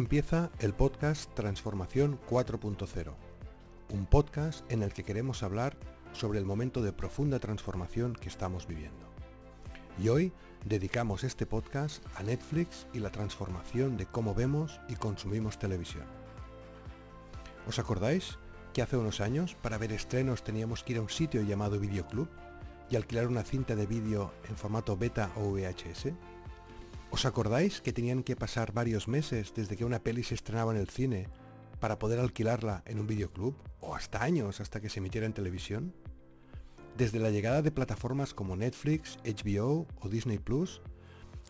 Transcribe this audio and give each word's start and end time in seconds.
Empieza 0.00 0.48
el 0.60 0.72
podcast 0.72 1.30
Transformación 1.34 2.18
4.0, 2.30 3.12
un 3.90 4.06
podcast 4.06 4.64
en 4.72 4.82
el 4.82 4.94
que 4.94 5.04
queremos 5.04 5.42
hablar 5.42 5.76
sobre 6.14 6.38
el 6.38 6.46
momento 6.46 6.80
de 6.80 6.94
profunda 6.94 7.38
transformación 7.38 8.14
que 8.14 8.30
estamos 8.30 8.66
viviendo. 8.66 9.06
Y 10.02 10.08
hoy 10.08 10.32
dedicamos 10.64 11.22
este 11.22 11.44
podcast 11.44 12.02
a 12.16 12.22
Netflix 12.22 12.86
y 12.94 13.00
la 13.00 13.12
transformación 13.12 13.98
de 13.98 14.06
cómo 14.06 14.34
vemos 14.34 14.80
y 14.88 14.94
consumimos 14.94 15.58
televisión. 15.58 16.06
¿Os 17.68 17.78
acordáis 17.78 18.38
que 18.72 18.80
hace 18.80 18.96
unos 18.96 19.20
años 19.20 19.54
para 19.60 19.76
ver 19.76 19.92
estrenos 19.92 20.42
teníamos 20.42 20.82
que 20.82 20.94
ir 20.94 20.98
a 21.00 21.02
un 21.02 21.10
sitio 21.10 21.42
llamado 21.42 21.78
Videoclub 21.78 22.30
y 22.88 22.96
alquilar 22.96 23.26
una 23.26 23.44
cinta 23.44 23.76
de 23.76 23.84
vídeo 23.84 24.32
en 24.48 24.56
formato 24.56 24.96
beta 24.96 25.30
o 25.36 25.50
VHS? 25.50 26.14
¿Os 27.10 27.26
acordáis 27.26 27.80
que 27.80 27.92
tenían 27.92 28.22
que 28.22 28.36
pasar 28.36 28.72
varios 28.72 29.08
meses 29.08 29.52
desde 29.52 29.76
que 29.76 29.84
una 29.84 29.98
peli 29.98 30.22
se 30.22 30.36
estrenaba 30.36 30.72
en 30.72 30.78
el 30.78 30.88
cine 30.88 31.26
para 31.80 31.98
poder 31.98 32.20
alquilarla 32.20 32.84
en 32.86 33.00
un 33.00 33.08
videoclub? 33.08 33.56
¿O 33.80 33.96
hasta 33.96 34.22
años 34.22 34.60
hasta 34.60 34.80
que 34.80 34.88
se 34.88 35.00
emitiera 35.00 35.26
en 35.26 35.32
televisión? 35.32 35.92
Desde 36.96 37.18
la 37.18 37.30
llegada 37.30 37.62
de 37.62 37.72
plataformas 37.72 38.32
como 38.32 38.54
Netflix, 38.54 39.18
HBO 39.24 39.88
o 40.00 40.08
Disney 40.08 40.38
Plus, 40.38 40.82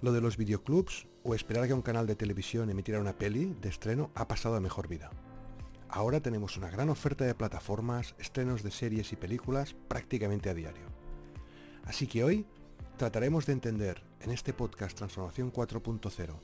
lo 0.01 0.13
de 0.13 0.23
los 0.23 0.39
videoclubs 0.39 1.07
o 1.25 1.35
esperar 1.35 1.67
que 1.67 1.75
un 1.75 1.83
canal 1.83 2.07
de 2.07 2.17
televisión 2.17 2.71
emitiera 2.71 3.01
una 3.01 3.19
peli 3.19 3.55
de 3.61 3.69
estreno 3.69 4.11
ha 4.15 4.29
pasado 4.29 4.57
a 4.57 4.61
mejor 4.61 4.89
vida. 4.89 5.11
Ahora 5.91 6.21
tenemos 6.21 6.57
una 6.57 6.71
gran 6.71 6.89
oferta 6.89 7.27
de 7.27 7.35
plataformas, 7.35 8.15
estrenos 8.19 8.63
de 8.63 8.71
series 8.71 9.13
y 9.13 9.17
películas 9.17 9.75
prácticamente 9.89 10.49
a 10.49 10.55
diario. 10.55 10.87
Así 11.85 12.07
que 12.07 12.25
hoy 12.25 12.47
trataremos 13.01 13.47
de 13.47 13.55
entender 13.55 14.03
en 14.21 14.31
este 14.31 14.53
podcast 14.53 14.95
Transformación 14.95 15.51
4.0 15.51 16.35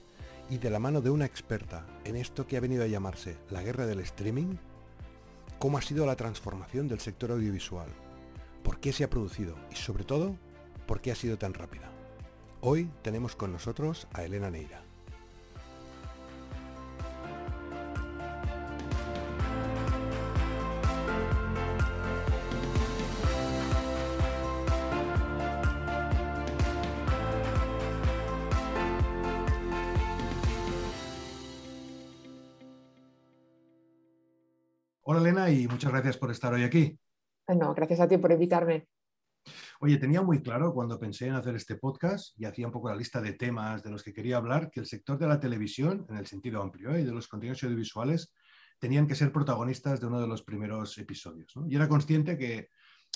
y 0.49 0.57
de 0.57 0.71
la 0.71 0.79
mano 0.79 1.03
de 1.03 1.11
una 1.11 1.27
experta 1.27 1.87
en 2.05 2.17
esto 2.17 2.47
que 2.47 2.57
ha 2.57 2.61
venido 2.61 2.83
a 2.83 2.87
llamarse 2.87 3.37
la 3.51 3.63
guerra 3.63 3.85
del 3.85 4.01
streaming, 4.01 4.57
cómo 5.59 5.77
ha 5.77 5.83
sido 5.83 6.07
la 6.07 6.17
transformación 6.17 6.89
del 6.89 7.01
sector 7.01 7.31
audiovisual, 7.31 7.91
por 8.63 8.81
qué 8.81 8.95
se 8.95 9.05
ha 9.05 9.11
producido 9.11 9.55
y 9.71 9.75
sobre 9.75 10.05
todo, 10.05 10.35
por 10.87 11.03
qué 11.03 11.13
ha 11.13 11.15
sido 11.15 11.37
tan 11.37 11.53
rápida. 11.53 11.91
Hoy 12.63 12.91
tenemos 13.03 13.37
con 13.37 13.53
nosotros 13.53 14.09
a 14.15 14.25
Elena 14.25 14.51
Neira. 14.51 14.86
Hola 35.09 35.21
Elena 35.21 35.49
y 35.49 35.69
muchas 35.69 35.93
gracias 35.93 36.17
por 36.17 36.33
estar 36.33 36.53
hoy 36.53 36.65
aquí. 36.65 36.99
Bueno, 37.47 37.73
gracias 37.75 38.01
a 38.01 38.09
ti 38.09 38.19
por 38.19 38.33
invitarme. 38.33 38.89
Oye, 39.79 39.99
tenía 39.99 40.21
muy 40.21 40.43
claro 40.43 40.75
cuando 40.75 40.99
pensé 40.99 41.29
en 41.29 41.35
hacer 41.35 41.55
este 41.55 41.77
podcast 41.77 42.37
y 42.37 42.45
hacía 42.45 42.67
un 42.67 42.73
poco 42.73 42.89
la 42.89 42.97
lista 42.97 43.21
de 43.21 43.35
temas 43.35 43.85
de 43.85 43.91
los 43.91 44.03
que 44.03 44.13
quería 44.13 44.39
hablar, 44.39 44.69
que 44.69 44.81
el 44.81 44.87
sector 44.87 45.17
de 45.17 45.29
la 45.29 45.39
televisión, 45.39 46.07
en 46.09 46.17
el 46.17 46.27
sentido 46.27 46.61
amplio, 46.61 46.93
¿eh? 46.93 47.03
y 47.03 47.05
de 47.05 47.13
los 47.13 47.29
contenidos 47.29 47.63
audiovisuales, 47.63 48.35
tenían 48.81 49.07
que 49.07 49.15
ser 49.15 49.31
protagonistas 49.31 50.01
de 50.01 50.09
uno 50.09 50.21
de 50.21 50.27
los 50.27 50.43
primeros 50.43 50.99
episodios. 50.99 51.55
Y 51.69 51.77
era 51.77 51.89
consciente 51.89 52.37
que 52.37 52.71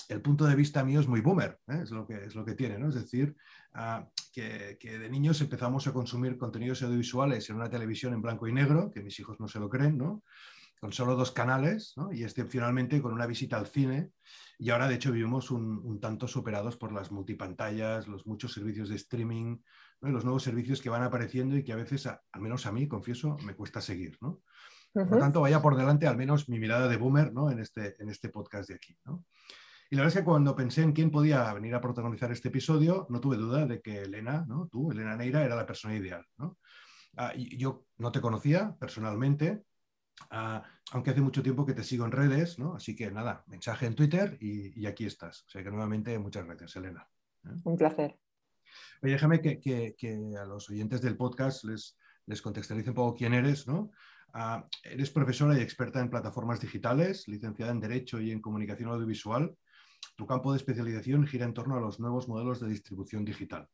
el 0.07 0.21
punto 0.21 0.45
de 0.45 0.55
vista 0.55 0.85
mío 0.85 1.01
es 1.01 1.09
muy 1.09 1.19
boomer, 1.19 1.59
¿eh? 1.67 1.81
es, 1.83 1.91
lo 1.91 2.07
que, 2.07 2.23
es 2.23 2.35
lo 2.35 2.45
que 2.45 2.55
tiene, 2.55 2.79
¿no? 2.79 2.87
Es 2.87 2.95
decir, 2.95 3.35
ah, 3.73 4.07
que, 4.31 4.77
que, 4.79 4.97
de 4.97 5.09
niños 5.09 5.41
empezamos 5.41 5.85
a 5.87 5.91
consumir 5.91 6.37
contenidos 6.37 6.83
audiovisuales 6.83 7.49
en 7.49 7.57
una 7.57 7.69
televisión 7.69 8.13
en 8.13 8.21
blanco 8.21 8.47
y 8.47 8.53
negro, 8.53 8.89
que 8.89 9.03
mis 9.03 9.19
hijos 9.19 9.41
no 9.41 9.49
se 9.49 9.59
lo 9.59 9.67
creen, 9.69 9.97
¿no? 9.97 10.23
Con 10.81 10.91
solo 10.91 11.15
dos 11.15 11.31
canales 11.31 11.93
y 12.11 12.23
excepcionalmente 12.23 13.03
con 13.03 13.13
una 13.13 13.27
visita 13.27 13.55
al 13.55 13.67
cine. 13.67 14.09
Y 14.57 14.71
ahora, 14.71 14.87
de 14.87 14.95
hecho, 14.95 15.11
vivimos 15.11 15.51
un, 15.51 15.99
tanto 16.01 16.27
superados 16.27 16.75
por 16.75 16.91
las 16.91 17.11
multipantallas, 17.11 18.07
los 18.07 18.25
muchos 18.25 18.51
servicios 18.51 18.89
de 18.89 18.95
streaming, 18.95 19.57
y 20.01 20.09
los 20.09 20.23
nuevos 20.23 20.41
servicios 20.41 20.81
que 20.81 20.89
van 20.89 21.03
apareciendo 21.03 21.55
y 21.55 21.63
que 21.63 21.73
a 21.73 21.75
veces, 21.75 22.07
al 22.07 22.41
menos 22.41 22.65
a 22.65 22.71
mí, 22.71 22.87
confieso, 22.87 23.37
me 23.45 23.53
cuesta 23.53 23.79
seguir. 23.79 24.17
¿no? 24.21 24.41
Por 24.91 25.11
lo 25.11 25.19
tanto, 25.19 25.41
vaya 25.41 25.61
por 25.61 25.77
delante 25.77 26.07
al 26.07 26.17
menos 26.17 26.49
mi 26.49 26.57
mirada 26.57 26.87
de 26.87 26.97
boomer 26.97 27.31
¿no? 27.31 27.51
en, 27.51 27.59
este, 27.59 27.95
en 28.01 28.09
este 28.09 28.29
podcast 28.29 28.67
de 28.67 28.75
aquí. 28.75 28.97
Y 29.91 29.95
la 29.95 30.01
verdad 30.01 30.17
es 30.17 30.21
que 30.21 30.25
cuando 30.25 30.55
pensé 30.55 30.81
en 30.81 30.93
quién 30.93 31.11
podía 31.11 31.53
venir 31.53 31.75
a 31.75 31.81
protagonizar 31.81 32.31
este 32.31 32.47
episodio, 32.47 33.05
no 33.09 33.19
tuve 33.19 33.37
duda 33.37 33.67
de 33.67 33.81
que 33.81 34.01
Elena, 34.01 34.45
¿no? 34.47 34.67
tú, 34.67 34.91
Elena 34.91 35.15
Neira, 35.15 35.43
era 35.43 35.55
la 35.55 35.67
persona 35.67 35.95
ideal. 35.95 36.25
¿no? 36.37 36.57
Ah, 37.17 37.33
yo 37.35 37.85
no 37.99 38.11
te 38.11 38.19
conocía 38.19 38.75
personalmente, 38.79 39.61
Aunque 40.29 41.11
hace 41.11 41.21
mucho 41.21 41.43
tiempo 41.43 41.65
que 41.65 41.73
te 41.73 41.83
sigo 41.83 42.05
en 42.05 42.11
redes, 42.11 42.59
¿no? 42.59 42.75
Así 42.75 42.95
que 42.95 43.11
nada, 43.11 43.43
mensaje 43.47 43.85
en 43.85 43.95
Twitter 43.95 44.37
y, 44.39 44.85
aquí 44.85 45.05
estás. 45.05 45.43
O 45.47 45.49
sea 45.49 45.63
que 45.63 45.71
nuevamente 45.71 46.17
muchas 46.19 46.45
gracias, 46.45 46.75
Elena. 46.75 47.07
¿eh? 47.45 47.55
Un 47.63 47.77
placer. 47.77 48.17
Oye, 49.01 49.13
déjame 49.13 49.41
que, 49.41 50.35
a 50.39 50.45
los 50.45 50.69
oyentes 50.69 51.01
del 51.01 51.17
podcast 51.17 51.63
les, 51.63 51.97
les 52.25 52.41
contextualice 52.41 52.89
un 52.89 52.95
poco 52.95 53.17
quién 53.17 53.33
eres, 53.33 53.67
¿no? 53.67 53.91
Ah, 54.33 54.65
eres 54.83 55.09
profesora 55.09 55.57
y 55.57 55.61
experta 55.61 55.99
en 55.99 56.09
plataformas 56.09 56.61
digitales, 56.61 57.27
licenciada 57.27 57.71
en 57.71 57.81
Derecho 57.81 58.21
y 58.21 58.31
en 58.31 58.41
Comunicación 58.41 58.89
Audiovisual 58.89 59.55
tu 60.15 60.27
campo 60.27 60.51
de 60.51 60.57
especialización 60.57 61.25
gira 61.25 61.45
en 61.45 61.53
torno 61.53 61.75
a 61.75 61.79
los 61.79 61.99
nuevos 61.99 62.27
modelos 62.27 62.59
de 62.59 62.67
distribución 62.67 63.25
digital. 63.25 63.67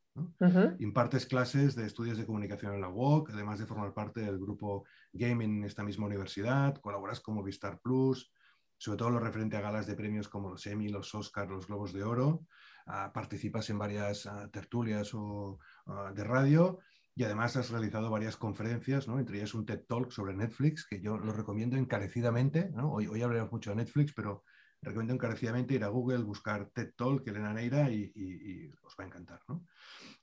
Impartes 0.79 1.25
clases 1.25 1.75
de 1.75 1.85
estudios 1.85 2.17
de 2.17 2.25
comunicación 2.25 2.73
en 2.73 2.81
la 2.81 2.89
UOC, 2.89 3.31
además 3.31 3.59
de 3.59 3.65
formar 3.65 3.93
parte 3.93 4.21
del 4.21 4.39
grupo 4.39 4.85
Gaming 5.13 5.57
en 5.57 5.63
esta 5.65 5.83
misma 5.83 6.05
universidad, 6.05 6.75
colaboras 6.77 7.19
como 7.19 7.43
Vistar 7.43 7.79
Plus, 7.81 8.31
sobre 8.77 8.97
todo 8.97 9.09
lo 9.09 9.19
referente 9.19 9.57
a 9.57 9.61
galas 9.61 9.87
de 9.87 9.95
premios 9.95 10.29
como 10.29 10.49
los 10.49 10.65
Emmy, 10.67 10.89
los 10.89 11.13
Oscar, 11.15 11.49
los 11.49 11.67
Globos 11.67 11.93
de 11.93 12.03
Oro, 12.03 12.45
ah, 12.85 13.11
participas 13.13 13.69
en 13.69 13.79
varias 13.79 14.25
ah, 14.25 14.49
tertulias 14.51 15.13
o, 15.13 15.59
ah, 15.87 16.11
de 16.15 16.23
radio 16.23 16.79
y 17.15 17.23
además 17.23 17.57
has 17.57 17.71
realizado 17.71 18.11
varias 18.11 18.37
conferencias, 18.37 19.07
¿no? 19.07 19.17
entre 19.17 19.37
ellas 19.37 19.55
un 19.55 19.65
TED 19.65 19.85
Talk 19.87 20.11
sobre 20.11 20.35
Netflix, 20.35 20.85
que 20.85 21.01
yo 21.01 21.17
lo 21.17 21.33
recomiendo 21.33 21.75
encarecidamente. 21.75 22.71
Hoy, 22.83 23.07
hoy 23.07 23.23
hablaremos 23.23 23.51
mucho 23.51 23.71
de 23.71 23.77
Netflix, 23.77 24.13
pero 24.13 24.43
recomiendo 24.81 25.13
encarecidamente 25.13 25.73
ir 25.73 25.83
a 25.83 25.89
Google, 25.89 26.23
buscar 26.23 26.69
TED 26.73 26.93
Talk, 26.95 27.27
Elena 27.27 27.53
Neira 27.53 27.91
y, 27.91 28.71
os 28.83 28.95
va 28.99 29.03
a 29.03 29.07
encantar. 29.07 29.41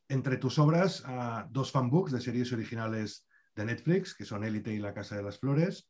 Entre 0.08 0.36
tus 0.36 0.58
obras, 0.58 1.00
uh, 1.00 1.48
dos 1.50 1.70
fanbooks 1.72 2.12
de 2.12 2.20
series 2.20 2.52
originales 2.52 3.26
de 3.54 3.64
Netflix, 3.64 4.14
que 4.14 4.24
son 4.24 4.44
Élite 4.44 4.72
y 4.72 4.78
La 4.78 4.94
Casa 4.94 5.16
de 5.16 5.22
las 5.22 5.38
Flores, 5.38 5.88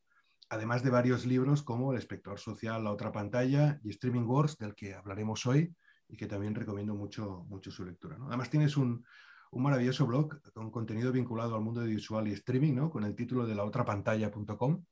además 0.48 0.82
de 0.82 0.90
varios 0.90 1.26
libros 1.26 1.62
como 1.62 1.92
El 1.92 1.98
Espectador 1.98 2.38
Social, 2.38 2.84
La 2.84 2.92
Otra 2.92 3.12
Pantalla 3.12 3.80
y 3.82 3.90
Streaming 3.90 4.24
Wars, 4.24 4.58
del 4.58 4.74
que 4.74 4.94
hablaremos 4.94 5.44
hoy 5.46 5.74
y 6.08 6.16
que 6.16 6.26
también 6.26 6.54
recomiendo 6.54 6.94
mucho, 6.94 7.44
mucho 7.48 7.70
su 7.70 7.84
lectura. 7.84 8.18
Además 8.26 8.50
tienes 8.50 8.76
un, 8.76 9.04
maravilloso 9.52 10.04
blog 10.04 10.40
con 10.52 10.70
contenido 10.72 11.12
vinculado 11.12 11.54
al 11.54 11.62
mundo 11.62 11.82
visual 11.82 12.26
y 12.26 12.32
streaming, 12.32 12.74
¿no? 12.74 12.90
con 12.90 13.04
el 13.04 13.14
título 13.14 13.46
de 13.46 13.54
laotrapantalla.com, 13.54 14.84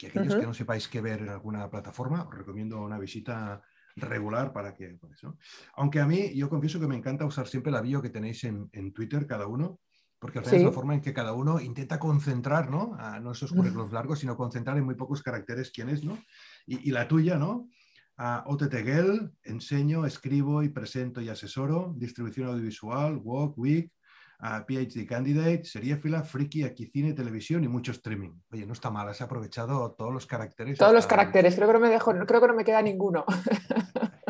que 0.00 0.06
aquellos 0.08 0.36
que 0.36 0.46
no 0.46 0.54
sepáis 0.54 0.88
qué 0.88 1.00
ver 1.00 1.20
en 1.20 1.28
alguna 1.28 1.68
plataforma, 1.68 2.22
os 2.22 2.34
recomiendo 2.34 2.80
una 2.80 2.98
visita 2.98 3.62
regular 3.96 4.52
para 4.52 4.74
que... 4.74 4.98
Aunque 5.74 6.00
a 6.00 6.06
mí, 6.06 6.34
yo 6.34 6.48
confieso 6.48 6.80
que 6.80 6.86
me 6.86 6.96
encanta 6.96 7.26
usar 7.26 7.46
siempre 7.46 7.70
la 7.70 7.82
bio 7.82 8.00
que 8.00 8.08
tenéis 8.08 8.44
en, 8.44 8.92
Twitter 8.92 9.26
cada 9.26 9.46
uno, 9.46 9.80
porque 10.18 10.38
al 10.38 10.44
final 10.44 10.60
es 10.60 10.66
la 10.66 10.72
forma 10.72 10.94
en 10.94 11.02
que 11.02 11.12
cada 11.12 11.34
uno 11.34 11.60
intenta 11.60 11.98
concentrar, 11.98 12.70
¿no? 12.70 12.94
A, 12.98 13.20
no 13.20 13.32
esos 13.32 13.52
currículos 13.52 13.92
largos, 13.92 14.20
sino 14.20 14.36
concentrar 14.36 14.78
en 14.78 14.84
muy 14.84 14.94
pocos 14.94 15.22
caracteres 15.22 15.70
quién 15.70 15.90
es, 15.90 16.02
¿no? 16.02 16.18
Y, 16.66 16.90
la 16.90 17.06
tuya, 17.06 17.36
¿no? 17.36 17.68
A 18.16 18.44
OTTGEL, 18.46 19.32
enseño, 19.44 20.06
escribo 20.06 20.62
y 20.62 20.68
presento 20.68 21.20
y 21.20 21.28
asesoro, 21.28 21.94
distribución 21.96 22.48
audiovisual, 22.48 23.18
Walk, 23.22 23.58
Week, 23.58 23.92
a 24.42 24.64
PhD 24.64 25.06
Candidate, 25.06 25.64
sería 25.64 25.98
fila, 25.98 26.22
friki, 26.22 26.64
aquí 26.64 26.86
cine, 26.86 27.12
televisión 27.12 27.62
y 27.62 27.68
mucho 27.68 27.92
streaming. 27.92 28.40
Oye, 28.50 28.66
no 28.66 28.72
está 28.72 28.90
mal, 28.90 29.08
has 29.08 29.20
aprovechado 29.20 29.92
todos 29.92 30.12
los 30.12 30.26
caracteres. 30.26 30.78
Todos 30.78 30.94
los 30.94 31.06
caracteres, 31.06 31.54
creo 31.54 31.66
que 31.66 31.74
no 31.74 31.80
me 31.80 31.90
dejo, 31.90 32.12
creo 32.26 32.40
que 32.40 32.46
no 32.46 32.54
me 32.54 32.64
queda 32.64 32.80
ninguno. 32.80 33.24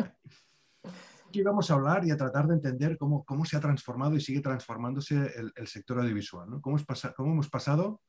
Aquí 1.27 1.41
vamos 1.43 1.71
a 1.71 1.75
hablar 1.75 2.05
y 2.05 2.11
a 2.11 2.17
tratar 2.17 2.45
de 2.47 2.55
entender 2.55 2.97
cómo, 2.97 3.23
cómo 3.23 3.45
se 3.45 3.55
ha 3.55 3.61
transformado 3.61 4.15
y 4.15 4.19
sigue 4.19 4.41
transformándose 4.41 5.31
el, 5.55 5.67
sector 5.67 5.99
audiovisual. 5.99 6.49
¿no? 6.49 6.59
¿Cómo, 6.59 6.75
¿Cómo, 7.15 7.31
hemos 7.31 7.49
pasado 7.49 8.01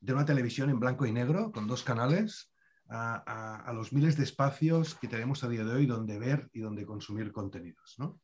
de 0.00 0.12
una 0.12 0.26
televisión 0.26 0.68
en 0.68 0.78
blanco 0.78 1.06
y 1.06 1.12
negro 1.12 1.50
con 1.50 1.66
dos 1.66 1.82
canales 1.82 2.52
a, 2.90 3.62
a, 3.66 3.72
los 3.72 3.94
miles 3.94 4.18
de 4.18 4.24
espacios 4.24 4.94
que 4.96 5.08
tenemos 5.08 5.42
a 5.44 5.48
día 5.48 5.64
de 5.64 5.72
hoy 5.72 5.86
donde 5.86 6.18
ver 6.18 6.50
y 6.52 6.60
donde 6.60 6.84
consumir 6.84 7.32
contenidos? 7.32 7.94
¿no? 7.96 8.20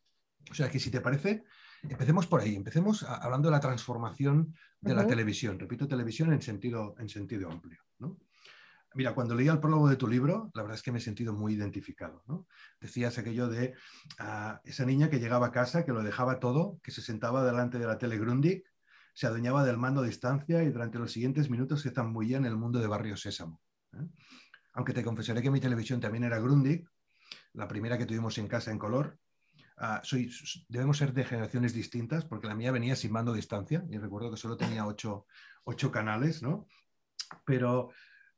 O 0.51 0.55
sea 0.55 0.71
que 0.71 0.79
si 0.79 0.91
te 0.91 1.01
parece, 1.01 1.45
Empecemos 1.89 2.27
por 2.27 2.41
ahí, 2.41 2.57
empecemos 2.57 3.03
hablando 3.03 3.49
de 3.49 3.53
la 3.53 3.61
transformación 3.61 4.55
de 4.81 4.95
la 4.95 5.07
televisión. 5.07 5.59
Repito, 5.59 5.87
televisión 5.87 6.33
en 6.33 6.41
sentido, 6.41 6.95
en 6.99 7.09
sentido 7.09 7.51
amplio. 7.51 7.85
Mira, 8.95 9.13
cuando 9.13 9.35
leía 9.35 9.53
el 9.53 9.59
prólogo 9.59 9.89
de 9.89 9.97
tu 9.97 10.07
libro, 10.07 10.53
la 10.55 10.63
verdad 10.63 10.77
es 10.77 10.83
que 10.83 10.93
me 10.93 10.99
he 10.99 11.03
sentido 11.03 11.33
muy 11.33 11.55
identificado. 11.55 12.23
Decías 12.81 13.19
aquello 13.19 13.49
de 13.49 13.75
ah, 14.21 14.61
esa 14.65 14.85
niña 14.85 15.11
que 15.11 15.19
llegaba 15.19 15.49
a 15.49 15.51
casa, 15.51 15.85
que 15.85 15.93
lo 15.93 16.03
dejaba 16.03 16.39
todo, 16.39 16.79
que 16.81 16.93
se 16.93 17.03
sentaba 17.03 17.45
delante 17.45 17.79
de 17.79 17.87
la 17.87 17.99
tele 17.99 18.19
Grundig, 18.19 18.65
se 19.13 19.27
adueñaba 19.27 19.65
del 19.65 19.79
mando 19.79 20.01
a 20.01 20.05
distancia 20.05 20.63
y 20.63 20.71
durante 20.71 20.99
los 20.99 21.11
siguientes 21.11 21.51
minutos 21.51 21.81
se 21.81 21.91
zambullía 21.91 22.37
en 22.37 22.47
el 22.47 22.57
mundo 22.57 22.79
de 22.79 22.87
Barrio 22.87 23.17
Sésamo. 23.17 23.61
¿eh? 23.95 24.07
Aunque 24.75 24.93
te 24.93 25.03
confesaré 25.03 25.43
que 25.43 25.51
mi 25.51 25.61
televisión 25.61 26.01
también 26.01 26.25
era 26.25 26.39
Grundig, 26.39 26.89
la 27.53 27.67
primera 27.67 27.99
que 27.99 28.07
tuvimos 28.07 28.39
en 28.39 28.47
casa 28.47 28.71
en 28.71 28.79
color. 28.79 29.19
Soy, 30.03 30.31
debemos 30.69 30.99
ser 30.99 31.13
de 31.13 31.25
generaciones 31.25 31.75
distintas 31.75 32.25
porque 32.25 32.47
la 32.47 32.55
mía 32.55 32.73
venía 32.73 32.95
sin 32.97 33.13
mando 33.13 33.33
a 33.33 33.37
distancia 33.37 33.85
y 33.91 33.99
recuerdo 33.99 34.31
que 34.31 34.37
solo 34.37 34.57
tenía 34.57 34.87
ocho, 34.87 35.27
ocho 35.65 35.91
canales, 35.91 36.43
¿no? 36.43 36.69
Pero 37.45 37.91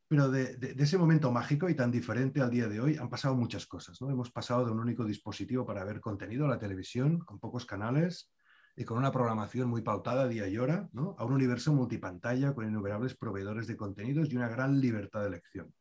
pero 0.08 0.30
de, 0.30 0.74
ese 0.78 0.98
momento 0.98 1.32
mágico 1.32 1.68
y 1.68 1.74
tan 1.74 1.90
diferente 1.90 2.40
al 2.40 2.50
día 2.50 2.68
de 2.68 2.80
hoy 2.80 2.96
han 2.96 3.10
pasado 3.10 3.34
muchas 3.34 3.66
cosas. 3.66 4.00
¿no? 4.00 4.10
Hemos 4.10 4.30
pasado 4.30 4.64
de 4.64 4.70
un 4.70 4.78
único 4.78 5.04
dispositivo 5.04 5.66
para 5.66 5.84
ver 5.84 6.00
contenido 6.00 6.46
la 6.46 6.58
televisión, 6.58 7.18
con 7.20 7.40
pocos 7.40 7.66
canales 7.66 8.30
y 8.76 8.84
con 8.84 8.98
una 8.98 9.10
programación 9.10 9.68
muy 9.68 9.82
pautada 9.82 10.28
día 10.28 10.46
y 10.46 10.58
hora, 10.58 10.88
¿no? 10.92 11.16
a 11.18 11.24
un 11.24 11.32
universo 11.32 11.72
multipantalla 11.72 12.54
con 12.54 12.68
innumerables 12.68 13.16
proveedores 13.16 13.66
de 13.66 13.76
contenidos 13.76 14.30
y 14.30 14.36
una 14.36 14.48
gran 14.48 14.80
libertad 14.80 15.22
de 15.22 15.28
elección. 15.28 15.74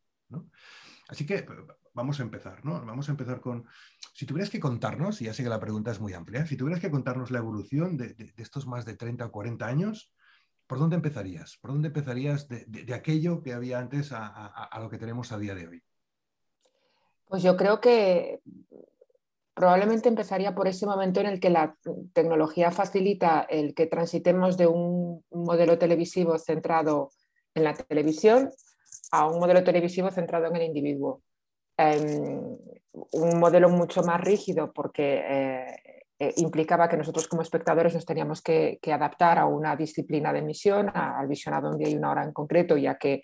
Así 1.08 1.26
que 1.26 1.46
vamos 1.94 2.20
a 2.20 2.24
empezar, 2.24 2.66
¿no? 2.66 2.84
Vamos 2.84 3.08
a 3.10 3.12
empezar 3.12 3.40
con, 3.40 3.66
si 4.16 4.26
tuvieras 4.26 4.50
que 4.50 4.62
contarnos, 4.62 5.22
y 5.22 5.26
ya 5.26 5.34
sé 5.34 5.44
que 5.44 5.50
la 5.50 5.60
pregunta 5.60 5.92
es 5.92 6.00
muy 6.00 6.14
amplia, 6.14 6.46
si 6.46 6.56
tuvieras 6.56 6.80
que 6.80 6.90
contarnos 6.90 7.32
la 7.32 7.40
evolución 7.40 7.98
de, 7.98 8.16
estos 8.38 8.66
más 8.66 8.86
de 8.86 8.96
30 8.96 9.26
o 9.26 9.32
40 9.32 9.66
años, 9.66 10.14
¿por 10.68 10.80
dónde 10.80 10.96
empezarías? 10.96 11.58
¿Por 11.60 11.72
dónde 11.72 11.90
empezarías 11.90 12.48
de, 12.48 12.94
aquello 12.94 13.44
que 13.44 13.52
había 13.52 13.78
antes 13.78 14.14
a, 14.14 14.80
lo 14.80 14.90
que 14.90 14.98
tenemos 14.98 15.34
a 15.34 15.38
día 15.38 15.54
de 15.54 15.68
hoy? 15.68 15.84
Pues 17.26 17.44
yo 17.44 17.58
creo 17.58 17.82
que 17.82 18.40
probablemente 19.54 20.08
empezaría 20.08 20.56
por 20.56 20.70
ese 20.70 20.86
momento 20.86 21.20
en 21.20 21.26
el 21.26 21.42
que 21.42 21.50
la 21.50 21.76
tecnología 22.14 22.72
facilita 22.72 23.42
el 23.42 23.74
que 23.74 23.86
transitemos 23.86 24.56
de 24.56 24.68
un 24.68 25.26
modelo 25.30 25.78
televisivo 25.78 26.38
centrado 26.38 27.12
en 27.54 27.66
la 27.66 27.74
televisión 27.74 28.50
a 29.12 29.28
un 29.28 29.40
modelo 29.40 29.62
televisivo 29.66 30.10
centrado 30.10 30.46
en 30.46 30.56
el 30.56 30.64
individuo. 30.64 31.22
Em, 31.78 32.58
un 33.12 33.40
modelo 33.40 33.70
mucho 33.70 34.04
más 34.04 34.22
rígido 34.22 34.72
porque 34.74 35.24
eh, 35.28 35.76
eh, 36.20 36.34
implicaba 36.38 36.88
que 36.88 36.98
nosotros 36.98 37.28
como 37.28 37.42
espectadores 37.42 37.94
nos 37.94 38.06
teníamos 38.06 38.42
que, 38.42 38.80
adaptar 38.92 39.40
a 39.40 39.46
una 39.46 39.76
disciplina 39.76 40.32
de 40.32 40.40
emisión, 40.40 40.90
al 40.94 41.28
visionado 41.28 41.70
un 41.70 41.78
día 41.78 41.90
y 41.90 41.96
una 41.96 42.12
hora 42.12 42.24
en 42.24 42.32
concreto, 42.32 42.78
ya 42.78 42.98
que 42.98 43.24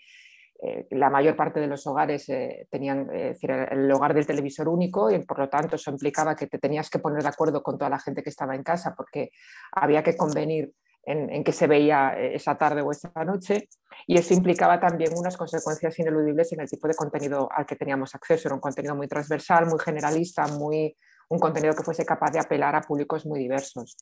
eh, 0.62 0.86
la 0.90 1.10
mayor 1.10 1.34
parte 1.34 1.60
de 1.60 1.66
los 1.66 1.86
hogares 1.86 2.30
tenían 2.70 3.08
el 3.12 3.90
hogar 3.90 4.14
del 4.14 4.26
televisor 4.26 4.68
único 4.68 5.10
y 5.10 5.18
por 5.24 5.38
lo 5.38 5.48
tanto 5.48 5.76
eso 5.76 5.90
implicaba 5.90 6.36
que 6.36 6.46
te 6.46 6.58
tenías 6.58 6.88
que 6.88 6.98
poner 6.98 7.22
de 7.22 7.28
acuerdo 7.28 7.62
con 7.62 7.78
toda 7.78 7.90
la 7.90 7.98
gente 7.98 8.22
que 8.22 8.30
estaba 8.30 8.54
en 8.54 8.62
casa 8.62 8.94
porque 8.96 9.30
había 9.72 10.02
que 10.02 10.16
convenir 10.16 10.72
en, 11.04 11.30
en 11.30 11.44
qué 11.44 11.52
se 11.52 11.66
veía 11.66 12.14
esa 12.18 12.56
tarde 12.56 12.82
o 12.82 12.90
esa 12.90 13.10
noche 13.24 13.68
y 14.06 14.18
eso 14.18 14.34
implicaba 14.34 14.80
también 14.80 15.12
unas 15.16 15.36
consecuencias 15.36 15.98
ineludibles 15.98 16.52
en 16.52 16.60
el 16.60 16.68
tipo 16.68 16.88
de 16.88 16.94
contenido 16.94 17.48
al 17.52 17.66
que 17.66 17.76
teníamos 17.76 18.14
acceso. 18.14 18.48
Era 18.48 18.54
un 18.54 18.60
contenido 18.60 18.94
muy 18.94 19.08
transversal, 19.08 19.66
muy 19.66 19.78
generalista, 19.78 20.46
muy 20.46 20.96
un 21.28 21.38
contenido 21.38 21.74
que 21.74 21.82
fuese 21.82 22.04
capaz 22.04 22.30
de 22.30 22.40
apelar 22.40 22.74
a 22.74 22.82
públicos 22.82 23.24
muy 23.26 23.40
diversos. 23.40 23.96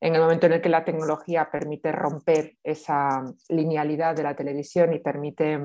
En 0.00 0.14
el 0.14 0.20
momento 0.20 0.46
en 0.46 0.54
el 0.54 0.60
que 0.60 0.68
la 0.68 0.84
tecnología 0.84 1.48
permite 1.50 1.92
romper 1.92 2.56
esa 2.62 3.22
linealidad 3.48 4.14
de 4.14 4.22
la 4.22 4.34
televisión 4.34 4.92
y 4.92 4.98
permite 4.98 5.58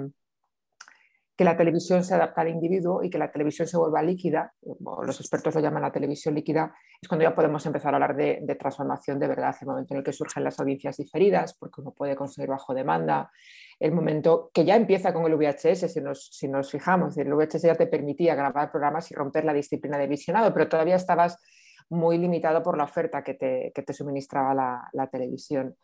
que 1.41 1.45
la 1.45 1.57
televisión 1.57 2.03
se 2.03 2.13
adapte 2.13 2.39
al 2.39 2.49
individuo 2.49 3.01
y 3.01 3.09
que 3.09 3.17
la 3.17 3.31
televisión 3.31 3.67
se 3.67 3.75
vuelva 3.75 4.03
líquida, 4.03 4.53
los 4.61 5.19
expertos 5.19 5.55
lo 5.55 5.59
llaman 5.59 5.81
la 5.81 5.91
televisión 5.91 6.35
líquida, 6.35 6.71
es 7.01 7.09
cuando 7.09 7.23
ya 7.23 7.33
podemos 7.33 7.65
empezar 7.65 7.95
a 7.95 7.97
hablar 7.97 8.15
de, 8.15 8.55
transformación 8.59 9.17
de 9.17 9.27
verdad, 9.27 9.55
el 9.59 9.65
momento 9.65 9.95
en 9.95 9.97
el 9.97 10.03
que 10.03 10.13
surgen 10.13 10.43
las 10.43 10.59
audiencias 10.59 10.97
diferidas, 10.97 11.55
porque 11.55 11.81
uno 11.81 11.95
puede 11.97 12.15
conseguir 12.15 12.51
bajo 12.51 12.75
demanda, 12.75 13.31
el 13.79 13.91
momento 13.91 14.51
que 14.53 14.65
ya 14.65 14.75
empieza 14.75 15.11
con 15.15 15.25
el 15.25 15.35
VHS, 15.35 15.91
si 15.91 16.47
nos, 16.47 16.69
fijamos, 16.69 17.17
el 17.17 17.33
VHS 17.33 17.63
ya 17.63 17.73
te 17.73 17.87
permitía 17.87 18.35
grabar 18.35 18.69
programas 18.69 19.09
y 19.09 19.15
romper 19.15 19.43
la 19.43 19.53
disciplina 19.53 19.97
de 19.97 20.05
visionado, 20.05 20.53
pero 20.53 20.69
todavía 20.69 20.95
estabas 20.95 21.39
muy 21.89 22.19
limitado 22.19 22.61
por 22.61 22.77
la 22.77 22.83
oferta 22.83 23.23
que 23.23 23.33
te 23.33 23.93
suministraba 23.93 24.53
la, 24.93 25.07
televisión 25.07 25.75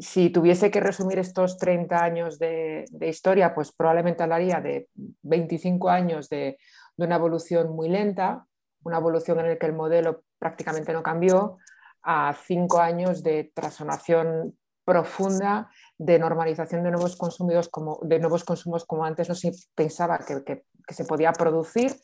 si 0.00 0.30
tuviese 0.30 0.70
que 0.70 0.80
resumir 0.80 1.18
estos 1.18 1.58
30 1.58 2.02
años 2.02 2.38
de, 2.38 2.86
historia, 3.00 3.54
pues 3.54 3.72
probablemente 3.72 4.22
hablaría 4.22 4.60
de 4.60 4.88
25 5.22 5.90
años 5.90 6.28
de, 6.28 6.58
una 6.96 7.16
evolución 7.16 7.74
muy 7.74 7.88
lenta, 7.88 8.46
una 8.82 8.98
evolución 8.98 9.40
en 9.40 9.48
la 9.48 9.56
que 9.56 9.66
el 9.66 9.72
modelo 9.72 10.22
prácticamente 10.38 10.92
no 10.92 11.02
cambió, 11.02 11.58
a 12.02 12.34
5 12.34 12.80
años 12.80 13.22
de 13.22 13.52
transformación 13.54 14.58
profunda, 14.84 15.70
de 15.98 16.18
normalización 16.18 16.82
de 16.82 16.90
nuevos, 16.90 17.16
consumidos 17.16 17.68
como, 17.68 18.00
de 18.02 18.18
nuevos 18.18 18.44
consumos 18.44 18.84
como 18.84 19.04
antes 19.04 19.28
no 19.28 19.34
se 19.34 19.52
pensaba 19.74 20.18
que 20.18 20.64
se 20.88 21.04
podía 21.04 21.32
producir 21.32 21.94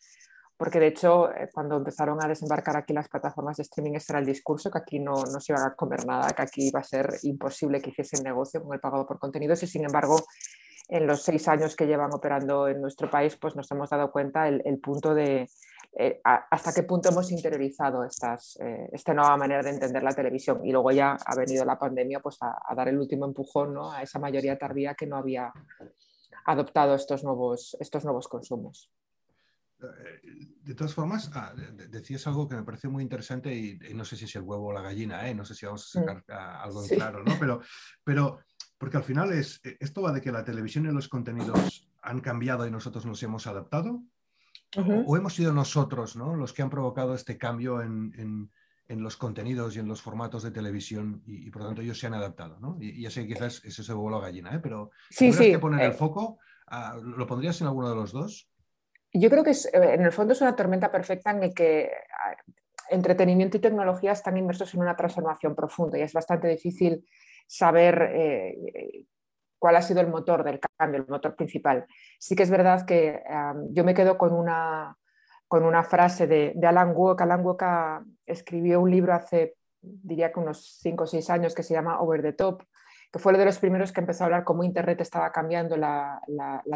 porque 0.56 0.80
de 0.80 0.88
hecho 0.88 1.30
eh, 1.32 1.50
cuando 1.52 1.76
empezaron 1.76 2.22
a 2.22 2.28
desembarcar 2.28 2.76
aquí 2.76 2.92
las 2.92 3.08
plataformas 3.08 3.56
de 3.56 3.62
streaming 3.64 3.94
ese 3.94 4.12
era 4.12 4.20
el 4.20 4.26
discurso, 4.26 4.70
que 4.70 4.78
aquí 4.78 4.98
no, 4.98 5.12
no 5.14 5.40
se 5.40 5.52
iba 5.52 5.64
a 5.64 5.74
comer 5.74 6.06
nada, 6.06 6.30
que 6.30 6.42
aquí 6.42 6.68
iba 6.68 6.80
a 6.80 6.84
ser 6.84 7.08
imposible 7.22 7.80
que 7.80 7.90
hiciesen 7.90 8.22
negocio 8.22 8.62
con 8.62 8.74
el 8.74 8.80
pagado 8.80 9.06
por 9.06 9.18
contenidos 9.18 9.62
y 9.62 9.66
sin 9.66 9.84
embargo 9.84 10.16
en 10.88 11.06
los 11.06 11.22
seis 11.22 11.48
años 11.48 11.74
que 11.74 11.86
llevan 11.86 12.14
operando 12.14 12.68
en 12.68 12.80
nuestro 12.80 13.10
país 13.10 13.36
pues 13.36 13.56
nos 13.56 13.70
hemos 13.70 13.90
dado 13.90 14.10
cuenta 14.12 14.48
el, 14.48 14.78
punto 14.78 15.14
de 15.14 15.48
eh, 15.98 16.20
hasta 16.24 16.72
qué 16.72 16.84
punto 16.84 17.08
hemos 17.08 17.30
interiorizado 17.32 18.04
eh, 18.04 18.88
esta 18.92 19.12
nueva 19.12 19.36
manera 19.36 19.62
de 19.62 19.70
entender 19.70 20.02
la 20.02 20.14
televisión 20.14 20.64
y 20.64 20.70
luego 20.70 20.92
ya 20.92 21.16
ha 21.24 21.34
venido 21.34 21.64
la 21.64 21.78
pandemia 21.78 22.20
pues 22.20 22.38
a, 22.40 22.74
dar 22.74 22.88
el 22.88 22.98
último 22.98 23.26
empujón 23.26 23.74
¿no? 23.74 23.90
a 23.92 24.02
esa 24.02 24.18
mayoría 24.18 24.56
tardía 24.56 24.94
que 24.94 25.06
no 25.06 25.16
había 25.16 25.52
adoptado 26.44 26.94
estos 26.94 27.24
nuevos, 27.24 27.76
estos 27.80 28.04
nuevos 28.04 28.28
consumos 28.28 28.90
de 29.78 30.74
todas 30.74 30.94
formas, 30.94 31.30
ah, 31.34 31.52
decías 31.90 32.26
algo 32.26 32.48
que 32.48 32.56
me 32.56 32.62
pareció 32.62 32.90
muy 32.90 33.02
interesante 33.02 33.54
y, 33.54 33.78
no 33.94 34.04
sé 34.04 34.16
si 34.16 34.24
es 34.24 34.34
el 34.36 34.42
huevo 34.42 34.68
o 34.68 34.72
la 34.72 34.80
gallina, 34.80 35.28
¿eh? 35.28 35.34
no 35.34 35.44
sé 35.44 35.54
si 35.54 35.66
vamos 35.66 35.84
a 35.86 36.00
sacar 36.00 36.24
ah, 36.28 36.62
algo 36.62 36.82
en 36.82 36.88
claro, 36.88 37.22
¿no? 37.22 37.36
Pero, 37.38 37.60
pero 38.02 38.40
porque 38.78 38.96
al 38.96 39.04
final 39.04 39.32
es, 39.32 39.60
esto 39.80 40.02
va 40.02 40.12
de 40.12 40.20
que 40.20 40.32
la 40.32 40.44
televisión 40.44 40.86
y 40.86 40.92
los 40.92 41.08
contenidos 41.08 41.88
han 42.02 42.20
cambiado 42.20 42.66
y 42.66 42.70
nosotros 42.70 43.04
nos 43.06 43.22
hemos 43.22 43.46
adaptado, 43.46 44.02
o, 44.76 45.16
hemos 45.16 45.34
sido 45.34 45.52
nosotros 45.52 46.16
¿no? 46.16 46.34
los 46.34 46.52
que 46.52 46.62
han 46.62 46.70
provocado 46.70 47.14
este 47.14 47.38
cambio 47.38 47.80
en, 47.80 48.50
en, 48.88 49.02
los 49.02 49.16
contenidos 49.16 49.76
y 49.76 49.80
en 49.80 49.88
los 49.88 50.02
formatos 50.02 50.42
de 50.42 50.50
televisión 50.50 51.22
y, 51.26 51.50
por 51.50 51.62
lo 51.62 51.68
tanto 51.68 51.82
ellos 51.82 51.98
se 51.98 52.06
han 52.06 52.14
adaptado, 52.14 52.58
¿no? 52.60 52.76
Y, 52.80 53.02
ya 53.02 53.10
sé 53.10 53.22
que 53.26 53.34
quizás 53.34 53.62
es 53.64 53.78
ese 53.78 53.92
huevo 53.92 54.06
o 54.06 54.10
la 54.10 54.20
gallina, 54.20 54.54
¿eh? 54.54 54.60
Pero 54.62 54.90
si 55.10 55.32
sí, 55.32 55.50
que 55.50 55.58
poner 55.58 55.80
el 55.86 55.92
eh. 55.92 55.94
foco, 55.94 56.38
ah, 56.66 56.98
¿lo 57.02 57.26
pondrías 57.26 57.60
en 57.60 57.66
alguno 57.68 57.88
de 57.88 57.96
los 57.96 58.12
dos? 58.12 58.48
Yo 59.18 59.30
creo 59.30 59.44
que 59.44 59.50
eh, 59.50 59.94
en 59.94 60.02
el 60.02 60.12
fondo 60.12 60.32
es 60.32 60.40
una 60.40 60.56
tormenta 60.56 60.90
perfecta 60.90 61.30
en 61.30 61.42
el 61.42 61.54
que 61.54 61.90
entretenimiento 62.90 63.56
y 63.56 63.60
tecnología 63.60 64.12
están 64.12 64.36
inmersos 64.36 64.72
en 64.74 64.80
una 64.80 64.96
transformación 64.96 65.54
profunda 65.54 65.98
y 65.98 66.02
es 66.02 66.12
bastante 66.12 66.48
difícil 66.48 67.04
saber 67.46 68.10
eh, 68.12 69.04
cuál 69.58 69.76
ha 69.76 69.82
sido 69.82 70.00
el 70.00 70.08
motor 70.08 70.44
del 70.44 70.60
cambio, 70.60 71.00
el 71.00 71.08
motor 71.08 71.34
principal. 71.34 71.86
Sí 72.18 72.36
que 72.36 72.44
es 72.44 72.50
verdad 72.50 72.86
que 72.86 73.22
yo 73.70 73.84
me 73.84 73.94
quedo 73.94 74.16
con 74.18 74.32
una, 74.32 74.96
con 75.48 75.64
una 75.64 75.82
frase 75.82 76.26
de, 76.26 76.52
de 76.54 76.66
Alan 76.66 76.92
Walk. 76.94 77.20
Alan 77.20 77.44
Walk 77.44 77.62
escribió 78.24 78.80
un 78.80 78.90
libro 78.90 79.14
hace, 79.14 79.56
diría 79.80 80.32
que 80.32 80.40
unos 80.40 80.78
5 80.80 81.04
o 81.04 81.06
6 81.06 81.30
años 81.30 81.54
que 81.54 81.62
se 81.62 81.74
llama 81.74 82.00
Over 82.00 82.22
the 82.22 82.32
Top, 82.34 82.62
que 83.12 83.18
fue 83.18 83.30
uno 83.30 83.38
de 83.38 83.44
los 83.44 83.58
primeros 83.58 83.92
que 83.92 84.00
empezó 84.00 84.24
a 84.24 84.26
hablar 84.26 84.44
cómo 84.44 84.64
Internet 84.64 85.00
estaba 85.00 85.30
cambiando 85.32 85.76
la, 85.76 86.20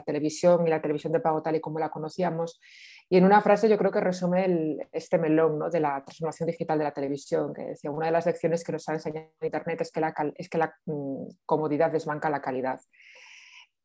televisión 0.05 0.67
y 0.67 0.71
la 0.71 0.81
televisión 0.81 1.13
de 1.13 1.21
pago 1.21 1.43
tal 1.43 1.57
y 1.57 1.61
como 1.61 1.79
la 1.79 1.91
conocíamos. 1.91 2.61
Y 3.09 3.17
en 3.17 3.25
una 3.25 3.41
frase 3.41 3.69
yo 3.69 3.77
creo 3.77 3.91
que 3.91 4.01
resume 4.01 4.77
este 4.93 5.19
melón 5.19 5.59
¿no? 5.59 5.71
de 5.71 5.81
la 5.81 6.03
transformación 6.05 6.47
digital 6.47 6.79
de 6.79 6.85
la 6.85 6.93
televisión, 6.93 7.53
que 7.53 7.63
decía, 7.63 7.91
una 7.91 8.07
de 8.07 8.13
las 8.13 8.27
lecciones 8.27 8.63
que 8.65 8.73
nos 8.73 8.89
ha 8.89 8.95
enseñado 8.95 9.29
Internet 9.43 9.81
es 9.81 9.91
que 9.91 10.01
la, 10.01 10.15
es 10.37 10.49
que 10.49 10.59
la 10.59 10.75
mm, 10.87 11.27
comodidad 11.45 11.91
desbanca 11.91 12.31
la 12.31 12.41
calidad. 12.41 12.81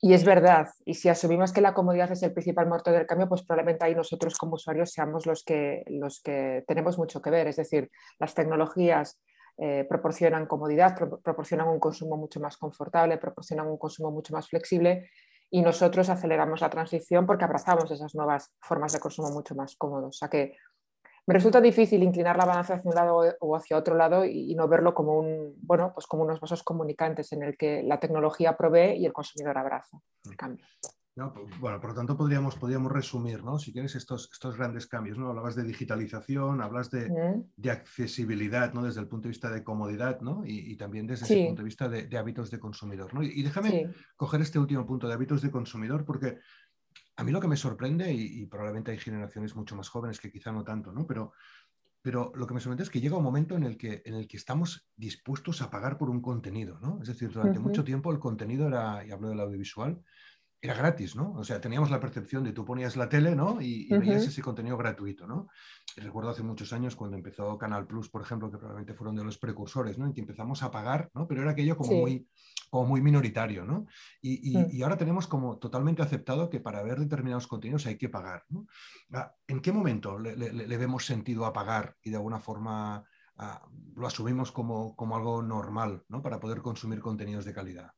Y 0.01 0.13
es 0.13 0.23
verdad, 0.23 0.67
y 0.85 0.93
si 0.93 1.09
asumimos 1.09 1.51
que 1.53 1.61
la 1.61 1.73
comodidad 1.73 2.11
es 2.11 2.21
el 2.21 2.33
principal 2.33 2.67
motor 2.67 2.93
del 2.93 3.07
cambio, 3.07 3.29
pues 3.29 3.43
probablemente 3.43 3.85
ahí 3.85 3.95
nosotros 3.95 4.37
como 4.37 4.55
usuarios 4.55 4.91
seamos 4.91 5.25
los 5.25 5.43
que, 5.43 5.83
los 5.87 6.21
que 6.21 6.63
tenemos 6.67 6.97
mucho 6.97 7.21
que 7.21 7.31
ver. 7.31 7.47
Es 7.47 7.55
decir, 7.55 7.89
las 8.19 8.35
tecnologías 8.35 9.19
eh, 9.57 9.85
proporcionan 9.88 10.45
comodidad, 10.45 10.95
proporcionan 11.24 11.69
un 11.69 11.79
consumo 11.79 12.17
mucho 12.17 12.39
más 12.39 12.57
confortable, 12.57 13.17
proporcionan 13.17 13.67
un 13.67 13.77
consumo 13.77 14.12
mucho 14.12 14.33
más 14.33 14.50
flexible 14.50 15.09
y 15.50 15.62
nosotros 15.62 16.09
aceleramos 16.09 16.62
la 16.62 16.69
transición 16.69 17.25
porque 17.25 17.45
abrazamos 17.45 17.89
esas 17.89 18.15
nuevas 18.15 18.51
formas 18.59 18.91
de 18.93 19.00
consumo 19.00 19.29
mucho 19.31 19.55
más 19.55 19.75
cómodos. 19.77 20.09
O 20.09 20.17
sea 20.17 20.27
que 20.27 20.57
me 21.27 21.33
resulta 21.33 21.59
difícil 21.59 22.03
inclinar 22.03 22.38
la 22.38 22.45
balanza 22.45 22.75
hacia 22.75 22.89
un 22.89 22.95
lado 22.95 23.35
o 23.39 23.55
hacia 23.55 23.77
otro 23.77 23.95
lado 23.95 24.25
y, 24.25 24.53
no 24.55 24.67
verlo 24.67 24.93
como, 24.93 25.17
un, 25.17 25.55
bueno, 25.57 25.91
pues 25.93 26.05
como 26.05 26.24
unos 26.24 26.39
vasos 26.39 26.62
comunicantes 26.62 27.31
en 27.31 27.41
el 27.41 27.57
que 27.57 27.81
la 27.81 28.00
tecnología 28.00 28.55
provee 28.55 28.97
y 28.97 29.05
el 29.05 29.13
consumidor 29.13 29.57
abraza 29.57 29.97
el 30.25 30.38
cambio. 30.38 30.65
Bueno, 31.15 31.79
por 31.79 31.91
lo 31.91 31.95
tanto 31.95 32.17
podríamos, 32.17 32.57
podríamos 32.57 32.91
resumir, 32.91 33.41
¿no? 33.41 33.57
Si 33.57 33.72
quieres, 33.72 33.95
estos, 33.95 34.29
estos 34.34 34.57
grandes 34.57 34.86
cambios, 34.86 35.17
¿no? 35.17 35.29
Hablabas 35.29 35.55
de 35.55 35.63
digitalización, 35.63 36.62
hablas 36.62 36.91
de, 36.91 37.10
de 37.55 37.72
accesibilidad, 37.72 38.74
¿no? 38.74 38.84
Desde 38.84 39.00
el 39.00 39.07
punto 39.07 39.24
de 39.24 39.29
vista 39.29 39.50
de 39.50 39.63
comodidad, 39.63 40.19
¿no? 40.19 40.43
Y, 40.45 40.75
también 40.75 41.07
desde 41.07 41.34
el 41.34 41.48
punto 41.48 41.62
de 41.62 41.65
vista 41.65 41.88
de, 41.88 42.17
hábitos 42.17 42.51
de 42.51 42.60
consumidor, 42.60 43.13
¿no? 43.13 43.24
Y, 43.24 43.41
déjame 43.43 43.93
coger 44.17 44.41
este 44.41 44.60
último 44.60 44.86
punto 44.86 45.07
de 45.07 45.13
hábitos 45.13 45.41
de 45.41 45.51
consumidor 45.51 46.03
porque 46.03 46.39
a 47.15 47.24
mí 47.24 47.31
lo 47.31 47.39
que 47.39 47.48
me 47.48 47.55
sorprende, 47.55 48.12
y, 48.12 48.45
probablemente 48.48 48.91
hay 48.91 48.98
generaciones 48.98 49.55
mucho 49.55 49.75
más 49.77 49.88
jóvenes 49.88 50.19
que 50.19 50.31
quizá 50.31 50.51
no 50.51 50.65
tanto, 50.65 50.91
¿no? 50.91 51.07
Pero, 51.07 51.31
pero 52.01 52.34
lo 52.36 52.45
que 52.45 52.53
me 52.53 52.60
sorprende 52.60 52.84
es 52.84 52.89
que 52.89 53.00
llega 53.00 53.15
un 53.15 53.24
momento 53.24 53.55
en 53.55 53.63
el 53.63 53.77
que, 53.77 54.01
en 54.05 54.15
el 54.15 54.27
que 54.27 54.36
estamos 54.36 54.89
dispuestos 54.98 55.62
a 55.62 55.72
pagar 55.72 55.98
por 55.98 56.10
un 56.10 56.22
contenido, 56.22 56.77
¿no? 56.81 57.00
Es 57.01 57.07
decir, 57.07 57.31
durante 57.31 57.60
mucho 57.60 57.86
tiempo 57.86 58.12
el 58.12 58.19
contenido 58.19 58.67
era, 58.67 59.05
y 59.07 59.12
hablo 59.12 59.29
del 59.29 59.39
audiovisual, 59.39 60.03
era 60.62 60.74
gratis, 60.74 61.15
¿no? 61.15 61.33
O 61.33 61.43
sea, 61.43 61.62
teníamos 61.62 61.91
la 61.91 62.00
percepción 62.00 62.43
de 62.43 62.51
tú 62.51 62.65
ponías 62.65 62.95
la 62.95 63.07
tele, 63.07 63.35
¿no? 63.35 63.62
Y, 63.62 63.88
veías 63.89 64.25
ese 64.25 64.41
contenido 64.41 64.77
gratuito, 64.77 65.27
¿no? 65.27 65.47
recuerdo 65.97 66.29
hace 66.29 66.43
muchos 66.43 66.74
años 66.74 66.95
cuando 66.95 67.15
empezó 67.15 67.57
Canal 67.57 67.88
Plus, 67.88 68.09
por 68.09 68.21
ejemplo, 68.21 68.51
que 68.51 68.57
probablemente 68.57 68.93
fueron 68.93 69.15
de 69.15 69.24
los 69.24 69.38
precursores, 69.38 69.97
¿no? 69.97 70.05
En 70.05 70.13
que 70.13 70.19
empezamos 70.21 70.62
a 70.62 70.71
pagar, 70.71 71.09
¿no? 71.13 71.25
Pero 71.27 71.41
era 71.41 71.51
aquello 71.51 71.77
como, 71.77 71.93
muy, 71.93 72.27
como 72.69 72.85
muy 72.85 73.01
minoritario, 73.01 73.63
¿no? 73.63 73.81
Mm. 73.81 73.88
Y, 74.21 74.81
ahora 74.81 74.97
tenemos 74.97 75.27
como 75.27 75.57
totalmente 75.57 76.01
aceptado 76.01 76.50
que 76.50 76.59
para 76.59 76.83
ver 76.83 77.00
determinados 77.00 77.47
contenidos 77.47 77.85
hay 77.85 77.97
que 77.97 78.09
pagar, 78.09 78.43
¿no? 78.50 78.67
Ah, 79.13 79.33
¿En 79.47 79.62
qué 79.62 79.71
momento 79.71 80.19
le, 80.19 80.77
vemos 80.77 81.05
sentido 81.05 81.45
a 81.45 81.53
pagar 81.53 81.95
y 82.01 82.09
de 82.09 82.17
alguna 82.17 82.39
forma 82.39 83.05
ah, 83.38 83.65
lo 83.95 84.07
asumimos 84.07 84.51
como, 84.51 84.95
como 84.95 85.15
algo 85.15 85.41
normal, 85.41 86.03
¿no? 86.09 86.21
Para 86.21 86.39
poder 86.39 86.62
consumir 86.62 87.00
contenidos 87.00 87.45
de 87.45 87.53
calidad. 87.53 87.91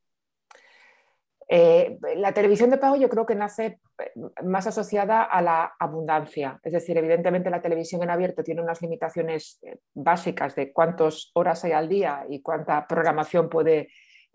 Eh, 1.49 1.97
la 2.17 2.33
televisión 2.33 2.69
de 2.69 2.77
pago 2.77 2.97
yo 2.97 3.07
creo 3.07 3.25
que 3.25 3.35
nace 3.35 3.79
eh, 3.99 4.11
más 4.43 4.67
asociada 4.67 5.23
a 5.23 5.41
la 5.41 5.75
abundancia. 5.79 6.59
Es 6.61 6.73
decir, 6.73 6.97
evidentemente 6.97 7.49
la 7.49 7.61
televisión 7.61 8.03
en 8.03 8.09
abierto 8.09 8.43
tiene 8.43 8.61
unas 8.61 8.81
limitaciones 8.81 9.59
eh, 9.63 9.77
básicas 9.93 10.55
de 10.55 10.73
cuántas 10.73 11.31
horas 11.33 11.63
hay 11.63 11.71
al 11.71 11.87
día 11.87 12.25
y 12.29 12.41
cuánta 12.41 12.85
programación 12.85 13.49
puede 13.49 13.89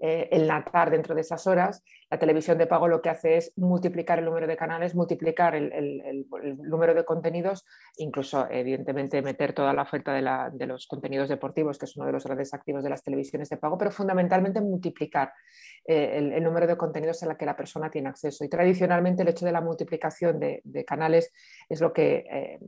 eh, 0.04 0.28
enlatar 0.32 0.90
dentro 0.90 1.14
de 1.14 1.20
esas 1.20 1.46
horas. 1.46 1.84
La 2.10 2.18
televisión 2.18 2.58
de 2.58 2.66
pago 2.66 2.88
lo 2.88 3.00
que 3.00 3.08
hace 3.08 3.36
es 3.36 3.52
multiplicar 3.54 4.18
el 4.18 4.24
número 4.24 4.48
de 4.48 4.56
canales, 4.56 4.96
multiplicar 4.96 5.54
el, 5.54 6.26
número 6.58 6.92
de 6.92 7.04
contenidos, 7.04 7.64
incluso 7.98 8.48
evidentemente 8.50 9.22
meter 9.22 9.52
toda 9.52 9.72
la 9.72 9.82
oferta 9.82 10.12
de, 10.12 10.66
los 10.66 10.88
contenidos 10.88 11.28
deportivos, 11.28 11.78
que 11.78 11.84
es 11.84 11.96
uno 11.96 12.06
de 12.06 12.12
los 12.14 12.24
grandes 12.24 12.52
activos 12.52 12.82
de 12.82 12.90
las 12.90 13.04
televisiones 13.04 13.48
de 13.48 13.58
pago, 13.58 13.78
pero 13.78 13.92
fundamentalmente 13.92 14.60
multiplicar 14.60 15.32
eh, 15.86 16.18
el, 16.34 16.42
número 16.42 16.66
de 16.66 16.76
contenidos 16.76 17.22
a 17.22 17.26
la 17.26 17.36
que 17.36 17.46
la 17.46 17.54
persona 17.54 17.88
tiene 17.88 18.08
acceso. 18.08 18.44
Y 18.44 18.48
tradicionalmente 18.48 19.22
el 19.22 19.28
hecho 19.28 19.46
de 19.46 19.52
la 19.52 19.60
multiplicación 19.60 20.40
de, 20.40 20.84
canales 20.84 21.32
es 21.68 21.80
lo 21.80 21.92
que... 21.92 22.24
Eh, 22.28 22.58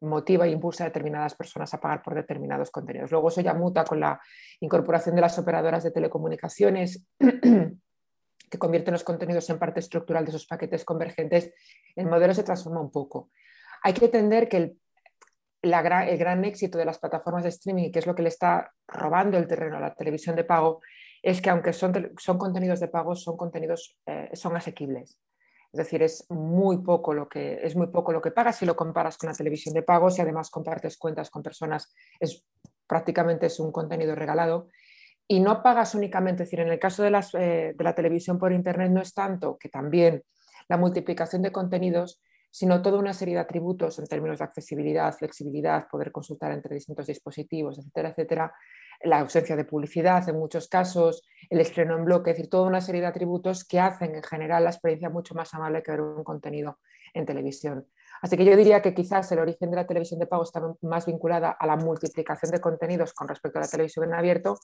motiva 0.00 0.46
e 0.46 0.50
impulsa 0.50 0.84
a 0.84 0.88
determinadas 0.88 1.34
personas 1.34 1.72
a 1.72 1.80
pagar 1.80 2.02
por 2.02 2.14
determinados 2.14 2.70
contenidos. 2.70 3.10
Luego 3.10 3.28
eso 3.28 3.40
ya 3.40 3.54
muta 3.54 3.84
con 3.84 4.00
la 4.00 4.20
incorporación 4.60 5.14
de 5.14 5.22
las 5.22 5.38
operadoras 5.38 5.84
de 5.84 5.90
telecomunicaciones 5.90 7.06
que 7.18 8.58
convierten 8.58 8.92
los 8.92 9.04
contenidos 9.04 9.48
en 9.50 9.58
parte 9.58 9.80
estructural 9.80 10.24
de 10.24 10.30
esos 10.30 10.46
paquetes 10.46 10.84
convergentes, 10.84 11.52
el 11.96 12.06
modelo 12.06 12.34
se 12.34 12.44
transforma 12.44 12.80
un 12.80 12.90
poco. 12.90 13.30
Hay 13.82 13.92
que 13.92 14.06
entender 14.06 14.48
que 14.48 14.56
el, 14.56 14.78
el 15.62 16.18
gran 16.18 16.44
éxito 16.44 16.78
de 16.78 16.84
las 16.84 16.98
plataformas 16.98 17.42
de 17.42 17.48
streaming, 17.48 17.90
que 17.90 17.98
es 17.98 18.06
lo 18.06 18.14
que 18.14 18.22
le 18.22 18.28
está 18.28 18.72
robando 18.86 19.38
el 19.38 19.46
terreno 19.46 19.78
a 19.78 19.80
la 19.80 19.94
televisión 19.94 20.36
de 20.36 20.44
pago, 20.44 20.80
es 21.22 21.40
que 21.40 21.50
aunque 21.50 21.72
son, 21.72 22.12
son 22.18 22.38
contenidos 22.38 22.80
de 22.80 22.88
pago, 22.88 23.16
son 23.16 23.36
contenidos, 23.36 23.96
eh, 24.06 24.30
son 24.34 24.56
asequibles. 24.56 25.18
Es 25.74 25.78
decir, 25.78 26.04
es 26.04 26.24
muy 26.30 26.78
poco 26.84 27.12
lo 27.12 27.28
que, 27.28 27.58
es 27.60 27.74
muy 27.74 27.88
poco 27.88 28.12
lo 28.12 28.22
que 28.22 28.30
pagas 28.30 28.58
si 28.58 28.64
lo 28.64 28.76
comparas 28.76 29.18
con 29.18 29.28
la 29.28 29.34
televisión 29.34 29.74
de 29.74 29.82
pagos 29.82 30.16
y 30.16 30.22
además 30.22 30.48
compartes 30.48 30.96
cuentas 30.96 31.30
con 31.30 31.42
personas, 31.42 31.92
es, 32.20 32.44
prácticamente 32.86 33.46
es 33.46 33.58
un 33.58 33.72
contenido 33.72 34.14
regalado. 34.14 34.68
Y 35.26 35.40
no 35.40 35.64
pagas 35.64 35.96
únicamente, 35.96 36.44
es 36.44 36.50
decir, 36.50 36.60
en 36.60 36.70
el 36.70 36.78
caso 36.78 37.02
de, 37.02 37.08
eh, 37.40 37.74
de 37.76 37.84
la 37.84 37.92
televisión 37.92 38.38
por 38.38 38.52
Internet 38.52 38.92
no 38.92 39.02
es 39.02 39.14
tanto 39.14 39.58
que 39.58 39.68
también 39.68 40.22
la 40.68 40.76
multiplicación 40.76 41.42
de 41.42 41.50
contenidos, 41.50 42.22
sino 42.54 42.80
toda 42.82 43.00
una 43.00 43.12
serie 43.12 43.34
de 43.34 43.40
atributos 43.40 43.98
en 43.98 44.06
términos 44.06 44.38
de 44.38 44.44
accesibilidad, 44.44 45.12
flexibilidad, 45.12 45.88
poder 45.88 46.12
consultar 46.12 46.52
entre 46.52 46.76
distintos 46.76 47.08
dispositivos, 47.08 47.80
etcétera, 47.80 48.10
etcétera, 48.10 48.54
la 49.02 49.18
ausencia 49.18 49.56
de 49.56 49.64
publicidad 49.64 50.28
en 50.28 50.38
muchos 50.38 50.68
casos, 50.68 51.24
el 51.50 51.60
estreno 51.60 51.96
en 51.96 52.04
bloque, 52.04 52.30
es 52.30 52.36
decir, 52.36 52.48
toda 52.48 52.68
una 52.68 52.80
serie 52.80 53.00
de 53.00 53.08
atributos 53.08 53.64
que 53.64 53.80
hacen 53.80 54.14
en 54.14 54.22
general 54.22 54.62
la 54.62 54.70
experiencia 54.70 55.10
mucho 55.10 55.34
más 55.34 55.52
amable 55.52 55.82
que 55.82 55.90
ver 55.90 56.02
un 56.02 56.22
contenido 56.22 56.78
en 57.12 57.26
televisión. 57.26 57.88
Así 58.22 58.36
que 58.36 58.44
yo 58.44 58.56
diría 58.56 58.80
que 58.80 58.94
quizás 58.94 59.32
el 59.32 59.40
origen 59.40 59.72
de 59.72 59.76
la 59.76 59.86
televisión 59.88 60.20
de 60.20 60.28
pago 60.28 60.44
está 60.44 60.62
más 60.82 61.06
vinculada 61.06 61.50
a 61.50 61.66
la 61.66 61.74
multiplicación 61.74 62.52
de 62.52 62.60
contenidos 62.60 63.14
con 63.14 63.26
respecto 63.26 63.58
a 63.58 63.62
la 63.62 63.68
televisión 63.68 64.04
en 64.04 64.14
abierto. 64.14 64.60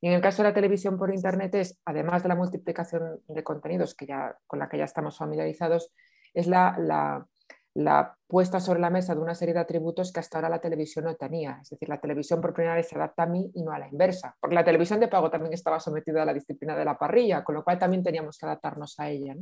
Y 0.00 0.06
en 0.06 0.12
el 0.12 0.20
caso 0.20 0.44
de 0.44 0.50
la 0.50 0.54
televisión 0.54 0.96
por 0.96 1.12
Internet 1.12 1.56
es, 1.56 1.80
además 1.86 2.22
de 2.22 2.28
la 2.28 2.36
multiplicación 2.36 3.20
de 3.26 3.42
contenidos 3.42 3.96
que 3.96 4.06
ya, 4.06 4.38
con 4.46 4.60
la 4.60 4.68
que 4.68 4.78
ya 4.78 4.84
estamos 4.84 5.18
familiarizados, 5.18 5.92
es 6.34 6.46
la, 6.46 6.76
la 6.78 7.26
la 7.74 8.14
puesta 8.26 8.60
sobre 8.60 8.80
la 8.80 8.90
mesa 8.90 9.14
de 9.14 9.20
una 9.20 9.34
serie 9.34 9.54
de 9.54 9.60
atributos 9.60 10.12
que 10.12 10.20
hasta 10.20 10.38
ahora 10.38 10.48
la 10.48 10.60
televisión 10.60 11.06
no 11.06 11.14
tenía. 11.14 11.58
Es 11.62 11.70
decir, 11.70 11.88
la 11.88 12.00
televisión 12.00 12.40
por 12.40 12.54
se 12.54 12.96
adapta 12.96 13.22
a 13.22 13.26
mí 13.26 13.50
y 13.54 13.62
no 13.62 13.72
a 13.72 13.78
la 13.78 13.88
inversa, 13.88 14.36
porque 14.40 14.54
la 14.54 14.64
televisión 14.64 15.00
de 15.00 15.08
pago 15.08 15.30
también 15.30 15.52
estaba 15.52 15.80
sometida 15.80 16.22
a 16.22 16.26
la 16.26 16.34
disciplina 16.34 16.76
de 16.76 16.84
la 16.84 16.98
parrilla, 16.98 17.42
con 17.42 17.54
lo 17.54 17.64
cual 17.64 17.78
también 17.78 18.02
teníamos 18.02 18.36
que 18.36 18.46
adaptarnos 18.46 18.98
a 18.98 19.08
ella. 19.08 19.36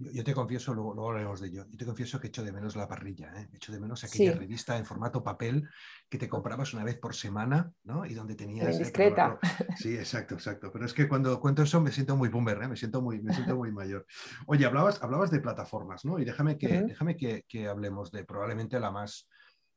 Yo, 0.00 0.24
te 0.24 0.32
confieso, 0.32 0.72
luego, 0.72 0.94
luego, 0.94 1.08
hablaremos 1.10 1.40
de 1.40 1.48
ello, 1.48 1.66
yo 1.68 1.76
te 1.76 1.84
confieso 1.84 2.18
que 2.18 2.28
echo 2.28 2.42
de 2.42 2.52
menos 2.52 2.74
la 2.74 2.88
parrilla, 2.88 3.30
¿eh? 3.36 3.50
echo 3.52 3.70
de 3.70 3.78
menos 3.78 4.02
aquella 4.02 4.32
revista 4.32 4.78
en 4.78 4.86
formato 4.86 5.22
papel 5.22 5.68
que 6.08 6.16
te 6.16 6.26
comprabas 6.26 6.72
una 6.72 6.84
vez 6.84 6.96
por 6.98 7.14
semana, 7.14 7.70
¿no? 7.84 8.06
Y 8.06 8.14
donde 8.14 8.34
tenías... 8.34 8.78
discreta. 8.78 9.38
sí, 9.76 9.94
exacto, 9.94 10.34
exacto. 10.34 10.70
Pero 10.72 10.86
es 10.86 10.94
que 10.94 11.06
cuando 11.06 11.38
cuento 11.38 11.62
eso 11.62 11.82
me 11.82 11.92
siento 11.92 12.16
muy 12.16 12.30
boomer, 12.30 12.62
¿eh? 12.62 12.68
me, 12.68 12.76
siento 12.76 13.02
muy, 13.02 13.20
me 13.20 13.34
siento 13.34 13.56
muy 13.56 13.72
mayor. 13.72 14.06
Oye, 14.46 14.64
hablabas, 14.64 15.02
hablabas 15.02 15.30
de 15.30 15.40
plataformas, 15.40 16.06
¿no? 16.06 16.18
Y 16.18 16.24
déjame 16.24 16.56
que, 16.56 16.82
déjame 16.82 17.16
que, 17.16 17.44
que, 17.46 17.68
hablemos 17.68 18.10
de 18.10 18.24
probablemente 18.24 18.80
la 18.80 18.90
más, 18.90 19.28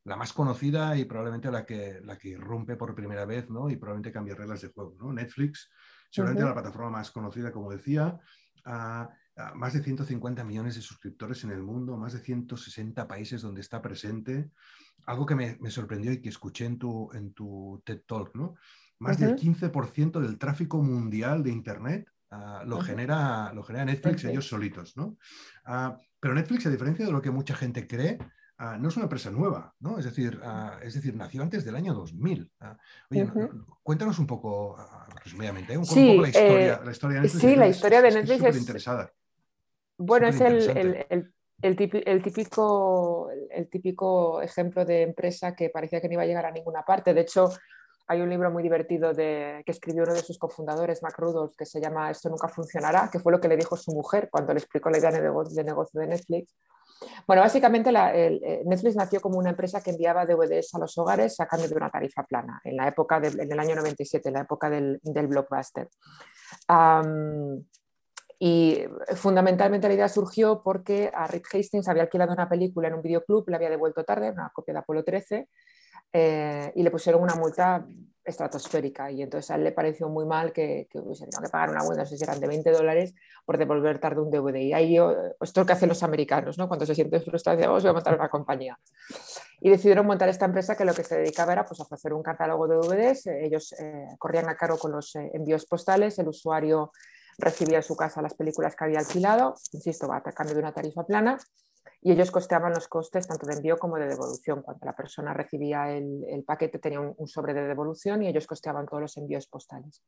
la 0.06 0.16
más 0.16 0.32
conocida 0.32 0.96
y 0.96 1.04
probablemente 1.04 1.52
la 1.52 1.66
que, 1.66 2.00
la 2.02 2.18
que 2.18 2.30
irrumpe 2.30 2.78
por 2.78 2.96
primera 2.96 3.26
vez, 3.26 3.50
¿no? 3.50 3.70
Y 3.70 3.76
probablemente 3.76 4.14
cambie 4.14 4.36
reglas 4.36 4.62
de 4.62 4.70
juego, 4.70 4.96
¿no? 4.98 5.12
Netflix, 5.12 5.70
seguramente 6.10 6.46
la 6.46 6.54
plataforma 6.54 6.92
más 6.92 7.12
conocida, 7.12 7.52
como 7.52 7.72
decía. 7.72 8.18
Uh, 8.66 9.06
más 9.56 9.74
de 9.74 9.82
150 9.82 10.44
millones 10.44 10.76
de 10.76 10.82
suscriptores 10.82 11.44
en 11.44 11.52
el 11.52 11.64
mundo, 11.64 11.98
más 11.98 12.14
de 12.14 12.20
160 12.20 13.08
países 13.08 13.42
donde 13.42 13.62
está 13.62 13.82
presente. 13.82 14.52
Algo 15.06 15.26
que 15.26 15.36
me, 15.36 15.72
sorprendió 15.72 16.12
y 16.12 16.22
que 16.22 16.30
escuché 16.30 16.66
en 16.66 16.78
tu, 16.78 17.12
en 17.14 17.34
tu 17.34 17.82
TED 17.84 18.02
Talk, 18.06 18.36
¿no? 18.36 18.56
Más 19.00 19.20
del 19.20 19.36
15% 19.36 20.20
del 20.22 20.38
tráfico 20.38 20.82
mundial 20.82 21.44
de 21.44 21.52
Internet 21.52 22.08
ah, 22.30 22.64
lo, 22.66 22.80
genera, 22.80 23.52
lo 23.54 23.64
genera 23.64 23.86
Netflix 23.86 24.24
ellos 24.24 24.48
solitos, 24.48 24.96
¿no? 24.96 25.18
Ah, 25.66 25.98
pero 26.20 26.34
Netflix, 26.36 26.66
a 26.68 26.70
diferencia 26.70 27.06
de 27.06 27.12
lo 27.12 27.22
que 27.22 27.32
mucha 27.32 27.54
gente 27.54 27.86
cree, 27.86 28.18
ah, 28.60 28.78
no 28.80 28.88
es 28.88 28.96
una 28.96 29.06
empresa 29.06 29.30
nueva, 29.30 29.74
¿no? 29.80 29.98
Es 29.98 30.06
decir, 30.06 30.40
es 30.82 30.94
decir, 30.94 31.16
nació 31.16 31.42
antes 31.42 31.66
del 31.66 31.76
año 31.76 31.94
2000. 31.94 32.50
Oye, 33.10 33.30
cuéntanos 33.82 34.20
un 34.20 34.28
poco, 34.28 34.78
resumidamente, 35.22 35.78
un, 35.78 35.86
poco 35.86 36.22
la 36.22 36.30
historia, 36.30 36.82
la 36.86 36.92
historia 36.92 37.16
de 37.16 37.22
Netflix. 37.24 37.42
Sí, 37.42 37.56
la 37.58 37.68
historia 37.68 38.02
de 38.02 38.12
Netflix 38.12 38.44
es, 38.44 38.58
interesada. 38.58 39.12
Bueno, 40.06 40.28
es 40.28 40.42
el, 40.42 41.76
típico, 41.78 43.30
el 43.50 43.70
típico 43.70 44.42
ejemplo 44.42 44.84
de 44.84 45.04
empresa 45.04 45.56
que 45.56 45.70
parecía 45.70 46.02
que 46.02 46.08
no 46.08 46.16
iba 46.16 46.24
a 46.24 46.26
llegar 46.26 46.46
a 46.46 46.52
ninguna 46.52 46.84
parte. 46.84 47.14
De 47.14 47.22
hecho, 47.22 47.50
hay 48.08 48.20
un 48.20 48.30
libro 48.30 48.52
muy 48.52 48.64
divertido 48.64 49.14
de, 49.14 49.64
que 49.66 49.72
escribió 49.72 50.04
uno 50.04 50.14
de 50.14 50.22
sus 50.22 50.38
cofundadores, 50.38 51.02
Mac 51.02 51.18
Rudolph, 51.18 51.56
que 51.58 51.66
se 51.66 51.80
llama 51.80 52.12
Esto 52.12 52.30
nunca 52.30 52.50
funcionará, 52.50 53.10
que 53.10 53.20
fue 53.20 53.32
lo 53.32 53.40
que 53.40 53.48
le 53.48 53.56
dijo 53.56 53.78
su 53.78 53.94
mujer 53.94 54.28
cuando 54.30 54.54
le 54.54 54.60
explicó 54.60 54.90
la 54.90 54.98
idea 54.98 55.12
de 55.12 55.22
negocio 55.64 56.02
de, 56.02 56.08
Netflix. 56.08 56.54
Bueno, 57.26 57.42
básicamente 57.42 57.92
eh, 57.94 58.62
Netflix 58.66 58.98
nació 58.98 59.22
como 59.22 59.38
una 59.38 59.52
empresa 59.52 59.82
que 59.82 59.92
enviaba 59.92 60.26
DVDs 60.26 60.76
a 60.76 60.80
los 60.80 60.98
hogares 60.98 61.40
a 61.40 61.48
cambio 61.48 61.70
de 61.70 61.76
una 61.76 61.90
tarifa 61.90 62.24
plana, 62.24 62.60
en 62.66 62.76
la 62.76 62.90
época 62.90 63.22
en 63.24 63.52
el 63.52 63.60
año 63.60 63.76
97, 63.76 64.28
en 64.28 64.34
la 64.34 64.42
época 64.42 64.70
del, 64.70 65.00
blockbuster. 65.02 65.88
Y 68.46 68.84
fundamentalmente 69.16 69.88
la 69.88 69.94
idea 69.94 70.10
surgió 70.10 70.64
porque 70.64 71.10
a 71.14 71.28
Rick 71.28 71.48
Hastings 71.56 71.88
había 71.88 72.04
alquilado 72.04 72.34
una 72.34 72.50
película 72.50 72.90
en 72.90 72.96
un 72.96 73.02
videoclub, 73.02 73.48
le 73.48 73.56
había 73.56 73.70
devuelto 73.70 74.04
tarde, 74.04 74.32
una 74.32 74.52
copia 74.54 74.74
de 74.74 74.80
Apolo 74.82 75.02
13, 75.02 75.48
eh, 76.12 76.74
y 76.76 76.84
le 76.84 76.92
pusieron 76.92 77.22
una 77.22 77.36
multa 77.36 77.88
estratosférica. 78.22 79.10
Y 79.12 79.22
entonces 79.22 79.50
a 79.50 79.56
él 79.56 79.64
le 79.64 79.72
pareció 79.72 80.10
muy 80.10 80.26
mal 80.26 80.52
que, 80.52 80.90
que 80.92 81.00
hubiese 81.00 81.24
tenido 81.24 81.42
que 81.42 81.48
pagar 81.48 81.70
una 81.70 81.84
multa, 81.84 82.02
no 82.02 82.06
sé 82.06 82.18
si 82.18 82.24
eran 82.26 82.42
de 82.42 82.48
20 82.48 82.70
dólares, 82.72 83.16
por 83.46 83.58
devolver 83.58 84.00
tarde 84.00 84.20
un 84.20 84.30
DVD. 84.30 84.58
Y 84.58 84.74
ahí 84.74 84.96
yo, 84.96 85.12
esto 85.12 85.46
es 85.46 85.56
lo 85.56 85.66
que 85.66 85.72
hacen 85.72 85.88
los 85.88 86.04
americanos, 86.04 86.58
¿no? 86.58 86.68
cuando 86.68 86.86
se 86.86 86.96
sienten 86.96 87.24
frustrados, 87.24 87.66
oh, 87.66 87.80
voy 87.80 87.88
a 87.88 87.94
montar 87.94 88.16
una 88.16 88.28
compañía. 88.28 88.78
Y 89.62 89.70
decidieron 89.70 90.06
montar 90.06 90.28
esta 90.28 90.44
empresa 90.44 90.76
que 90.76 90.84
lo 90.84 90.94
que 90.94 91.06
se 91.06 91.16
dedicaba 91.16 91.54
era 91.54 91.64
pues, 91.64 91.80
a 91.80 91.84
ofrecer 91.84 92.12
un 92.12 92.22
catálogo 92.22 92.68
de 92.68 92.76
DVDs. 92.76 93.28
Ellos 93.28 93.74
eh, 93.80 94.08
corrían 94.20 94.50
a 94.50 94.58
cargo 94.58 94.78
con 94.78 94.92
los 94.92 95.16
eh, 95.16 95.32
envíos 95.34 95.66
postales, 95.66 96.20
el 96.20 96.28
usuario 96.28 96.92
recibía 97.38 97.78
en 97.78 97.84
su 97.84 97.96
casa 97.96 98.22
las 98.22 98.36
películas 98.36 98.76
que 98.76 98.86
había 98.86 99.00
alquilado, 99.00 99.56
insisto, 99.72 100.12
a 100.12 100.22
cambio 100.22 100.56
de 100.56 100.62
una 100.62 100.74
tarifa 100.74 101.06
plana, 101.06 101.38
y 102.02 102.12
ellos 102.12 102.32
costeaban 102.32 102.74
los 102.74 102.88
costes 102.88 103.28
tanto 103.28 103.48
de 103.48 103.54
envío 103.54 103.78
como 103.78 103.98
de 103.98 104.08
devolución. 104.08 104.62
Cuando 104.62 104.86
la 104.86 104.96
persona 104.96 105.34
recibía 105.34 105.90
el, 105.90 106.44
paquete 106.46 106.78
tenía 106.80 107.00
un, 107.00 107.28
sobre 107.28 107.54
de 107.54 107.66
devolución 107.66 108.24
y 108.24 108.28
ellos 108.28 108.46
costeaban 108.46 108.86
todos 108.86 109.02
los 109.02 109.18
envíos 109.18 109.48
postales. 109.48 110.04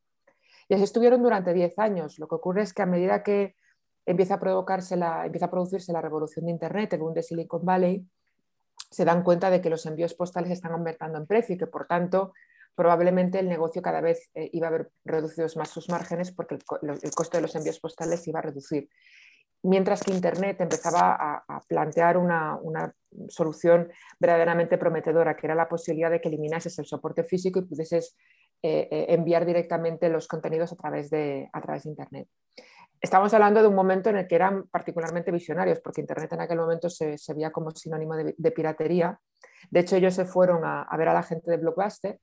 Y 0.67 0.73
así 0.73 0.83
estuvieron 0.83 1.23
durante 1.23 1.53
10 1.53 1.79
años. 1.79 2.19
Lo 2.19 2.27
que 2.27 2.35
ocurre 2.35 2.63
es 2.63 2.73
que 2.73 2.81
a 2.81 2.85
medida 2.85 3.23
que 3.23 3.55
empieza 4.05 4.35
a, 4.35 4.39
provocarse 4.39 4.97
la, 4.97 5.25
empieza 5.25 5.45
a 5.45 5.51
producirse 5.51 5.93
la 5.93 6.01
revolución 6.01 6.45
de 6.45 6.51
Internet, 6.51 6.93
el 6.93 6.99
boom 6.99 7.13
de 7.13 7.23
Silicon 7.23 7.63
Valley, 7.63 8.05
se 8.91 9.05
dan 9.05 9.23
cuenta 9.23 9.49
de 9.49 9.61
que 9.61 9.69
los 9.69 9.85
envíos 9.85 10.13
postales 10.13 10.51
están 10.51 10.73
aumentando 10.73 11.17
en 11.17 11.25
precio 11.25 11.55
y 11.55 11.57
que 11.57 11.67
por 11.67 11.87
tanto 11.87 12.33
probablemente 12.75 13.39
el 13.39 13.49
negocio 13.49 13.81
cada 13.81 14.01
vez 14.01 14.29
eh, 14.33 14.49
iba 14.53 14.67
a 14.67 14.69
haber 14.69 14.91
reducido 15.03 15.47
más 15.55 15.69
sus 15.69 15.89
márgenes 15.89 16.31
porque 16.31 16.55
el, 16.55 17.11
costo 17.15 17.37
de 17.37 17.41
los 17.41 17.55
envíos 17.55 17.79
postales 17.79 18.27
iba 18.27 18.39
a 18.39 18.43
reducir. 18.43 18.89
Mientras 19.63 20.03
que 20.03 20.11
Internet 20.11 20.61
empezaba 20.61 21.43
a, 21.47 21.61
plantear 21.67 22.17
una, 22.17 22.59
solución 23.29 23.89
verdaderamente 24.19 24.77
prometedora, 24.77 25.35
que 25.35 25.47
era 25.47 25.55
la 25.55 25.69
posibilidad 25.69 26.11
de 26.11 26.21
que 26.21 26.27
eliminases 26.27 26.77
el 26.77 26.85
soporte 26.85 27.23
físico 27.23 27.59
y 27.59 27.63
pudieses 27.63 28.15
eh, 28.61 28.87
eh, 28.91 29.05
enviar 29.09 29.45
directamente 29.45 30.09
los 30.09 30.27
contenidos 30.27 30.71
a 30.73 30.75
través 30.75 31.09
de, 31.09 31.49
a 31.51 31.61
través 31.61 31.83
de 31.83 31.89
Internet. 31.89 32.27
Estamos 33.01 33.33
hablando 33.33 33.61
de 33.61 33.67
un 33.67 33.75
momento 33.75 34.09
en 34.09 34.17
el 34.17 34.27
que 34.27 34.35
eran 34.35 34.67
particularmente 34.67 35.31
visionarios, 35.31 35.79
porque 35.79 36.01
Internet 36.01 36.33
en 36.33 36.41
aquel 36.41 36.57
momento 36.57 36.89
se, 36.89 37.17
veía 37.35 37.51
como 37.51 37.69
sinónimo 37.71 38.15
de, 38.15 38.51
piratería. 38.51 39.19
De 39.69 39.81
hecho, 39.81 39.95
ellos 39.95 40.15
se 40.15 40.25
fueron 40.25 40.63
a, 40.65 40.87
ver 40.97 41.09
a 41.09 41.13
la 41.13 41.23
gente 41.23 41.51
de 41.51 41.57
Blockbuster, 41.57 42.19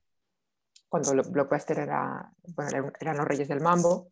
cuando 0.93 1.23
Blockbuster 1.27 1.79
era, 1.79 2.31
eran 2.99 3.17
los 3.17 3.27
reyes 3.27 3.47
del 3.47 3.61
mambo, 3.61 4.11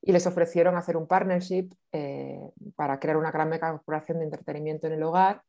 y 0.00 0.12
les 0.12 0.28
ofrecieron 0.28 0.76
hacer 0.76 0.96
un 0.96 1.08
partnership 1.08 1.70
eh, 1.90 2.38
para 2.76 3.00
crear 3.00 3.16
una 3.16 3.32
gran 3.32 3.50
corporación 3.58 4.20
de 4.20 4.26
entretenimiento 4.26 4.86
en 4.86 4.92
el 4.92 5.02
hogar, 5.02 5.42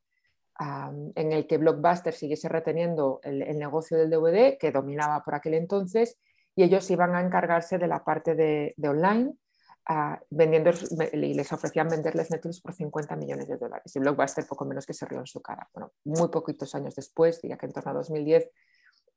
en 1.15 1.31
el 1.31 1.45
que 1.45 1.59
Blockbuster 1.59 2.15
siguiese 2.15 2.49
reteniendo 2.49 3.19
el, 3.21 3.59
negocio 3.59 3.95
del 3.95 4.09
DVD, 4.09 4.57
que 4.57 4.71
dominaba 4.71 5.23
por 5.23 5.35
aquel 5.35 5.53
entonces, 5.53 6.17
y 6.55 6.63
ellos 6.63 6.89
iban 6.89 7.13
a 7.13 7.21
encargarse 7.21 7.77
de 7.77 7.87
la 7.87 8.03
parte 8.03 8.33
de 8.33 8.89
online 8.89 9.35
vendiendo 10.31 10.71
y 11.13 11.33
les 11.35 11.53
ofrecían 11.53 11.89
venderles 11.89 12.31
Netflix 12.31 12.59
por 12.59 12.73
50 12.73 13.15
millones 13.17 13.47
de 13.47 13.57
dólares. 13.57 13.95
Y 13.95 13.99
Blockbuster 13.99 14.47
poco 14.47 14.65
menos 14.65 14.87
que 14.87 14.95
se 14.95 15.05
rió 15.05 15.19
en 15.19 15.27
su 15.27 15.41
cara. 15.43 15.69
Bueno, 15.75 15.91
muy 16.05 16.29
poquitos 16.29 16.73
años 16.73 16.95
después, 16.95 17.39
diría 17.39 17.57
que 17.57 17.67
en 17.67 17.71
torno 17.71 17.91
a 17.91 17.93
2010, 17.93 18.49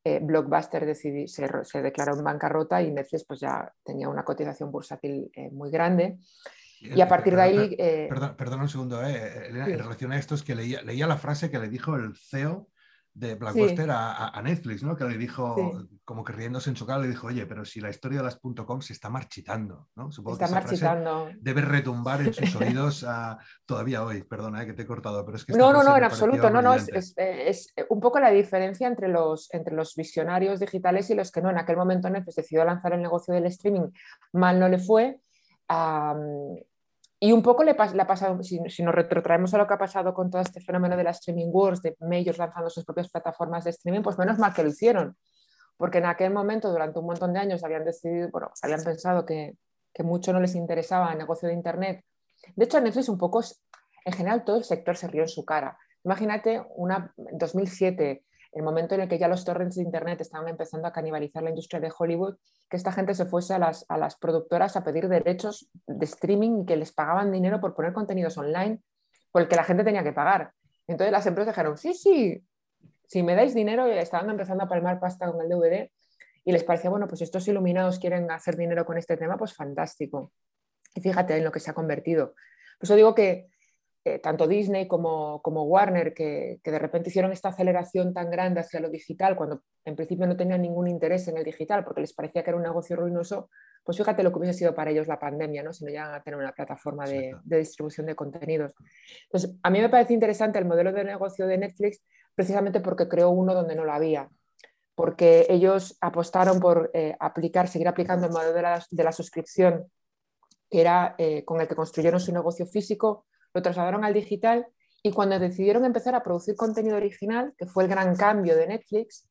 eh, 0.05 0.21
Blockbuster 0.23 0.95
se, 0.95 1.27
se, 1.27 1.83
declaró 1.83 2.15
en 2.15 2.25
bancarrota 2.25 2.83
y 2.83 2.93
Netflix 2.93 3.25
pues 3.25 3.41
ya 3.41 3.73
tenía 3.83 4.09
una 4.09 4.23
cotización 4.23 4.71
bursátil 4.71 5.31
eh, 5.35 5.51
muy 5.51 5.71
grande. 5.71 6.19
Y 6.81 7.01
a 7.01 7.09
partir 7.09 7.35
de 7.35 7.41
ahí... 7.41 7.77
Eh, 7.79 8.11
perdón, 8.37 8.61
un 8.61 8.69
segundo, 8.69 9.03
en 9.03 9.79
relación 9.79 10.13
a 10.13 10.19
esto 10.19 10.35
es 10.35 10.43
que 10.43 10.55
leía, 10.55 10.83
leía 10.83 11.07
la 11.07 11.17
frase 11.17 11.51
que 11.51 11.59
le 11.59 11.71
dijo 11.71 11.97
el 11.97 12.15
CEO 12.15 12.69
de 13.15 13.37
Blackbuster 13.37 13.89
a, 13.91 14.43
Netflix, 14.43 14.83
¿no? 14.83 14.97
Que 14.97 15.05
le 15.05 15.17
dijo, 15.17 15.87
como 16.05 16.25
que 16.25 16.33
riéndose 16.33 16.69
en 16.69 16.77
su 16.77 16.85
cara, 16.85 16.99
le 16.99 17.09
dijo, 17.09 17.29
oye, 17.29 17.47
pero 17.47 17.65
si 17.65 17.81
la 17.81 17.89
historia 17.89 18.19
de 18.19 18.25
las 18.25 18.41
.com 18.67 18.81
se 18.81 18.93
está 18.93 19.09
marchitando, 19.09 19.89
¿no? 19.95 20.11
Supongo 20.11 20.35
está 20.35 20.49
que 20.49 20.53
marchitando. 20.53 21.31
debe 21.41 21.61
retumbar 21.63 22.23
en 22.23 22.35
sus 22.35 22.57
oídos 22.57 23.07
todavía 23.67 24.05
hoy. 24.05 24.25
Perdona, 24.25 24.65
eh, 24.65 24.67
que 24.67 24.73
te 24.73 24.83
he 24.83 24.87
cortado, 24.87 25.25
pero 25.25 25.37
es 25.37 25.45
que... 25.45 25.53
No, 25.53 25.73
no, 25.73 25.85
no, 25.85 25.97
en 25.97 26.03
absoluto. 26.03 26.51
No, 26.51 26.61
no, 26.61 26.75
es, 26.75 27.15
es, 27.17 27.73
un 27.89 28.01
poco 28.01 28.19
la 28.19 28.31
diferencia 28.31 28.89
entre 28.89 29.09
los, 29.09 29.53
entre 29.55 29.75
los 29.75 29.95
visionarios 29.95 30.59
digitales 30.59 31.09
y 31.11 31.15
los 31.15 31.31
que 31.31 31.41
no. 31.41 31.51
En 31.51 31.59
aquel 31.59 31.77
momento 31.77 32.11
Netflix 32.11 32.35
decidió 32.35 32.65
lanzar 32.65 32.95
el 32.95 33.03
negocio 33.03 33.33
del 33.33 33.47
streaming, 33.47 33.91
mal 34.33 34.59
no 34.59 34.69
le 34.69 34.81
fue. 34.81 35.21
Y 37.25 37.33
un 37.33 37.41
poco 37.41 37.65
le, 37.65 37.71
ha 37.71 38.07
pasado, 38.07 38.43
si, 38.43 38.61
nos 38.61 38.95
retrotraemos 38.95 39.55
a 39.55 39.57
lo 39.57 39.67
que 39.67 39.73
ha 39.73 39.79
pasado 39.79 40.13
con 40.13 40.31
todo 40.31 40.43
este 40.43 40.61
fenómeno 40.61 40.95
de 40.95 41.05
la 41.05 41.13
streaming 41.13 41.49
wars, 41.51 41.81
de 41.81 41.97
majors 42.01 42.37
lanzando 42.37 42.69
sus 42.69 42.85
propias 42.85 43.09
plataformas 43.09 43.65
de 43.65 43.71
streaming, 43.71 44.03
pues 44.03 44.19
menos 44.19 44.39
mal 44.39 44.53
que 44.53 44.63
lo 44.63 44.69
hicieron, 44.69 45.17
porque 45.79 45.97
en 45.97 46.05
aquel 46.05 46.35
momento, 46.35 46.71
durante 46.71 46.99
un 46.99 47.07
montón 47.07 47.33
de 47.33 47.39
años, 47.39 47.65
habían 47.65 47.83
decidido, 47.83 48.29
bueno, 48.31 48.51
habían 48.61 48.85
pensado 48.85 49.25
que, 49.25 49.57
que 49.95 50.03
mucho 50.03 50.35
no 50.35 50.41
les 50.41 50.55
interesaba 50.55 51.13
el 51.13 51.17
negocio 51.17 51.49
de 51.49 51.55
Internet. 51.55 52.05
De 52.57 52.67
hecho, 52.67 52.79
Netflix 52.79 53.09
un 53.09 53.17
poco, 53.17 53.43
en 54.05 54.13
general, 54.13 54.45
todo 54.45 54.59
el 54.59 54.65
sector 54.65 54.95
se 54.95 55.09
rió 55.09 55.23
en 55.23 55.29
su 55.29 55.47
cara. 55.47 55.79
Imagínate, 56.05 56.63
una, 56.77 57.15
en 57.17 57.39
2007, 57.39 58.23
el 58.55 58.63
momento 58.63 58.95
en 58.95 59.03
el 59.03 59.09
que 59.09 59.19
ya 59.19 59.27
los 59.27 59.45
torrents 59.45 59.77
de 59.77 59.83
Internet 59.83 60.21
estaban 60.21 60.49
empezando 60.49 60.87
a 60.87 60.93
canibalizar 60.93 61.43
la 61.43 61.51
industria 61.51 61.81
de 61.81 61.93
Hollywood, 61.97 62.37
que 62.71 62.77
esta 62.77 62.93
gente 62.93 63.15
se 63.15 63.27
fuese 63.27 63.55
a 63.55 63.59
las, 63.59 63.85
a 63.89 63.99
las 63.99 64.17
productoras 64.17 64.77
a 64.77 64.85
pedir 64.85 65.09
derechos 65.09 65.69
de 65.87 66.05
streaming 66.05 66.63
y 66.63 66.67
que 66.67 66.77
les 66.77 66.93
pagaban 66.93 67.33
dinero 67.33 67.61
por 67.61 67.75
poner 67.75 67.93
contenidos 67.93 68.39
online 68.39 68.81
por 69.33 69.43
el 69.43 69.49
que 69.49 69.57
la 69.57 69.65
gente 69.65 69.83
tenía 69.83 70.05
que 70.05 70.13
pagar. 70.13 70.53
Entonces 70.87 71.11
las 71.11 71.27
empresas 71.27 71.53
dijeron, 71.53 71.77
sí, 71.77 71.95
sí, 71.95 72.45
si 73.07 73.23
me 73.25 73.35
dais 73.35 73.55
dinero, 73.55 73.87
estaban 73.87 74.31
empezando 74.31 74.65
a 74.65 74.69
palmar 74.69 75.01
pasta 75.01 75.31
con 75.31 75.41
el 75.41 75.49
DVD 75.49 75.91
y 76.45 76.53
les 76.53 76.63
parecía, 76.63 76.91
bueno, 76.91 77.09
pues 77.09 77.23
estos 77.23 77.47
iluminados 77.49 77.99
quieren 77.99 78.31
hacer 78.31 78.57
dinero 78.57 78.85
con 78.85 78.99
este 78.99 79.17
tema, 79.17 79.37
pues 79.37 79.55
fantástico. 79.55 80.33
Y 80.95 81.01
fíjate 81.01 81.37
en 81.37 81.45
lo 81.45 81.51
que 81.51 81.61
se 81.61 81.71
ha 81.71 81.75
convertido. 81.75 82.35
Por 82.79 82.85
eso 82.85 82.97
digo 82.97 83.15
que 83.15 83.49
eh, 84.07 84.19
tanto 84.19 84.47
Disney 84.47 84.87
como, 84.87 85.41
Warner, 85.43 86.13
que, 86.13 86.61
de 86.63 86.79
repente 86.79 87.09
hicieron 87.09 87.33
esta 87.33 87.49
aceleración 87.49 88.13
tan 88.13 88.31
grande 88.31 88.61
hacia 88.61 88.79
lo 88.79 88.91
digital, 88.91 89.35
cuando 89.35 89.63
en 89.83 89.97
principio 89.97 90.27
no 90.27 90.37
tenían 90.37 90.61
ningún 90.61 90.89
interés 90.89 91.27
en 91.29 91.39
el 91.39 91.45
digital 91.45 91.85
porque 91.85 92.03
les 92.03 92.13
parecía 92.13 92.45
que 92.45 92.51
era 92.51 92.59
un 92.59 92.63
negocio 92.63 92.97
ruinoso, 92.97 93.49
pues 93.83 93.97
fíjate 93.97 94.23
lo 94.23 94.31
que 94.31 94.41
hubiese 94.41 94.59
sido 94.59 94.75
para 94.75 94.91
ellos 94.91 95.07
la 95.07 95.19
pandemia, 95.19 95.63
¿no? 95.63 95.73
si 95.73 95.87
no 95.87 95.91
llegan 95.91 96.15
a 96.15 96.23
tener 96.23 96.39
una 96.39 96.53
plataforma 96.53 97.07
de, 97.07 97.35
distribución 97.45 98.05
de 98.05 98.15
contenidos. 98.15 98.75
Entonces, 99.25 99.57
a 99.63 99.71
mí 99.71 99.81
me 99.81 99.89
parece 99.89 100.13
interesante 100.13 100.59
el 100.59 100.67
modelo 100.67 100.93
de 100.93 101.05
negocio 101.05 101.47
de 101.47 101.57
Netflix 101.57 102.03
precisamente 102.35 102.81
porque 102.81 103.09
creó 103.09 103.31
uno 103.31 103.55
donde 103.55 103.75
no 103.75 103.85
lo 103.85 103.93
había 103.95 104.29
porque 104.95 105.47
ellos 105.49 105.97
apostaron 106.01 106.61
por 106.61 106.91
eh, 106.95 107.17
aplicar, 107.19 107.67
seguir 107.67 107.89
aplicando 107.89 108.27
el 108.27 108.33
modelo 108.33 108.53
de 108.53 109.03
la, 109.03 109.13
suscripción, 109.13 109.91
que 110.71 110.81
era 110.81 111.17
eh, 111.19 111.45
con 111.45 111.61
el 111.61 111.67
que 111.67 111.75
construyeron 111.75 112.21
su 112.21 112.33
negocio 112.33 112.65
físico, 112.65 113.27
lo 113.55 113.63
trasladaron 113.63 114.05
al 114.05 114.13
digital 114.13 114.67
y 115.03 115.13
cuando 115.13 115.39
decidieron 115.39 115.85
empezar 115.85 116.15
a 116.15 116.23
producir 116.23 116.57
contenido 116.57 116.97
original, 116.97 117.55
que 117.57 117.67
fue 117.67 117.85
el 117.85 117.89
gran 117.89 118.17
cambio 118.17 118.57
de 118.57 118.67
Netflix, 118.67 119.29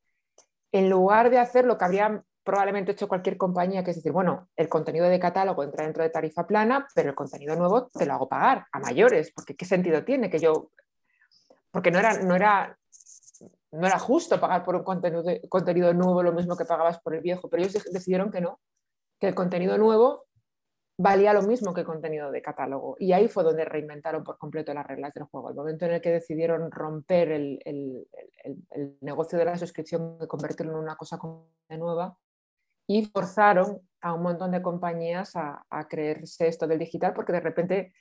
en 0.72 0.88
lugar 0.88 1.30
de 1.30 1.38
hacer 1.38 1.66
lo 1.66 1.76
que 1.76 1.84
habría 1.84 2.24
probablemente 2.42 2.92
hecho 2.92 3.08
cualquier 3.08 3.36
compañía, 3.36 3.82
que 3.82 3.90
es 3.90 3.96
decir, 3.96 4.12
bueno, 4.12 4.48
el 4.56 4.68
contenido 4.68 5.06
de 5.06 5.18
catálogo 5.18 5.62
entra 5.62 5.84
dentro 5.84 6.02
de 6.02 6.10
tarifa 6.10 6.46
plana, 6.46 6.86
pero 6.94 7.10
el 7.10 7.14
contenido 7.14 7.56
nuevo 7.56 7.88
te 7.88 8.06
lo 8.06 8.14
hago 8.14 8.28
pagar 8.28 8.66
a 8.70 8.78
mayores, 8.78 9.32
porque 9.34 9.56
¿qué 9.56 9.64
sentido 9.64 10.04
tiene 10.04 10.30
que 10.30 10.38
yo...? 10.38 10.70
Porque 11.70 11.90
no 11.90 11.98
era, 11.98 12.22
no 12.22 12.36
era, 12.36 12.78
no 13.72 13.86
era 13.86 13.98
justo 13.98 14.38
pagar 14.38 14.62
por 14.62 14.76
un 14.76 14.84
contenido, 14.84 15.24
contenido 15.48 15.92
nuevo 15.92 16.22
lo 16.22 16.32
mismo 16.32 16.56
que 16.56 16.64
pagabas 16.64 17.00
por 17.00 17.14
el 17.14 17.20
viejo, 17.20 17.48
pero 17.48 17.62
ellos 17.62 17.82
decidieron 17.90 18.30
que 18.30 18.40
no, 18.40 18.60
que 19.18 19.26
el 19.28 19.34
contenido 19.34 19.76
nuevo 19.76 20.26
valía 20.96 21.32
lo 21.32 21.42
mismo 21.42 21.74
que 21.74 21.84
contenido 21.84 22.30
de 22.30 22.42
catálogo. 22.42 22.96
Y 22.98 23.12
ahí 23.12 23.28
fue 23.28 23.42
donde 23.42 23.64
reinventaron 23.64 24.22
por 24.22 24.38
completo 24.38 24.72
las 24.74 24.86
reglas 24.86 25.12
del 25.14 25.24
juego. 25.24 25.50
El 25.50 25.56
momento 25.56 25.86
en 25.86 25.92
el 25.92 26.00
que 26.00 26.10
decidieron 26.10 26.70
romper 26.70 27.32
el, 27.32 28.06
negocio 29.00 29.38
de 29.38 29.44
la 29.44 29.58
suscripción 29.58 30.18
y 30.22 30.26
convertirlo 30.26 30.72
en 30.72 30.78
una 30.78 30.96
cosa 30.96 31.18
nueva 31.70 32.16
y 32.86 33.06
forzaron 33.06 33.80
a 34.00 34.12
un 34.12 34.22
montón 34.22 34.50
de 34.50 34.62
compañías 34.62 35.32
a, 35.36 35.64
creerse 35.88 36.48
esto 36.48 36.66
del 36.66 36.78
digital 36.78 37.14
porque 37.14 37.32
de 37.32 37.40
repente 37.40 37.94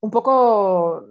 un 0.00 0.10
poco 0.10 1.04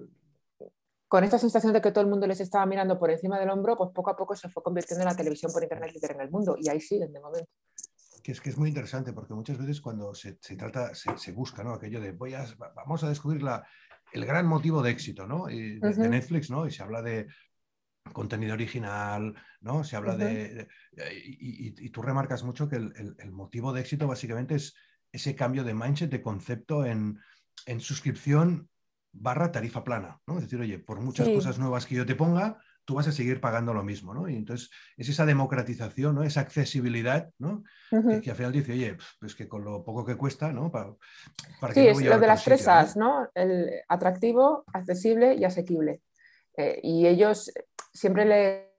con 1.07 1.23
esta 1.23 1.37
sensación 1.37 1.73
de 1.73 1.81
que 1.81 1.91
todo 1.91 2.03
el 2.03 2.09
mundo 2.09 2.27
les 2.27 2.39
estaba 2.41 2.65
mirando 2.65 2.99
por 2.99 3.11
encima 3.11 3.39
del 3.39 3.49
hombro, 3.49 3.77
pues 3.77 3.91
poco 3.91 4.09
a 4.09 4.17
poco 4.17 4.35
se 4.35 4.49
fue 4.49 4.63
convirtiendo 4.63 5.03
en 5.03 5.09
la 5.09 5.15
televisión 5.15 5.51
por 5.53 5.63
internet 5.63 5.93
líder 5.93 6.11
en 6.11 6.21
el 6.21 6.31
mundo 6.31 6.55
y 6.59 6.67
ahí 6.69 6.81
siguen 6.81 7.13
de 7.13 7.19
momento 7.19 7.51
que 8.27 8.33
es 8.33 8.41
que 8.41 8.49
es 8.49 8.57
muy 8.57 8.67
interesante 8.67 9.13
porque 9.13 9.33
muchas 9.33 9.57
veces 9.57 9.79
cuando 9.79 10.13
se, 10.13 10.33
trata, 10.33 10.93
se, 10.93 11.31
busca, 11.31 11.63
¿no? 11.63 11.71
Aquello 11.71 12.01
de 12.01 12.11
voy 12.11 12.33
a, 12.33 12.45
vamos 12.75 13.01
a 13.05 13.07
descubrir 13.07 13.41
la, 13.41 13.65
el 14.11 14.25
gran 14.25 14.45
motivo 14.45 14.83
de 14.83 14.91
éxito, 14.91 15.25
¿no? 15.25 15.45
de, 15.45 15.79
Netflix, 15.79 16.49
¿no? 16.49 16.67
Y 16.67 16.71
se 16.71 16.83
habla 16.83 17.01
de 17.01 17.27
contenido 18.11 18.53
original, 18.53 19.33
¿no? 19.61 19.85
Se 19.85 19.95
habla 19.95 20.17
de... 20.17 20.67
Y, 21.23 21.89
tú 21.89 22.01
remarcas 22.01 22.43
mucho 22.43 22.67
que 22.67 22.75
el, 22.75 23.31
motivo 23.31 23.71
de 23.71 23.79
éxito 23.79 24.07
básicamente 24.09 24.55
es 24.55 24.75
ese 25.13 25.33
cambio 25.33 25.63
de 25.63 25.73
mindset, 25.73 26.11
de 26.11 26.21
concepto 26.21 26.83
en, 26.83 27.17
en 27.65 27.79
suscripción 27.79 28.69
barra 29.13 29.53
tarifa 29.53 29.85
plana, 29.85 30.19
¿no? 30.27 30.35
Es 30.35 30.41
decir, 30.41 30.59
oye, 30.59 30.79
por 30.79 30.99
muchas 30.99 31.29
cosas 31.29 31.59
nuevas 31.59 31.85
que 31.85 31.95
yo 31.95 32.05
te 32.05 32.15
ponga, 32.15 32.61
tú 32.87 32.95
vas 32.95 33.07
a 33.09 33.11
seguir 33.11 33.41
pagando 33.41 33.73
lo 33.73 33.83
mismo, 33.83 34.13
¿no? 34.13 34.29
Y 34.29 34.37
entonces 34.37 34.69
es 34.95 35.09
esa 35.09 35.25
democratización, 35.25 36.15
¿no? 36.15 36.23
Esa 36.23 36.39
accesibilidad, 36.39 37.29
¿no? 37.37 37.63
que, 37.91 38.29
al 38.29 38.35
final 38.37 38.53
dice, 38.53 38.71
oye, 38.71 38.95
pues 39.19 39.35
que 39.35 39.45
con 39.49 39.65
lo 39.65 39.83
poco 39.83 40.05
que 40.05 40.15
cuesta, 40.15 40.53
¿no? 40.53 40.71
Para, 40.71 40.95
sí, 41.73 41.85
es 41.85 42.01
lo 42.01 42.17
de 42.17 42.27
las 42.27 42.45
tres 42.45 42.65
As, 42.65 42.95
¿no? 42.95 43.27
El 43.35 43.81
atractivo, 43.89 44.63
accesible 44.71 45.35
y 45.35 45.43
asequible. 45.43 46.01
Eh, 46.55 46.79
y 46.81 47.05
ellos 47.05 47.51
siempre 47.93 48.23
le... 48.23 48.73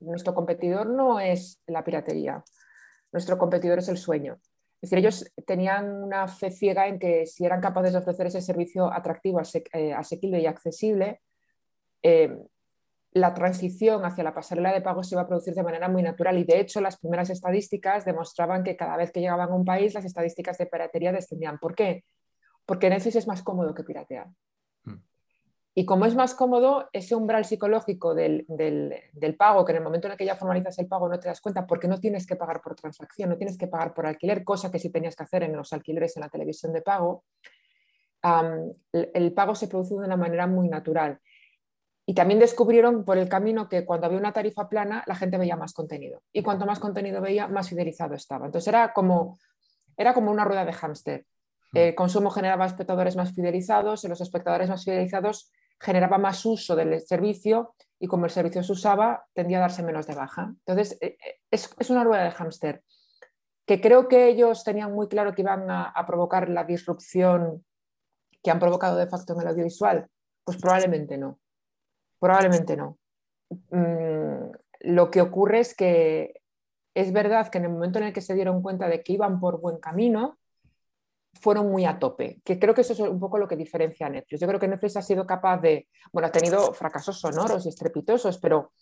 Nuestro 0.00 0.34
competidor 0.34 0.86
no 0.86 1.20
es 1.20 1.60
la 1.66 1.84
piratería. 1.84 2.42
nuestro 3.12 3.36
competidor 3.36 3.80
es 3.80 3.88
el 3.88 3.98
sueño. 3.98 4.40
Es 4.86 4.90
decir, 4.90 5.04
ellos 5.04 5.32
tenían 5.44 6.00
una 6.00 6.28
fe 6.28 6.52
ciega 6.52 6.86
en 6.86 7.00
que 7.00 7.26
si 7.26 7.44
eran 7.44 7.60
capaces 7.60 7.92
de 7.92 7.98
ofrecer 7.98 8.28
ese 8.28 8.40
servicio 8.40 8.92
atractivo, 8.92 9.40
eh, 9.72 9.92
asequible 9.92 10.38
y 10.38 10.46
accesible, 10.46 11.22
eh, 12.04 12.38
la 13.10 13.34
transición 13.34 14.04
hacia 14.04 14.22
la 14.22 14.32
pasarela 14.32 14.72
de 14.72 14.82
pago 14.82 15.02
se 15.02 15.16
iba 15.16 15.22
a 15.22 15.26
producir 15.26 15.54
de 15.54 15.64
manera 15.64 15.88
muy 15.88 16.04
natural 16.04 16.38
y 16.38 16.44
de 16.44 16.60
hecho 16.60 16.80
las 16.80 16.98
primeras 17.00 17.30
estadísticas 17.30 18.04
demostraban 18.04 18.62
que 18.62 18.76
cada 18.76 18.96
vez 18.96 19.10
que 19.10 19.18
llegaban 19.18 19.50
a 19.50 19.56
un 19.56 19.64
país 19.64 19.92
las 19.92 20.04
estadísticas 20.04 20.56
de 20.56 20.66
piratería 20.66 21.10
descendían. 21.10 21.58
¿Por 21.58 21.74
qué? 21.74 22.04
Porque 22.64 22.88
Netflix 22.88 23.16
es 23.16 23.26
más 23.26 23.42
cómodo 23.42 23.74
que 23.74 23.82
piratear. 23.82 24.28
Y 25.78 25.84
como 25.84 26.06
es 26.06 26.14
más 26.14 26.34
cómodo, 26.34 26.88
ese 26.94 27.14
umbral 27.14 27.44
psicológico 27.44 28.14
del, 28.14 28.46
pago, 29.38 29.62
que 29.62 29.72
en 29.72 29.76
el 29.76 29.84
momento 29.84 30.08
en 30.08 30.12
el 30.12 30.16
que 30.16 30.24
ya 30.24 30.34
formalizas 30.34 30.78
el 30.78 30.88
pago 30.88 31.06
no 31.06 31.20
te 31.20 31.28
das 31.28 31.42
cuenta 31.42 31.66
porque 31.66 31.86
no 31.86 32.00
tienes 32.00 32.26
que 32.26 32.34
pagar 32.34 32.62
por 32.62 32.74
transacción, 32.74 33.28
no 33.28 33.36
tienes 33.36 33.58
que 33.58 33.66
pagar 33.66 33.92
por 33.92 34.06
alquiler, 34.06 34.42
cosa 34.42 34.70
que 34.70 34.78
sí 34.78 34.88
tenías 34.88 35.14
que 35.14 35.24
hacer 35.24 35.42
en 35.42 35.54
los 35.54 35.74
alquileres 35.74 36.16
en 36.16 36.22
la 36.22 36.30
televisión 36.30 36.72
de 36.72 36.80
pago, 36.80 37.24
el 38.92 39.34
pago 39.34 39.54
se 39.54 39.68
produce 39.68 39.92
de 39.96 40.06
una 40.06 40.16
manera 40.16 40.46
muy 40.46 40.66
natural. 40.66 41.20
Y 42.06 42.14
también 42.14 42.40
descubrieron 42.40 43.04
por 43.04 43.18
el 43.18 43.28
camino 43.28 43.68
que 43.68 43.84
cuando 43.84 44.06
había 44.06 44.18
una 44.18 44.32
tarifa 44.32 44.70
plana, 44.70 45.04
la 45.06 45.14
gente 45.14 45.36
veía 45.36 45.56
más 45.56 45.74
contenido. 45.74 46.22
Y 46.32 46.42
cuanto 46.42 46.64
más 46.64 46.78
contenido 46.78 47.20
veía, 47.20 47.48
más 47.48 47.68
fidelizado 47.68 48.14
estaba. 48.14 48.46
Entonces 48.46 48.68
era 48.68 48.94
como, 48.94 49.38
era 49.98 50.14
como 50.14 50.30
una 50.30 50.46
rueda 50.46 50.64
de 50.64 50.72
hámster. 50.72 51.26
Hmm. 51.72 51.76
El 51.76 51.94
consumo 51.94 52.30
generaba 52.30 52.64
espectadores 52.64 53.14
más 53.14 53.34
fidelizados 53.34 54.04
y 54.04 54.08
los 54.08 54.22
espectadores 54.22 54.70
más 54.70 54.82
fidelizados 54.82 55.52
generaba 55.80 56.18
más 56.18 56.44
uso 56.44 56.76
del 56.76 57.00
servicio 57.00 57.74
y 57.98 58.06
como 58.06 58.26
el 58.26 58.30
servicio 58.30 58.62
se 58.62 58.72
usaba, 58.72 59.26
tendía 59.32 59.58
a 59.58 59.62
darse 59.62 59.82
menos 59.82 60.06
de 60.06 60.14
baja. 60.14 60.54
Entonces, 60.66 60.98
eh, 61.00 61.16
eh, 61.24 61.40
es, 61.50 61.90
una 61.90 62.04
rueda 62.04 62.24
de 62.24 62.30
hámster 62.30 62.82
que 63.66 63.80
creo 63.80 64.06
que 64.08 64.28
ellos 64.28 64.62
tenían 64.62 64.92
muy 64.92 65.08
claro 65.08 65.34
que 65.34 65.42
iban 65.42 65.70
a, 65.70 65.84
a, 65.84 66.06
provocar 66.06 66.48
la 66.48 66.64
disrupción 66.64 67.64
que 68.42 68.50
han 68.50 68.60
provocado 68.60 68.96
de 68.96 69.08
facto 69.08 69.32
en 69.32 69.40
el 69.40 69.48
audiovisual. 69.48 70.08
Pues 70.44 70.58
probablemente 70.58 71.18
no. 71.18 71.40
Probablemente 72.20 72.76
no. 72.76 72.98
Mm, 73.70 74.52
lo 74.80 75.10
que 75.10 75.20
ocurre 75.20 75.60
es 75.60 75.74
que 75.74 76.40
es 76.94 77.12
verdad 77.12 77.48
que 77.48 77.58
en 77.58 77.64
el 77.64 77.72
momento 77.72 77.98
en 77.98 78.06
el 78.06 78.12
que 78.12 78.20
se 78.20 78.34
dieron 78.34 78.62
cuenta 78.62 78.88
de 78.88 79.02
que 79.02 79.12
iban 79.12 79.40
por 79.40 79.60
buen 79.60 79.78
camino, 79.78 80.38
fueron 81.40 81.70
muy 81.70 81.84
a 81.84 81.98
tope, 81.98 82.40
que 82.44 82.58
creo 82.58 82.74
que 82.74 82.80
eso 82.80 82.92
es 82.92 83.00
un 83.00 83.20
poco 83.20 83.38
lo 83.38 83.48
que 83.48 83.56
diferencia 83.56 84.06
a 84.06 84.10
Netflix. 84.10 84.40
Yo 84.40 84.46
creo 84.46 84.60
que 84.60 84.68
Netflix 84.68 84.96
ha 84.96 85.02
sido 85.02 85.26
capaz 85.26 85.58
de, 85.58 85.88
bueno, 86.12 86.28
ha 86.28 86.32
tenido 86.32 86.72
fracasos 86.72 87.20
sonoros 87.20 87.66
y 87.66 87.68
estrepitosos, 87.68 88.38
pero 88.38 88.72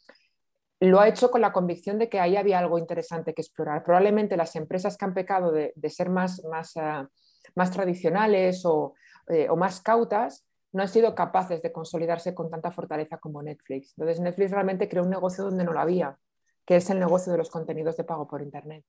lo 0.80 1.00
ha 1.00 1.08
hecho 1.08 1.30
con 1.30 1.40
la 1.40 1.52
convicción 1.52 1.98
de 1.98 2.08
que 2.08 2.20
ahí 2.20 2.36
había 2.36 2.58
algo 2.58 2.78
interesante 2.78 3.34
que 3.34 3.42
explorar. 3.42 3.84
Probablemente 3.84 4.36
las 4.36 4.56
empresas 4.56 4.96
que 4.96 5.04
han 5.04 5.14
pecado 5.14 5.52
de, 5.52 5.72
ser 5.88 6.10
más, 6.10 6.42
más, 6.44 6.76
ah, 6.76 7.08
más 7.54 7.70
tradicionales 7.70 8.64
o, 8.64 8.94
eh, 9.28 9.48
o 9.48 9.56
más 9.56 9.80
cautas 9.80 10.44
no 10.72 10.82
han 10.82 10.88
sido 10.88 11.14
capaces 11.14 11.62
de 11.62 11.72
consolidarse 11.72 12.34
con 12.34 12.50
tanta 12.50 12.70
fortaleza 12.72 13.18
como 13.18 13.42
Netflix. 13.42 13.94
Entonces 13.96 14.20
Netflix 14.20 14.50
realmente 14.50 14.88
creó 14.88 15.04
un 15.04 15.10
negocio 15.10 15.44
donde 15.44 15.64
no 15.64 15.72
lo 15.72 15.80
había, 15.80 16.18
que 16.66 16.76
es 16.76 16.90
el 16.90 16.98
negocio 16.98 17.30
de 17.32 17.38
los 17.38 17.48
contenidos 17.48 17.96
de 17.96 18.04
pago 18.04 18.26
por 18.26 18.42
Internet. 18.42 18.84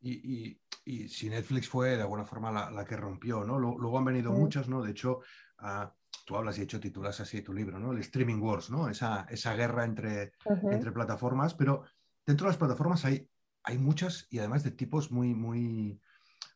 Y, 0.00 0.59
si 0.84 1.28
Netflix 1.28 1.68
fue 1.68 1.96
de 1.96 2.02
alguna 2.02 2.24
forma 2.24 2.70
la, 2.70 2.84
que 2.84 2.96
rompió, 2.96 3.44
¿no? 3.44 3.58
Luego 3.58 3.98
han 3.98 4.04
venido 4.04 4.32
muchas, 4.32 4.68
¿no? 4.68 4.82
De 4.82 4.90
hecho, 4.90 5.20
ah, 5.58 5.94
tú 6.26 6.36
hablas 6.36 6.56
y 6.56 6.60
de 6.60 6.64
hecho 6.64 6.80
titulas 6.80 7.20
así 7.20 7.42
tu 7.42 7.52
libro, 7.52 7.78
¿no? 7.78 7.92
El 7.92 7.98
streaming 7.98 8.40
wars, 8.40 8.70
¿no? 8.70 8.88
Esa, 8.88 9.26
esa 9.30 9.54
guerra 9.54 9.84
entre, 9.84 10.32
entre 10.70 10.92
plataformas, 10.92 11.54
pero 11.54 11.84
dentro 12.26 12.46
de 12.46 12.50
las 12.50 12.58
plataformas 12.58 13.04
hay, 13.04 13.28
hay 13.62 13.78
muchas 13.78 14.26
y 14.30 14.38
además 14.38 14.62
de 14.62 14.70
tipos 14.70 15.10
muy, 15.10 15.34
muy, 15.34 16.00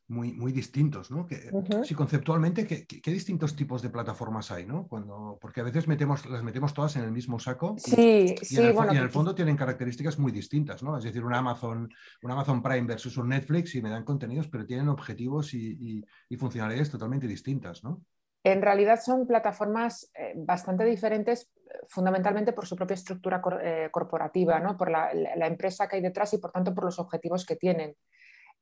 muy, 0.08 0.32
muy 0.32 0.52
distintos, 0.52 1.10
¿no? 1.10 1.26
Que, 1.26 1.50
Sí, 1.84 1.94
conceptualmente, 1.94 2.66
¿qué, 2.66 2.86
¿qué, 2.86 3.10
distintos 3.10 3.56
tipos 3.56 3.80
de 3.80 3.88
plataformas 3.88 4.50
hay, 4.50 4.66
¿no? 4.66 4.86
Cuando, 4.86 5.38
porque 5.40 5.60
a 5.60 5.64
veces 5.64 5.88
metemos, 5.88 6.26
las 6.26 6.42
metemos 6.42 6.74
todas 6.74 6.96
en 6.96 7.04
el 7.04 7.12
mismo 7.12 7.38
saco 7.38 7.76
y, 7.78 7.80
sí, 7.80 8.58
en, 8.58 8.66
el, 8.66 8.72
bueno, 8.74 8.92
y 8.92 8.98
en 8.98 9.02
el 9.02 9.10
fondo 9.10 9.34
tienen 9.34 9.56
características 9.56 10.18
muy 10.18 10.30
distintas, 10.30 10.82
¿no? 10.82 10.96
Es 10.98 11.04
decir, 11.04 11.24
un 11.24 11.34
Amazon, 11.34 11.88
un 12.22 12.30
Amazon 12.30 12.62
Prime 12.62 12.86
versus 12.86 13.16
un 13.16 13.30
Netflix 13.30 13.74
y 13.74 13.82
me 13.82 13.90
dan 13.90 14.04
contenidos, 14.04 14.48
pero 14.48 14.66
tienen 14.66 14.88
objetivos 14.88 15.54
y, 15.54 16.04
y, 16.28 16.36
funcionalidades 16.36 16.90
totalmente 16.90 17.26
distintas, 17.26 17.82
¿no? 17.82 18.02
En 18.42 18.60
realidad 18.60 19.00
son 19.02 19.26
plataformas 19.26 20.10
eh, 20.14 20.34
bastante 20.36 20.84
diferentes 20.84 21.50
fundamentalmente 21.88 22.52
por 22.52 22.66
su 22.66 22.76
propia 22.76 22.94
estructura 22.94 23.40
eh, 23.62 23.88
corporativa, 23.90 24.60
¿no? 24.60 24.76
por 24.76 24.90
la, 24.90 25.12
la, 25.14 25.46
empresa 25.46 25.88
que 25.88 25.96
hay 25.96 26.02
detrás 26.02 26.32
y 26.34 26.38
por 26.38 26.52
tanto 26.52 26.74
por 26.74 26.84
los 26.84 26.98
objetivos 26.98 27.44
que 27.44 27.56
tienen 27.56 27.96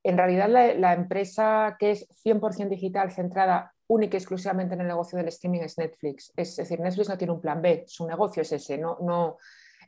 en 0.04 0.16
realidad 0.16 0.48
la, 0.48 0.92
empresa 0.92 1.76
que 1.78 1.92
es 1.92 2.08
100% 2.24 2.68
digital, 2.68 3.10
centrada 3.12 3.72
única 3.86 4.16
y 4.16 4.18
exclusivamente 4.18 4.74
en 4.74 4.80
el 4.80 4.88
negocio 4.88 5.16
del 5.16 5.28
streaming 5.28 5.60
es 5.60 5.78
Netflix. 5.78 6.32
Es, 6.36 6.56
decir, 6.56 6.80
Netflix 6.80 7.08
no 7.08 7.18
tiene 7.18 7.32
un 7.32 7.40
plan 7.40 7.62
B, 7.62 7.84
su 7.86 8.06
negocio 8.06 8.42
es 8.42 8.52
ese. 8.52 8.78
No, 8.78 9.38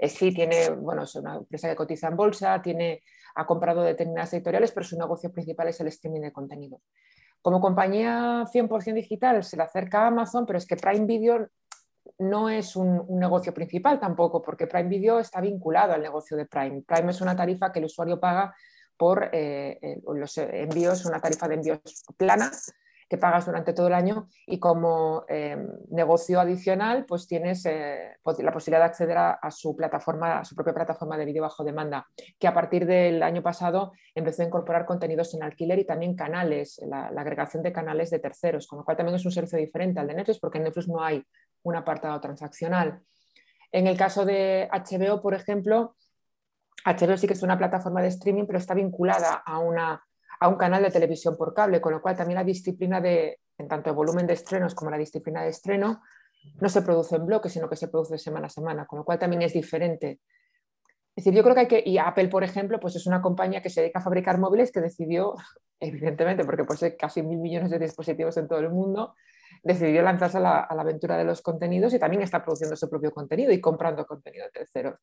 sí 0.09 0.33
tiene, 0.33 0.71
bueno, 0.71 1.03
es 1.03 1.15
una 1.17 1.37
empresa 1.37 1.69
que 1.69 1.77
cotiza 1.77 2.09
en 2.09 2.17
bolsa, 2.17 2.63
tiene, 2.63 3.03
ha 3.35 3.47
comprado 3.47 3.83
determinadas 3.83 4.33
editoriales, 4.35 4.73
pero 4.73 4.85
su 4.85 4.99
negocio 4.99 5.33
principal 5.33 5.69
es 5.69 5.81
el 5.81 5.89
streaming 5.89 6.21
de 6.21 6.33
contenido. 6.33 6.81
Como 7.43 7.61
compañía 7.61 8.45
100% 8.53 8.95
digital 8.95 9.45
se 9.45 9.57
le 9.57 9.65
acerca 9.65 10.03
a 10.03 10.07
Amazon, 10.07 10.47
pero 10.47 10.59
es 10.59 10.67
que 10.67 10.77
Prime 10.77 11.07
Video 11.07 11.49
no 12.19 12.49
es 12.49 12.77
un, 12.77 13.05
negocio 13.19 13.53
principal 13.53 13.99
tampoco, 13.99 14.41
porque 14.41 14.67
Prime 14.67 14.89
Video 14.89 15.19
está 15.19 15.41
vinculado 15.41 15.93
al 15.93 16.03
negocio 16.03 16.37
de 16.37 16.47
Prime. 16.47 16.83
Prime 16.87 17.11
es 17.11 17.21
una 17.21 17.37
tarifa 17.37 17.73
que 17.73 17.81
el 17.81 17.87
usuario 17.87 18.21
paga 18.21 18.55
por 18.97 19.31
eh, 19.33 19.79
eh, 19.83 20.03
los 20.15 20.39
envíos, 20.39 21.05
una 21.07 21.21
tarifa 21.21 21.49
de 21.49 21.55
envíos 21.55 21.81
plana 22.17 22.51
que 23.09 23.19
pagas 23.19 23.47
durante 23.47 23.73
todo 23.73 23.89
el 23.89 23.95
año 23.95 24.29
y 24.47 24.59
como 24.59 25.25
em, 25.29 25.69
negocio 25.91 26.41
adicional 26.41 27.05
pues 27.07 27.27
tienes 27.27 27.65
eh, 27.67 28.17
pues, 28.23 28.39
la 28.39 28.53
posibilidad 28.53 28.81
de 28.81 28.87
acceder 28.87 29.19
a, 29.19 29.51
su 29.51 29.77
plataforma, 29.77 30.39
a 30.41 30.45
su 30.45 30.55
propia 30.55 30.75
plataforma 30.75 31.17
de 31.17 31.25
vídeo 31.27 31.43
bajo 31.43 31.65
demanda, 31.65 32.07
que 32.39 32.49
a 32.49 32.55
partir 32.55 32.87
del 32.87 33.23
año 33.23 33.43
pasado 33.43 33.93
empezó 34.15 34.43
a 34.43 34.47
incorporar 34.47 34.87
contenidos 34.87 35.35
en 35.35 35.43
alquiler 35.43 35.79
y 35.79 35.85
también 35.85 36.17
canales, 36.17 36.81
la, 36.87 37.11
la 37.11 37.21
agregación 37.21 37.63
de 37.63 37.73
canales 37.73 38.11
de 38.11 38.21
terceros, 38.21 38.67
con 38.67 38.79
lo 38.79 38.85
cual 38.85 38.97
también 38.97 39.17
es 39.17 39.25
un 39.25 39.33
servicio 39.33 39.59
diferente 39.59 40.01
al 40.01 40.09
de 40.09 40.15
Netflix 40.15 40.41
porque 40.41 40.59
en 40.59 40.65
Netflix 40.65 40.89
no 40.89 41.03
hay 41.03 41.23
un 41.63 41.77
apartado 41.77 42.19
transaccional. 42.21 43.01
En 43.71 43.87
el 43.87 43.97
caso 43.97 44.25
de 44.25 44.69
HBO, 44.73 45.21
por 45.21 45.35
ejemplo, 45.35 45.97
HBO 46.85 47.17
sí 47.17 47.27
que 47.27 47.33
es 47.33 47.43
una 47.43 47.59
plataforma 47.59 48.03
de 48.03 48.09
streaming, 48.09 48.45
pero 48.47 48.59
está 48.59 48.75
vinculada 48.75 49.43
a, 49.45 49.59
una, 49.59 50.05
a 50.41 50.49
un 50.49 50.57
canal 50.57 50.83
de 50.83 50.91
televisión 50.91 51.37
por 51.37 51.55
cable, 51.55 51.81
con 51.81 51.93
lo 51.93 52.03
cual 52.03 52.17
también 52.17 52.37
la 52.37 52.45
disciplina 52.45 53.01
de, 53.01 53.41
en 53.59 53.69
tanto 53.69 53.91
el 53.91 53.97
volumen 53.97 54.27
de 54.27 54.35
estrenos 54.35 54.75
como 54.75 54.91
la 54.91 54.99
disciplina 54.99 55.43
de 55.43 55.49
estreno, 55.49 56.03
no 56.61 56.69
se 56.69 56.83
produce 56.83 57.17
en 57.17 57.27
bloque, 57.27 57.49
sino 57.49 57.69
que 57.69 57.77
se 57.77 57.89
produce 57.89 58.19
semana 58.19 58.47
a 58.47 58.51
semana, 58.51 58.87
con 58.87 58.99
lo 58.99 59.05
cual 59.05 59.19
también 59.19 59.43
es 59.43 59.55
diferente. 59.55 60.21
Es 61.17 61.25
decir, 61.25 61.35
yo 61.35 61.43
creo 61.43 61.55
que 61.55 61.61
hay 61.61 61.69
que, 61.69 61.83
y 61.87 61.97
Apple, 61.97 62.29
por 62.29 62.45
ejemplo, 62.45 62.81
pues 62.81 62.97
es 62.97 63.07
una 63.07 63.23
compañía 63.23 63.63
que 63.63 63.71
se 63.71 63.81
dedica 63.81 64.01
a 64.01 64.03
fabricar 64.03 64.39
móviles 64.39 64.73
que 64.73 64.81
decidió, 64.81 65.35
evidentemente, 65.81 66.45
porque 66.45 66.65
posee 66.65 66.97
casi 66.97 67.23
mil 67.23 67.39
millones 67.39 67.71
de 67.71 67.79
dispositivos 67.79 68.37
en 68.37 68.49
todo 68.49 68.59
el 68.59 68.71
mundo, 68.71 69.15
decidió 69.63 70.03
lanzarse 70.03 70.39
a 70.39 70.41
la, 70.41 70.61
a 70.61 70.75
la 70.75 70.83
aventura 70.83 71.17
de 71.17 71.25
los 71.25 71.41
contenidos 71.41 71.95
y 71.95 71.99
también 71.99 72.23
está 72.23 72.43
produciendo 72.43 72.77
su 72.77 72.91
propio 72.91 73.13
contenido 73.13 73.53
y 73.53 73.61
comprando 73.61 74.05
contenido 74.05 74.47
terceros. 74.53 74.99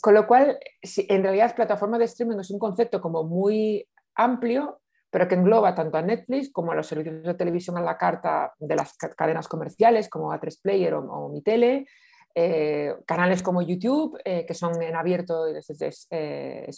Con 0.00 0.14
lo 0.14 0.26
cual, 0.26 0.58
en 0.82 1.22
realidad, 1.22 1.54
plataforma 1.54 1.98
de 1.98 2.04
streaming 2.04 2.38
es 2.38 2.50
un 2.50 2.58
concepto 2.58 3.00
como 3.00 3.24
muy 3.24 3.88
amplio, 4.14 4.80
pero 5.10 5.28
que 5.28 5.34
engloba 5.34 5.74
tanto 5.74 5.96
a 5.96 6.02
Netflix 6.02 6.50
como 6.52 6.72
a 6.72 6.74
los 6.74 6.86
servicios 6.86 7.22
de 7.22 7.34
televisión 7.34 7.76
a 7.78 7.82
la 7.82 7.96
carta 7.96 8.52
de 8.58 8.76
las 8.76 8.96
cadenas 8.96 9.48
comerciales 9.48 10.08
como 10.08 10.32
A3 10.32 10.60
Player 10.60 10.94
o, 10.94 11.28
Mi 11.28 11.42
Tele, 11.42 11.86
eh, 12.34 12.94
canales 13.06 13.42
como 13.42 13.62
YouTube, 13.62 14.18
eh, 14.24 14.44
que 14.44 14.54
son 14.54 14.82
en 14.82 14.94
abierto, 14.94 15.46
es, 15.46 15.70
es, 15.70 16.06
eh, 16.10 16.70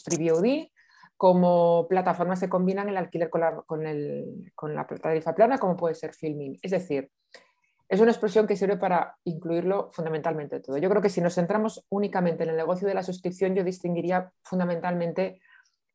como 1.17 1.89
plataformas 1.89 2.39
que 2.39 2.49
combinan 2.49 2.89
el 2.89 2.97
alquiler 2.97 3.29
con 3.29 3.41
la, 3.41 3.63
con, 3.67 3.87
el, 3.87 4.53
con 4.55 4.73
la 4.73 4.87
tarifa 4.87 5.35
plana, 5.35 5.59
como 5.59 5.77
puede 5.77 5.97
ser 5.97 6.15
Filming. 6.15 6.61
Es 6.63 6.71
decir, 6.71 7.11
es 7.89 8.01
una 8.01 8.11
expresión 8.11 8.47
que 8.47 8.57
sirve 8.57 8.77
para 8.77 9.17
incluirlo 9.25 9.91
fundamentalmente 9.93 10.61
todo. 10.61 10.77
Yo 10.77 10.91
creo 10.91 11.01
que 11.01 11.09
si 11.09 11.23
nos 11.23 11.35
centramos 11.35 11.87
únicamente 11.89 12.45
en 12.45 12.51
el 12.51 12.57
negocio 12.57 12.87
de 12.87 12.95
la 12.95 13.03
suscripción, 13.03 13.55
yo 13.55 13.65
distinguiría 13.65 14.31
fundamentalmente 14.43 15.41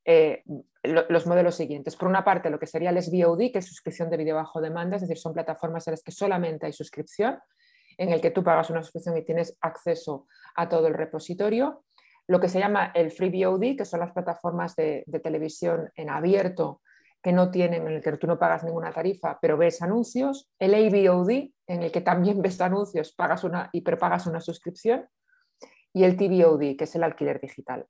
eh, 0.04 0.44
los 0.82 1.28
modelos 1.28 1.56
siguientes. 1.56 1.96
Por 1.96 2.08
una 2.08 2.24
parte, 2.24 2.50
lo 2.50 2.60
que 2.60 2.66
sería 2.66 2.90
el 2.90 3.02
SVOD, 3.02 3.52
que 3.52 3.60
es 3.60 3.68
suscripción 3.68 4.10
de 4.10 4.18
vídeo 4.18 4.36
bajo 4.36 4.60
demanda, 4.60 4.96
es 4.96 5.04
decir, 5.04 5.18
son 5.18 5.34
plataformas 5.34 5.88
en 5.88 5.92
las 5.92 6.04
que 6.04 6.12
solamente 6.12 6.66
hay 6.66 6.74
suscripción, 6.74 7.40
en 7.98 8.10
el 8.10 8.20
que 8.20 8.32
tú 8.32 8.44
pagas 8.44 8.72
una 8.72 8.82
suscripción 8.82 9.16
y 9.16 9.24
tienes 9.24 9.56
acceso 9.62 10.28
a 10.56 10.68
todo 10.68 10.88
el 10.88 10.96
repositorio. 10.96 11.86
Lo 12.26 12.40
que 12.40 12.50
se 12.50 12.60
llama 12.60 12.92
el 12.96 13.12
Free 13.12 13.46
VOD, 13.46 13.78
que 13.78 13.86
son 13.86 14.00
las 14.00 14.12
plataformas 14.12 14.76
de 14.76 15.04
televisión 15.24 15.92
en 15.96 16.10
abierto 16.10 16.82
que 17.24 17.32
no 17.32 17.50
tienen, 17.50 17.88
en 17.88 17.94
el 17.94 18.02
que 18.02 18.18
tú 18.18 18.28
no 18.28 18.38
pagas 18.38 18.66
ninguna 18.66 18.92
tarifa, 18.92 19.40
pero 19.42 19.58
ves 19.58 19.82
anuncios, 19.82 20.52
el 20.60 20.76
AVOD, 20.76 21.30
en 21.68 21.84
el 21.84 21.92
que 21.92 22.02
también 22.02 22.42
ves 22.42 22.60
anuncios 22.60 23.14
pagas 23.14 23.46
una, 23.46 23.70
y 23.72 23.82
prepagas 23.82 24.28
una 24.28 24.42
suscripción, 24.42 25.08
y 25.94 26.04
el 26.04 26.18
TVOD, 26.18 26.76
que 26.76 26.84
es 26.84 26.96
el 26.96 27.04
alquiler 27.04 27.40
digital. 27.40 27.88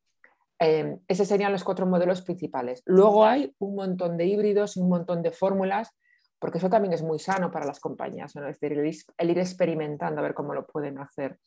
Em, 0.59 0.99
esos 1.07 1.27
serían 1.27 1.51
los 1.51 1.63
cuatro 1.63 1.87
modelos 1.87 2.21
principales. 2.21 2.83
Luego 2.85 3.25
hay 3.25 3.55
un 3.57 3.75
montón 3.75 4.17
de 4.17 4.25
híbridos 4.25 4.77
y 4.77 4.81
un 4.81 4.89
montón 4.89 5.23
de 5.23 5.31
fórmulas, 5.31 5.89
porque 6.37 6.59
eso 6.59 6.69
también 6.69 6.93
es 6.93 7.01
muy 7.01 7.17
sano 7.17 7.49
para 7.49 7.65
las 7.65 7.79
compañías, 7.79 8.35
es 8.35 8.59
decir, 8.59 8.73
el 9.17 9.29
ir 9.29 9.39
experimentando 9.39 10.19
a 10.19 10.23
ver 10.23 10.33
cómo 10.33 10.53
lo 10.53 10.67
pueden 10.67 10.99
hacer. 10.99 11.39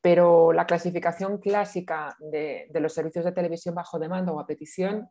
Pero 0.00 0.52
la 0.52 0.64
clasificación 0.64 1.38
clásica 1.38 2.16
de 2.18 2.70
los 2.80 2.94
servicios 2.94 3.24
de 3.24 3.32
televisión 3.32 3.74
bajo 3.74 3.98
demanda 3.98 4.32
o 4.32 4.40
a 4.40 4.46
petición 4.46 5.10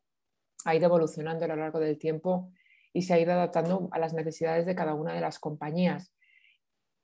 ha 0.66 0.76
ido 0.76 0.86
evolucionando 0.86 1.46
a 1.46 1.48
lo 1.48 1.56
largo 1.56 1.80
del 1.80 1.98
tiempo 1.98 2.52
y 2.94 3.04
se 3.04 3.14
ha 3.14 3.20
ido 3.20 3.34
adaptando 3.34 3.90
a 3.92 4.00
las 4.00 4.14
necesidades 4.14 4.66
de 4.66 4.76
cada 4.76 4.94
una 4.94 5.14
de 5.14 5.22
las 5.22 5.40
compañías. 5.40 6.14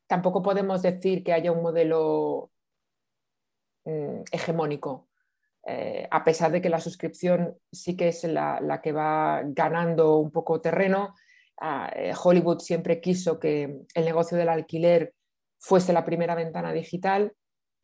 Tampoco 0.07 0.41
podemos 0.41 0.81
decir 0.81 1.23
que 1.23 1.33
haya 1.33 1.51
un 1.51 1.61
modelo 1.61 2.51
mm, 3.85 4.21
hegemónico. 4.31 5.09
Eh, 5.67 6.07
a 6.11 6.23
pesar 6.23 6.51
de 6.51 6.61
que 6.61 6.69
la 6.69 6.79
suscripción 6.79 7.57
sí 7.71 7.97
que 7.97 8.09
es 8.09 8.23
la, 8.23 8.81
que 8.83 8.91
va 8.91 9.41
ganando 9.45 10.17
un 10.17 10.31
poco 10.31 10.61
terreno, 10.61 11.15
ah, 11.59 11.91
eh, 11.95 12.13
Hollywood 12.21 12.59
siempre 12.59 13.01
quiso 13.01 13.39
que 13.39 13.81
el 13.93 14.05
negocio 14.05 14.37
del 14.37 14.49
alquiler 14.49 15.13
fuese 15.57 15.93
la 15.93 16.05
primera 16.05 16.35
ventana 16.35 16.71
digital, 16.71 17.33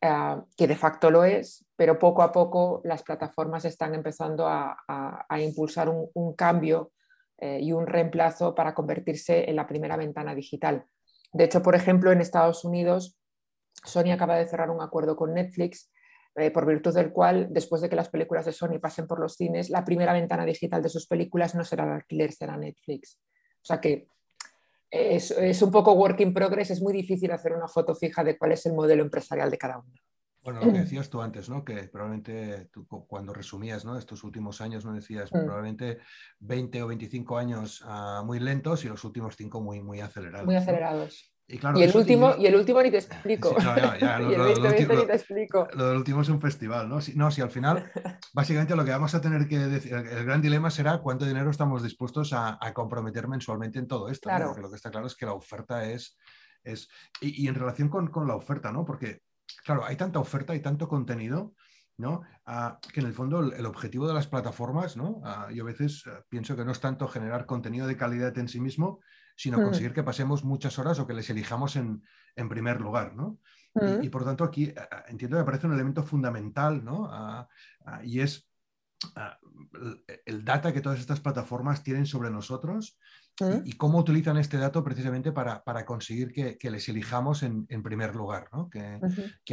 ah, 0.02 0.44
que 0.56 0.66
de 0.66 0.76
facto 0.76 1.10
lo 1.10 1.24
es, 1.24 1.64
pero 1.76 1.98
poco 1.98 2.22
a 2.22 2.32
poco 2.32 2.80
las 2.84 3.02
plataformas 3.02 3.64
están 3.64 3.94
empezando 3.94 4.46
a, 4.46 4.76
impulsar 5.40 5.88
un, 5.88 6.34
cambio 6.34 6.92
eh, 7.38 7.58
y 7.60 7.72
un 7.72 7.86
reemplazo 7.86 8.54
para 8.54 8.74
convertirse 8.74 9.48
en 9.48 9.56
la 9.56 9.66
primera 9.66 9.96
ventana 9.96 10.34
digital. 10.34 10.84
De 11.32 11.44
hecho, 11.44 11.62
por 11.62 11.74
ejemplo, 11.74 12.12
en 12.12 12.20
Estados 12.20 12.64
Unidos, 12.64 13.16
Sony 13.84 14.12
acaba 14.12 14.36
de 14.36 14.46
cerrar 14.46 14.70
un 14.70 14.82
acuerdo 14.82 15.16
con 15.16 15.34
Netflix 15.34 15.90
eh, 16.34 16.50
por 16.50 16.66
virtud 16.66 16.94
del 16.94 17.12
cual, 17.12 17.48
después 17.50 17.82
de 17.82 17.90
que 17.90 17.96
las 17.96 18.08
películas 18.08 18.46
de 18.46 18.52
Sony 18.52 18.78
pasen 18.80 19.06
por 19.06 19.20
los 19.20 19.34
cines, 19.34 19.68
la 19.68 19.84
primera 19.84 20.12
ventana 20.12 20.44
digital 20.46 20.82
de 20.82 20.88
sus 20.88 21.06
películas 21.06 21.54
no 21.54 21.64
será 21.64 21.84
el 21.84 21.90
alquiler, 21.90 22.32
será 22.32 22.56
Netflix. 22.56 23.18
O 23.62 23.64
sea 23.64 23.80
que 23.80 24.06
es, 24.92 25.62
un 25.62 25.70
poco 25.70 25.92
work 25.94 26.20
in 26.20 26.34
progress, 26.34 26.70
es 26.70 26.82
muy 26.82 26.92
difícil 26.92 27.32
hacer 27.32 27.54
una 27.54 27.66
foto 27.66 27.94
fija 27.94 28.22
de 28.22 28.36
cuál 28.36 28.52
es 28.52 28.66
el 28.66 28.74
modelo 28.74 29.02
empresarial 29.02 29.50
de 29.50 29.58
cada 29.58 29.78
uno. 29.78 29.92
Bueno, 30.42 30.60
lo 30.60 30.72
que 30.72 30.80
decías 30.80 31.08
tú 31.08 31.22
antes, 31.22 31.48
¿no? 31.48 31.64
Que 31.64 31.84
probablemente 31.84 32.68
tú, 32.72 32.84
cuando 33.06 33.32
resumías 33.32 33.84
¿no? 33.84 33.96
estos 33.96 34.24
últimos 34.24 34.60
años, 34.60 34.84
¿no? 34.84 34.92
Decías 34.92 35.32
mm. 35.32 35.44
probablemente 35.44 35.98
20 36.40 36.82
o 36.82 36.88
25 36.88 37.38
años 37.38 37.82
ah, 37.86 38.22
muy 38.26 38.40
lentos 38.40 38.84
y 38.84 38.88
los 38.88 39.04
últimos 39.04 39.36
5 39.36 39.60
muy, 39.60 39.80
muy 39.80 40.00
acelerados. 40.00 40.44
Muy 40.44 40.56
acelerados. 40.56 41.31
Y, 41.52 41.82
el 41.82 41.94
último, 41.94 42.34
y, 42.38 42.46
el 42.46 42.56
último 42.56 42.82
ni 42.82 42.90
te 42.90 42.96
explico. 42.96 43.54
lo, 45.74 45.86
del 45.88 45.98
último 45.98 46.22
es 46.22 46.30
un 46.30 46.40
festival, 46.40 46.88
¿no? 46.88 47.02
Si, 47.02 47.14
no, 47.14 47.30
si 47.30 47.42
al 47.42 47.50
final, 47.50 47.92
básicamente 48.32 48.74
lo 48.74 48.86
que 48.86 48.90
vamos 48.90 49.14
a 49.14 49.20
tener 49.20 49.46
que 49.46 49.58
decir, 49.58 49.92
el 49.92 50.24
gran 50.24 50.40
dilema 50.40 50.70
será 50.70 50.98
cuánto 50.98 51.26
dinero 51.26 51.50
estamos 51.50 51.82
dispuestos 51.82 52.32
a, 52.32 52.58
comprometer 52.72 53.28
mensualmente 53.28 53.78
en 53.78 53.86
todo 53.86 54.08
esto. 54.08 54.30
Porque 54.30 54.62
lo 54.62 54.70
que 54.70 54.76
está 54.76 54.90
claro 54.90 55.06
es 55.06 55.14
que 55.14 55.26
la 55.26 55.34
oferta 55.34 55.84
es. 55.84 56.16
es 56.64 56.88
y, 57.20 57.46
en 57.46 57.54
relación 57.54 57.90
con, 57.90 58.08
con, 58.08 58.26
la 58.26 58.34
oferta, 58.34 58.72
¿no? 58.72 58.86
Porque, 58.86 59.20
claro, 59.62 59.84
hay 59.84 59.96
tanta 59.96 60.20
oferta, 60.20 60.54
y 60.54 60.60
tanto 60.60 60.88
contenido. 60.88 61.54
¿no? 61.98 62.22
Ah, 62.46 62.80
que 62.92 63.00
en 63.00 63.06
el 63.06 63.12
fondo 63.12 63.40
el, 63.40 63.66
objetivo 63.66 64.08
de 64.08 64.14
las 64.14 64.26
plataformas, 64.26 64.96
¿no? 64.96 65.20
Ah, 65.24 65.48
yo 65.52 65.62
a 65.62 65.66
veces 65.66 66.02
eh, 66.06 66.10
pienso 66.30 66.56
que 66.56 66.64
no 66.64 66.72
es 66.72 66.80
tanto 66.80 67.06
generar 67.06 67.44
contenido 67.44 67.86
de 67.86 67.98
calidad 67.98 68.36
en 68.38 68.48
sí 68.48 68.60
mismo, 68.60 69.00
sino 69.36 69.58
mm. 69.58 69.62
conseguir 69.62 69.92
que 69.92 70.02
pasemos 70.02 70.44
muchas 70.44 70.78
horas 70.78 70.98
o 70.98 71.06
que 71.06 71.14
les 71.14 71.28
elijamos 71.30 71.76
en, 71.76 72.02
primer 72.48 72.80
lugar, 72.80 73.14
¿no? 73.14 73.38
Y, 73.74 74.08
mm. 74.08 74.10
por 74.10 74.24
tanto 74.24 74.44
aquí 74.44 74.72
entiendo 75.08 75.36
que 75.36 75.42
me 75.42 75.46
parece 75.46 75.66
un 75.66 75.72
elemento 75.72 76.02
fundamental, 76.02 76.84
¿no? 76.84 77.10
y 78.04 78.20
es 78.20 78.48
el 80.26 80.44
data 80.44 80.72
que 80.72 80.80
todas 80.80 81.00
estas 81.00 81.20
plataformas 81.20 81.82
tienen 81.82 82.06
sobre 82.06 82.30
nosotros 82.30 82.98
¿Mm? 83.40 83.62
y, 83.64 83.72
cómo 83.72 83.98
utilizan 83.98 84.36
este 84.36 84.58
dato 84.58 84.84
precisamente 84.84 85.32
para, 85.32 85.62
conseguir 85.86 86.32
que, 86.32 86.70
les 86.70 86.88
elijamos 86.88 87.42
en, 87.42 87.66
primer 87.82 88.14
lugar, 88.14 88.48
¿no? 88.52 88.68
que, 88.68 89.00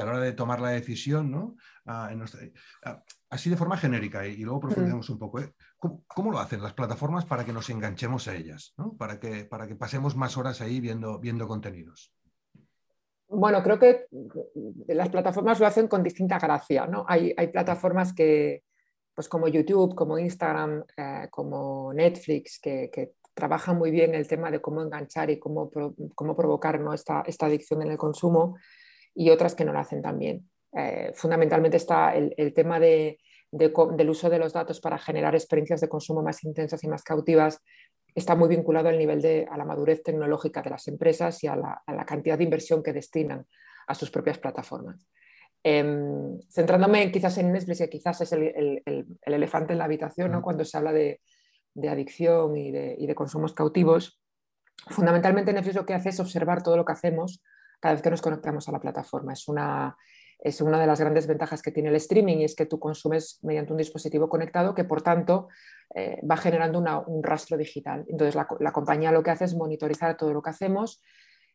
a 0.01 0.05
la 0.05 0.11
hora 0.11 0.19
de 0.19 0.33
tomar 0.33 0.59
la 0.59 0.69
decisión, 0.69 1.31
¿no? 1.31 1.55
así 3.29 3.49
de 3.49 3.57
forma 3.57 3.77
genérica 3.77 4.27
y, 4.27 4.43
luego 4.43 4.59
profundizamos 4.59 5.09
un 5.09 5.19
poco. 5.19 5.39
¿eh? 5.39 5.53
¿Cómo, 5.79 6.31
lo 6.31 6.39
hacen 6.39 6.61
las 6.61 6.73
plataformas 6.73 7.25
para 7.25 7.45
que 7.45 7.53
nos 7.53 7.69
enganchemos 7.69 8.27
a 8.27 8.35
ellas? 8.35 8.73
Para, 8.97 9.19
que, 9.19 9.45
para 9.45 9.65
que 9.65 9.75
pasemos 9.75 10.15
más 10.15 10.37
horas 10.37 10.59
ahí 10.59 10.81
viendo, 10.81 11.19
viendo 11.19 11.47
contenidos. 11.47 12.13
Bueno, 13.29 13.63
creo 13.63 13.79
que 13.79 14.07
las 14.87 15.09
plataformas 15.09 15.59
lo 15.59 15.67
hacen 15.67 15.87
con 15.87 16.03
distinta 16.03 16.37
gracia. 16.37 16.85
¿no? 16.85 17.05
Hay, 17.07 17.33
plataformas 17.47 18.13
que, 18.13 18.63
pues 19.13 19.29
como 19.29 19.47
YouTube, 19.47 19.95
como 19.95 20.19
Instagram, 20.19 20.83
eh, 20.97 21.27
como 21.31 21.93
Netflix, 21.93 22.59
que, 22.59 23.13
trabajan 23.33 23.77
muy 23.77 23.89
bien 23.89 24.13
el 24.15 24.27
tema 24.27 24.51
de 24.51 24.59
cómo 24.59 24.81
enganchar 24.81 25.29
y 25.29 25.39
cómo, 25.39 25.71
cómo 26.13 26.35
provocar 26.35 26.81
esta, 26.93 27.23
esta, 27.25 27.45
adicción 27.45 27.81
en 27.81 27.91
el 27.91 27.97
consumo 27.97 28.57
y 29.15 29.29
otras 29.29 29.55
que 29.55 29.63
no 29.63 29.71
lo 29.71 29.79
hacen 29.79 30.01
tan 30.01 30.19
bien. 30.19 30.49
Eh, 30.73 31.13
fundamentalmente 31.15 31.77
está 31.77 32.13
el, 32.15 32.53
tema 32.53 32.79
del 33.51 34.09
uso 34.09 34.29
de 34.29 34.39
los 34.39 34.53
datos 34.53 34.79
para 34.79 34.97
generar 34.97 35.35
experiencias 35.35 35.81
de 35.81 35.89
consumo 35.89 36.21
más 36.21 36.43
intensas 36.43 36.83
y 36.83 36.87
más 36.87 37.03
cautivas, 37.03 37.61
está 38.13 38.35
muy 38.35 38.49
vinculado 38.49 38.89
al 38.89 38.97
nivel 38.97 39.21
de 39.21 39.47
a 39.49 39.57
la 39.57 39.65
madurez 39.65 40.03
tecnológica 40.03 40.61
de 40.61 40.69
las 40.69 40.87
empresas 40.87 41.43
y 41.43 41.47
a 41.47 41.55
la, 41.55 42.05
cantidad 42.05 42.37
de 42.37 42.43
inversión 42.43 42.83
que 42.83 42.93
destinan 42.93 43.45
a 43.87 43.95
sus 43.95 44.11
propias 44.11 44.37
plataformas. 44.37 45.07
Em, 45.63 46.39
centrándome 46.49 47.11
quizás 47.11 47.37
en 47.37 47.51
Netflix, 47.51 47.79
que 47.79 47.89
quizás 47.89 48.21
es 48.21 48.31
el, 48.31 48.81
elefante 49.21 49.73
en 49.73 49.79
la 49.79 49.85
habitación, 49.85 50.31
¿no? 50.31 50.41
cuando 50.41 50.63
se 50.63 50.77
habla 50.77 50.93
de, 50.93 51.19
adicción 51.89 52.55
y 52.57 52.71
de, 52.71 52.95
y 52.97 53.07
de, 53.07 53.15
consumos 53.15 53.53
cautivos, 53.53 54.21
fundamentalmente 54.89 55.53
Netflix 55.53 55.75
lo 55.75 55.85
que 55.85 55.93
hace 55.93 56.09
es 56.09 56.19
observar 56.19 56.63
todo 56.63 56.77
lo 56.77 56.85
que 56.85 56.93
hacemos 56.93 57.41
cada 57.79 57.93
vez 57.93 58.01
que 58.01 58.09
nos 58.09 58.21
conectamos 58.21 58.67
a 58.67 58.71
la 58.71 58.79
plataforma. 58.79 59.33
Es 59.33 59.47
una, 59.47 59.95
es 60.41 60.61
una 60.61 60.79
de 60.79 60.87
las 60.87 60.99
grandes 60.99 61.27
ventajas 61.27 61.61
que 61.61 61.71
tiene 61.71 61.89
el 61.89 61.95
streaming 61.95 62.37
y 62.37 62.43
es 62.45 62.55
que 62.55 62.65
tú 62.65 62.79
consumes 62.79 63.39
mediante 63.43 63.73
un 63.73 63.77
dispositivo 63.77 64.29
conectado 64.29 64.73
que 64.73 64.85
por 64.85 65.01
tanto 65.01 65.49
eh, 65.93 66.19
va 66.29 66.37
generando 66.37 66.79
un 67.07 67.23
rastro 67.23 67.57
digital. 67.57 68.05
Entonces 68.07 68.35
la, 68.35 68.71
compañía 68.71 69.11
lo 69.11 69.21
que 69.21 69.31
hace 69.31 69.45
es 69.45 69.55
monitorizar 69.55 70.15
todo 70.15 70.33
lo 70.33 70.41
que 70.41 70.49
hacemos 70.49 71.01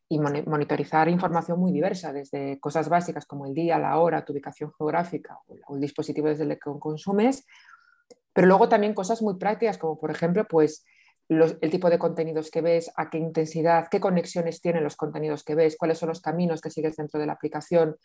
y 0.06 0.18
monitorizar 0.18 1.08
información 1.08 1.58
muy 1.58 1.72
diversa, 1.72 2.12
desde 2.12 2.60
cosas 2.60 2.90
básicas 2.90 3.24
como 3.24 3.46
el 3.46 3.54
día, 3.54 3.78
la 3.78 3.98
hora, 3.98 4.22
tu 4.22 4.34
ubicación 4.34 4.70
geográfica 4.76 5.38
o 5.66 5.74
el 5.76 5.80
dispositivo 5.80 6.28
desde 6.28 6.44
el 6.44 6.50
que 6.50 6.70
consumes, 6.78 7.46
pero 8.34 8.46
luego 8.46 8.68
también 8.68 8.92
cosas 8.92 9.22
muy 9.22 9.38
prácticas 9.38 9.78
como 9.78 9.98
por 9.98 10.10
ejemplo 10.10 10.46
pues 10.46 10.84
el 11.28 11.70
tipo 11.70 11.88
de 11.88 11.98
contenidos 11.98 12.50
que 12.50 12.60
ves, 12.60 12.92
a 12.96 13.08
qué 13.08 13.16
intensidad, 13.16 13.88
qué 13.90 13.98
conexiones 13.98 14.60
tienen 14.60 14.84
los 14.84 14.94
contenidos 14.94 15.42
que 15.42 15.54
ves, 15.54 15.76
cuáles 15.78 15.96
son 15.96 16.10
los 16.10 16.20
caminos 16.20 16.60
que 16.60 16.70
sigues 16.70 16.96
dentro 16.96 17.18
de 17.18 17.26
la 17.26 17.32
aplicación, 17.32 17.96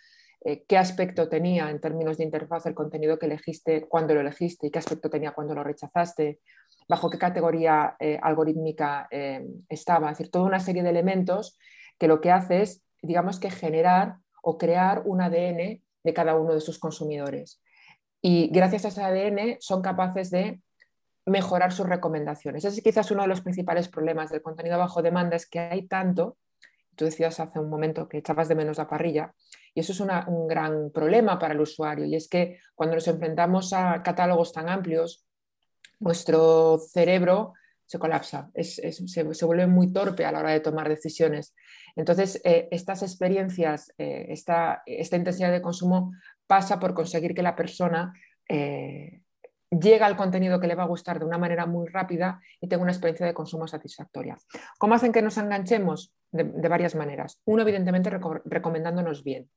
eh, 0.41 0.63
qué 0.67 0.77
aspecto 0.77 1.27
tenía 1.27 1.69
en 1.69 1.81
términos 1.81 2.17
de 2.17 2.23
interfaz 2.23 2.65
el 2.65 2.73
contenido 2.73 3.19
que 3.19 3.25
elegiste, 3.25 3.81
cuando 3.87 4.13
lo 4.13 4.21
elegiste 4.21 4.67
y 4.67 4.71
qué 4.71 4.79
aspecto 4.79 5.09
tenía 5.09 5.31
cuando 5.31 5.53
lo 5.53 5.63
rechazaste, 5.63 6.39
bajo 6.87 7.09
qué 7.09 7.17
categoría 7.17 7.95
eh, 7.99 8.19
algorítmica 8.21 9.07
eh, 9.11 9.45
estaba. 9.67 10.11
Es 10.11 10.17
decir, 10.17 10.31
toda 10.31 10.45
una 10.45 10.59
serie 10.59 10.83
de 10.83 10.89
elementos 10.89 11.57
que 11.97 12.07
lo 12.07 12.21
que 12.21 12.31
hace 12.31 12.61
es, 12.61 12.81
digamos 13.01 13.39
que 13.39 13.51
generar 13.51 14.15
o 14.41 14.57
crear 14.57 15.03
un 15.05 15.21
ADN 15.21 15.81
de 16.03 16.13
cada 16.13 16.35
uno 16.35 16.53
de 16.53 16.61
sus 16.61 16.79
consumidores. 16.79 17.61
Y 18.21 18.49
gracias 18.51 18.85
a 18.85 18.87
ese 18.87 19.03
ADN 19.03 19.57
son 19.59 19.81
capaces 19.81 20.31
de 20.31 20.61
mejorar 21.25 21.71
sus 21.73 21.87
recomendaciones. 21.87 22.65
Ese 22.65 22.77
es 22.77 22.83
quizás 22.83 23.11
uno 23.11 23.23
de 23.23 23.27
los 23.27 23.41
principales 23.41 23.89
problemas 23.89 24.31
del 24.31 24.41
contenido 24.41 24.77
bajo 24.77 25.01
demanda, 25.01 25.35
es 25.35 25.47
que 25.47 25.59
hay 25.59 25.87
tanto, 25.87 26.37
tú 26.99 27.05
decías 27.05 27.39
hace 27.39 27.59
un 27.59 27.69
momento 27.69 28.09
que 28.09 28.17
echabas 28.17 28.49
de 28.49 28.55
menos 28.55 28.77
la 28.77 28.85
parrilla, 28.85 29.33
y 29.73 29.79
eso 29.79 29.93
es 29.93 29.99
un 30.01 30.47
gran 30.47 30.91
problema 30.91 31.39
para 31.39 31.53
el 31.53 31.61
usuario. 31.61 32.03
Y 32.03 32.15
es 32.15 32.27
que 32.27 32.59
cuando 32.75 32.95
nos 32.95 33.07
enfrentamos 33.07 33.71
a 33.71 34.03
catálogos 34.03 34.51
tan 34.51 34.67
amplios, 34.67 35.25
nuestro 35.99 36.77
cerebro 36.77 37.53
se 37.85 37.99
colapsa, 37.99 38.51
se, 38.53 39.45
vuelve 39.45 39.65
muy 39.65 39.93
torpe 39.93 40.25
a 40.25 40.31
la 40.33 40.39
hora 40.39 40.51
de 40.51 40.59
tomar 40.59 40.89
decisiones. 40.89 41.55
Entonces, 41.95 42.41
eh, 42.43 42.67
estas 42.69 43.01
experiencias, 43.01 43.93
eh, 43.97 44.25
esta, 44.27 44.83
intensidad 44.85 45.51
de 45.53 45.61
consumo 45.61 46.11
pasa 46.47 46.81
por 46.81 46.93
conseguir 46.93 47.33
que 47.33 47.41
la 47.41 47.55
persona 47.55 48.11
eh, 48.49 49.21
llegue 49.71 50.03
al 50.03 50.17
contenido 50.17 50.59
que 50.59 50.67
le 50.67 50.75
va 50.75 50.83
a 50.83 50.87
gustar 50.87 51.19
de 51.19 51.25
una 51.25 51.37
manera 51.37 51.65
muy 51.65 51.87
rápida 51.87 52.41
y 52.59 52.67
tenga 52.67 52.83
una 52.83 52.91
experiencia 52.91 53.25
de 53.25 53.33
consumo 53.33 53.67
satisfactoria. 53.67 54.37
¿Cómo 54.77 54.95
hacen 54.95 55.11
que 55.11 55.21
nos 55.21 55.37
enganchemos? 55.37 56.13
De, 56.31 56.43
varias 56.43 56.93
maneras. 56.93 57.41
Uno, 57.45 57.63
evidentemente, 57.63 58.11
recomendándonos 58.45 59.23
bien 59.23 59.49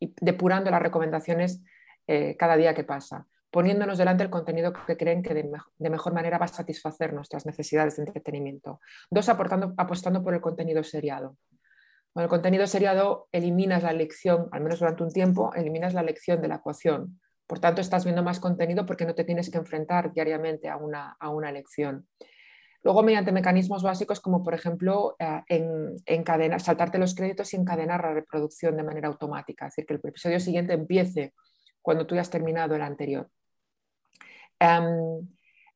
y 0.00 0.14
depurando 0.18 0.70
las 0.70 0.80
recomendaciones 0.80 1.62
eh, 2.06 2.36
cada 2.38 2.56
día 2.56 2.74
que 2.74 2.84
pasa, 2.84 3.26
poniéndonos 3.50 3.98
delante 3.98 4.24
el 4.24 4.30
contenido 4.30 4.72
que 4.72 4.96
creen 4.96 5.22
que 5.22 5.34
de, 5.34 5.90
mejor 5.90 6.14
manera 6.14 6.38
va 6.38 6.46
a 6.46 6.48
satisfacer 6.48 7.12
nuestras 7.12 7.44
necesidades 7.44 7.96
de 7.96 8.04
entretenimiento. 8.04 8.80
Dos, 9.10 9.28
apostando 9.28 10.24
por 10.24 10.32
el 10.32 10.40
contenido 10.40 10.82
seriado. 10.82 11.36
Con 12.14 12.22
el 12.22 12.28
contenido 12.28 12.66
seriado 12.66 13.28
eliminas 13.32 13.82
la 13.82 13.90
elección, 13.90 14.48
al 14.52 14.62
menos 14.62 14.78
durante 14.78 15.02
un 15.02 15.12
tiempo, 15.12 15.52
eliminas 15.54 15.94
la 15.94 16.00
elección 16.00 16.40
de 16.40 16.48
la 16.48 16.56
ecuación. 16.56 17.20
Por 17.46 17.58
tanto, 17.58 17.80
estás 17.80 18.04
viendo 18.04 18.22
más 18.22 18.40
contenido 18.40 18.86
porque 18.86 19.04
no 19.04 19.14
te 19.14 19.24
tienes 19.24 19.50
que 19.50 19.58
enfrentar 19.58 20.12
diariamente 20.12 20.68
a 20.68 20.76
una, 20.76 21.16
a 21.18 21.28
una 21.28 21.50
elección. 21.50 22.08
Luego, 22.84 23.02
mediante 23.02 23.32
mecanismos 23.32 23.82
básicos 23.82 24.20
como, 24.20 24.42
por 24.42 24.52
ejemplo, 24.52 25.16
eh, 25.18 25.42
en, 25.48 25.96
encadenar, 26.04 26.60
saltarte 26.60 26.98
los 26.98 27.14
créditos 27.14 27.52
y 27.52 27.56
encadenar 27.56 28.02
la 28.02 28.12
reproducción 28.12 28.76
de 28.76 28.82
manera 28.82 29.08
automática, 29.08 29.66
es 29.66 29.72
decir, 29.72 29.86
que 29.86 29.94
el 29.94 30.00
episodio 30.04 30.38
siguiente 30.38 30.74
empiece 30.74 31.32
cuando 31.80 32.06
tú 32.06 32.18
has 32.18 32.28
terminado 32.28 32.74
el 32.74 32.82
anterior. 32.82 33.30
Em, 34.58 35.26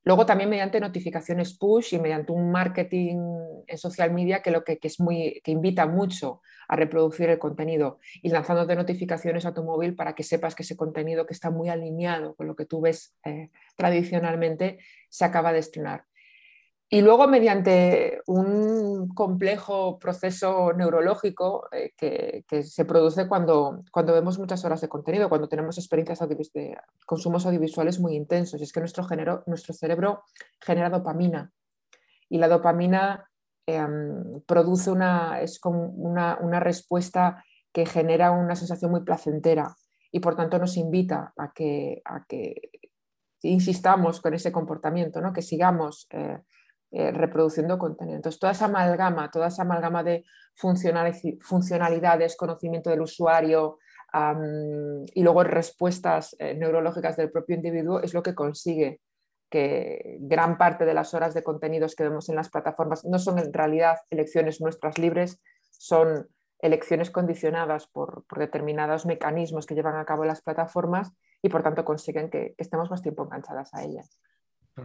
luego 0.04 0.26
también 0.26 0.50
mediante 0.50 0.80
notificaciones 0.80 1.56
push 1.56 1.94
y 1.94 1.98
mediante 1.98 2.32
un 2.32 2.50
marketing 2.50 3.16
en 3.66 3.78
social 3.78 4.12
media 4.12 4.42
que, 4.42 4.50
lo 4.50 4.64
que, 4.64 4.78
es 4.82 5.00
muy, 5.00 5.40
que 5.44 5.50
invita 5.50 5.86
mucho 5.86 6.40
a 6.68 6.76
reproducir 6.76 7.30
el 7.30 7.38
contenido 7.38 7.98
y 8.22 8.30
lanzándote 8.30 8.76
notificaciones 8.76 9.46
a 9.46 9.54
tu 9.54 9.64
móvil 9.64 9.94
para 9.94 10.14
que 10.14 10.22
sepas 10.22 10.54
que 10.54 10.62
ese 10.62 10.76
contenido 10.76 11.26
que 11.26 11.34
está 11.34 11.50
muy 11.50 11.68
alineado 11.68 12.34
con 12.34 12.46
lo 12.46 12.56
que 12.56 12.66
tú 12.66 12.80
ves 12.80 13.14
eh, 13.24 13.50
tradicionalmente 13.76 14.78
se 15.08 15.24
acaba 15.24 15.52
de 15.52 15.60
estrenar. 15.60 16.07
Y 16.90 17.02
luego, 17.02 17.28
mediante 17.28 18.22
un 18.26 19.08
complejo 19.08 19.98
proceso 19.98 20.72
neurológico 20.72 21.68
eh, 21.70 21.92
que, 21.96 22.62
se 22.62 22.84
produce 22.86 23.28
cuando, 23.28 23.84
cuando 23.92 24.14
vemos 24.14 24.38
muchas 24.38 24.64
horas 24.64 24.80
de 24.80 24.88
contenido, 24.88 25.28
cuando 25.28 25.48
tenemos 25.48 25.76
experiencias 25.76 26.26
de 26.26 26.78
consumos 27.04 27.44
audiovisuales 27.44 28.00
muy 28.00 28.14
intensos, 28.16 28.62
es 28.62 28.72
que 28.72 28.80
nuestro, 28.80 29.06
nuestro 29.46 29.74
cerebro 29.74 30.22
genera 30.60 30.88
dopamina. 30.88 31.52
Y 32.30 32.38
la 32.38 32.48
dopamina 32.48 33.28
em, 33.66 34.40
produce 34.46 34.90
una, 34.90 35.42
es 35.42 35.60
como 35.60 35.88
una, 35.88 36.38
una 36.40 36.58
respuesta 36.58 37.44
que 37.70 37.84
genera 37.84 38.30
una 38.30 38.56
sensación 38.56 38.90
muy 38.90 39.04
placentera 39.04 39.76
y 40.10 40.20
por 40.20 40.36
tanto 40.36 40.58
nos 40.58 40.78
invita 40.78 41.34
a 41.36 41.52
que, 41.52 42.00
a 42.04 42.24
que 42.26 42.70
insistamos 43.42 44.20
con 44.20 44.34
ese 44.34 44.50
comportamiento, 44.52 45.20
¿no? 45.20 45.32
que 45.32 45.42
sigamos 45.42 46.06
eh, 46.10 46.38
eh, 46.90 47.10
reproduciendo 47.10 47.78
contenido. 47.78 48.16
Entonces, 48.16 48.40
toda 48.40 48.52
esa 48.52 48.64
amalgama, 48.64 49.30
toda 49.30 49.48
esa 49.48 49.62
amalgama 49.62 50.02
de 50.02 50.24
funcionalidades, 50.54 52.36
conocimiento 52.36 52.88
del 52.88 53.02
usuario 53.02 53.78
y 55.12 55.22
luego 55.22 55.44
respuestas 55.44 56.34
eh, 56.38 56.54
neurológicas 56.54 57.18
del 57.18 57.30
propio 57.30 57.56
individuo 57.56 58.00
es 58.00 58.14
lo 58.14 58.22
que 58.22 58.34
consigue 58.34 59.02
que 59.50 60.16
gran 60.20 60.56
parte 60.56 60.86
de 60.86 60.94
las 60.94 61.12
horas 61.12 61.34
de 61.34 61.42
contenidos 61.42 61.94
que 61.94 62.04
vemos 62.04 62.30
en 62.30 62.36
las 62.36 62.48
plataformas 62.48 63.04
no 63.04 63.18
son 63.18 63.38
en 63.38 63.52
realidad 63.52 63.98
elecciones 64.08 64.62
nuestras 64.62 64.98
libres, 64.98 65.42
son 65.70 66.28
elecciones 66.60 67.10
condicionadas 67.10 67.86
por, 67.86 68.24
determinados 68.36 69.04
mecanismos 69.04 69.66
que 69.66 69.74
llevan 69.74 69.96
a 69.96 70.06
cabo 70.06 70.24
las 70.24 70.40
plataformas 70.40 71.12
y 71.42 71.50
por 71.50 71.62
tanto 71.62 71.84
consiguen 71.84 72.30
que 72.30 72.54
estemos 72.56 72.90
más 72.90 73.02
tiempo 73.02 73.24
enganchadas 73.24 73.74
a 73.74 73.84
ellas 73.84 74.18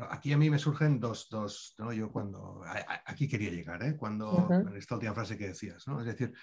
aquí 0.10 0.34
a 0.34 0.38
mí 0.38 0.50
me 0.50 0.60
surgen 0.60 1.00
dos, 1.00 1.28
dos 1.30 1.76
¿no? 1.78 1.92
Yo 1.94 2.12
cuando, 2.12 2.62
aquí 3.06 3.28
quería 3.28 3.52
llegar, 3.52 3.84
¿eh? 3.84 3.96
Cuando, 3.96 4.48
en 4.50 4.76
esta 4.78 4.96
última 4.96 5.14
frase 5.14 5.38
que 5.38 5.48
decías, 5.48 5.88
¿no? 5.88 6.00
Es 6.00 6.06
decir, 6.06 6.34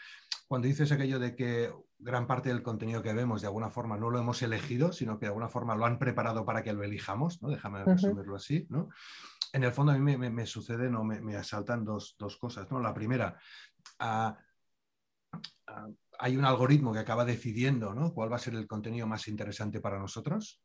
cuando 0.46 0.68
dices 0.68 0.90
aquello 0.92 1.18
de 1.18 1.34
que 1.34 1.72
gran 1.98 2.26
parte 2.26 2.48
del 2.48 2.62
contenido 2.62 3.02
que 3.02 3.12
vemos 3.12 3.40
de 3.40 3.46
alguna 3.46 3.70
forma 3.70 3.96
no 3.96 4.10
lo 4.10 4.18
hemos 4.18 4.42
elegido, 4.42 4.92
sino 4.92 5.18
que 5.18 5.26
de 5.26 5.28
alguna 5.28 5.48
forma 5.48 5.74
lo 5.76 5.84
han 5.86 5.98
preparado 5.98 6.44
para 6.44 6.62
que 6.62 6.72
lo 6.72 6.82
elijamos, 6.82 7.40
¿no? 7.42 7.50
Déjame 7.50 7.84
resumirlo 7.84 8.36
así, 8.36 8.66
¿no? 8.68 8.88
En 9.52 9.64
el 9.64 9.72
fondo 9.72 9.92
a 9.92 9.98
mí 9.98 10.16
me, 10.16 10.46
suceden 10.46 10.94
o 10.94 11.04
me, 11.04 11.36
asaltan 11.36 11.84
dos, 11.84 12.16
cosas, 12.40 12.70
¿no? 12.70 12.80
La 12.80 12.94
primera, 12.94 13.36
a, 13.98 14.38
hay 16.20 16.36
un 16.36 16.44
algoritmo 16.44 16.92
que 16.92 16.98
acaba 16.98 17.24
decidiendo 17.24 17.94
cuál 18.14 18.30
va 18.30 18.36
a 18.36 18.40
ser 18.40 18.54
el 18.54 18.66
contenido 18.66 19.06
más 19.06 19.26
interesante 19.26 19.80
para 19.80 19.98
nosotros. 19.98 20.60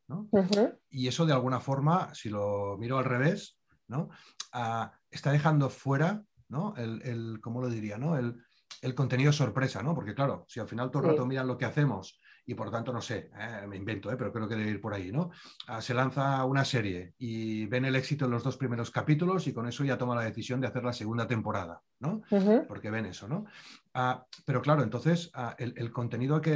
Y 0.90 1.08
eso 1.08 1.24
de 1.24 1.32
alguna 1.32 1.60
forma, 1.60 2.14
si 2.14 2.28
lo 2.28 2.76
miro 2.78 2.98
al 2.98 3.04
revés, 3.04 3.58
¿no? 3.88 4.10
Ah, 4.52 4.92
está 5.10 5.32
dejando 5.32 5.70
fuera 5.70 6.22
¿no? 6.48 6.74
el, 6.76 7.40
¿cómo 7.40 7.62
lo 7.62 7.68
diría? 7.68 7.96
¿no? 7.96 8.18
El, 8.18 8.36
el, 8.82 8.94
contenido 8.94 9.32
sorpresa, 9.32 9.82
¿no? 9.82 9.94
Porque 9.94 10.14
claro, 10.14 10.44
si 10.46 10.60
al 10.60 10.68
final 10.68 10.90
todo 10.90 11.04
el 11.04 11.10
rato 11.10 11.26
miran 11.26 11.46
lo 11.46 11.56
que 11.56 11.64
hacemos 11.64 12.20
y 12.46 12.54
por 12.54 12.70
tanto, 12.70 12.92
no 12.92 13.00
sé, 13.00 13.30
eh, 13.38 13.66
me 13.66 13.76
invento, 13.76 14.10
eh, 14.10 14.16
pero 14.16 14.32
creo 14.32 14.48
que 14.48 14.54
debe 14.54 14.70
ir 14.70 14.80
por 14.80 14.94
ahí, 14.94 15.10
¿no? 15.10 15.30
Ah, 15.66 15.82
se 15.82 15.94
lanza 15.94 16.44
una 16.44 16.64
serie 16.64 17.14
y 17.18 17.66
ven 17.66 17.84
el 17.84 17.96
éxito 17.96 18.26
en 18.26 18.30
los 18.30 18.44
dos 18.44 18.56
primeros 18.56 18.92
capítulos 18.92 19.48
y 19.48 19.52
con 19.52 19.66
eso 19.66 19.84
ya 19.84 19.98
toma 19.98 20.14
la 20.14 20.22
decisión 20.22 20.60
de 20.60 20.68
hacer 20.68 20.84
la 20.84 20.92
segunda 20.92 21.26
temporada, 21.26 21.82
¿no? 21.98 22.22
Porque 22.68 22.90
ven 22.90 23.06
eso, 23.06 23.26
¿no? 23.26 23.46
Ah, 23.94 24.24
pero 24.44 24.62
claro, 24.62 24.84
entonces 24.84 25.30
ah, 25.34 25.56
el, 25.58 25.90
contenido 25.90 26.40
que, 26.40 26.54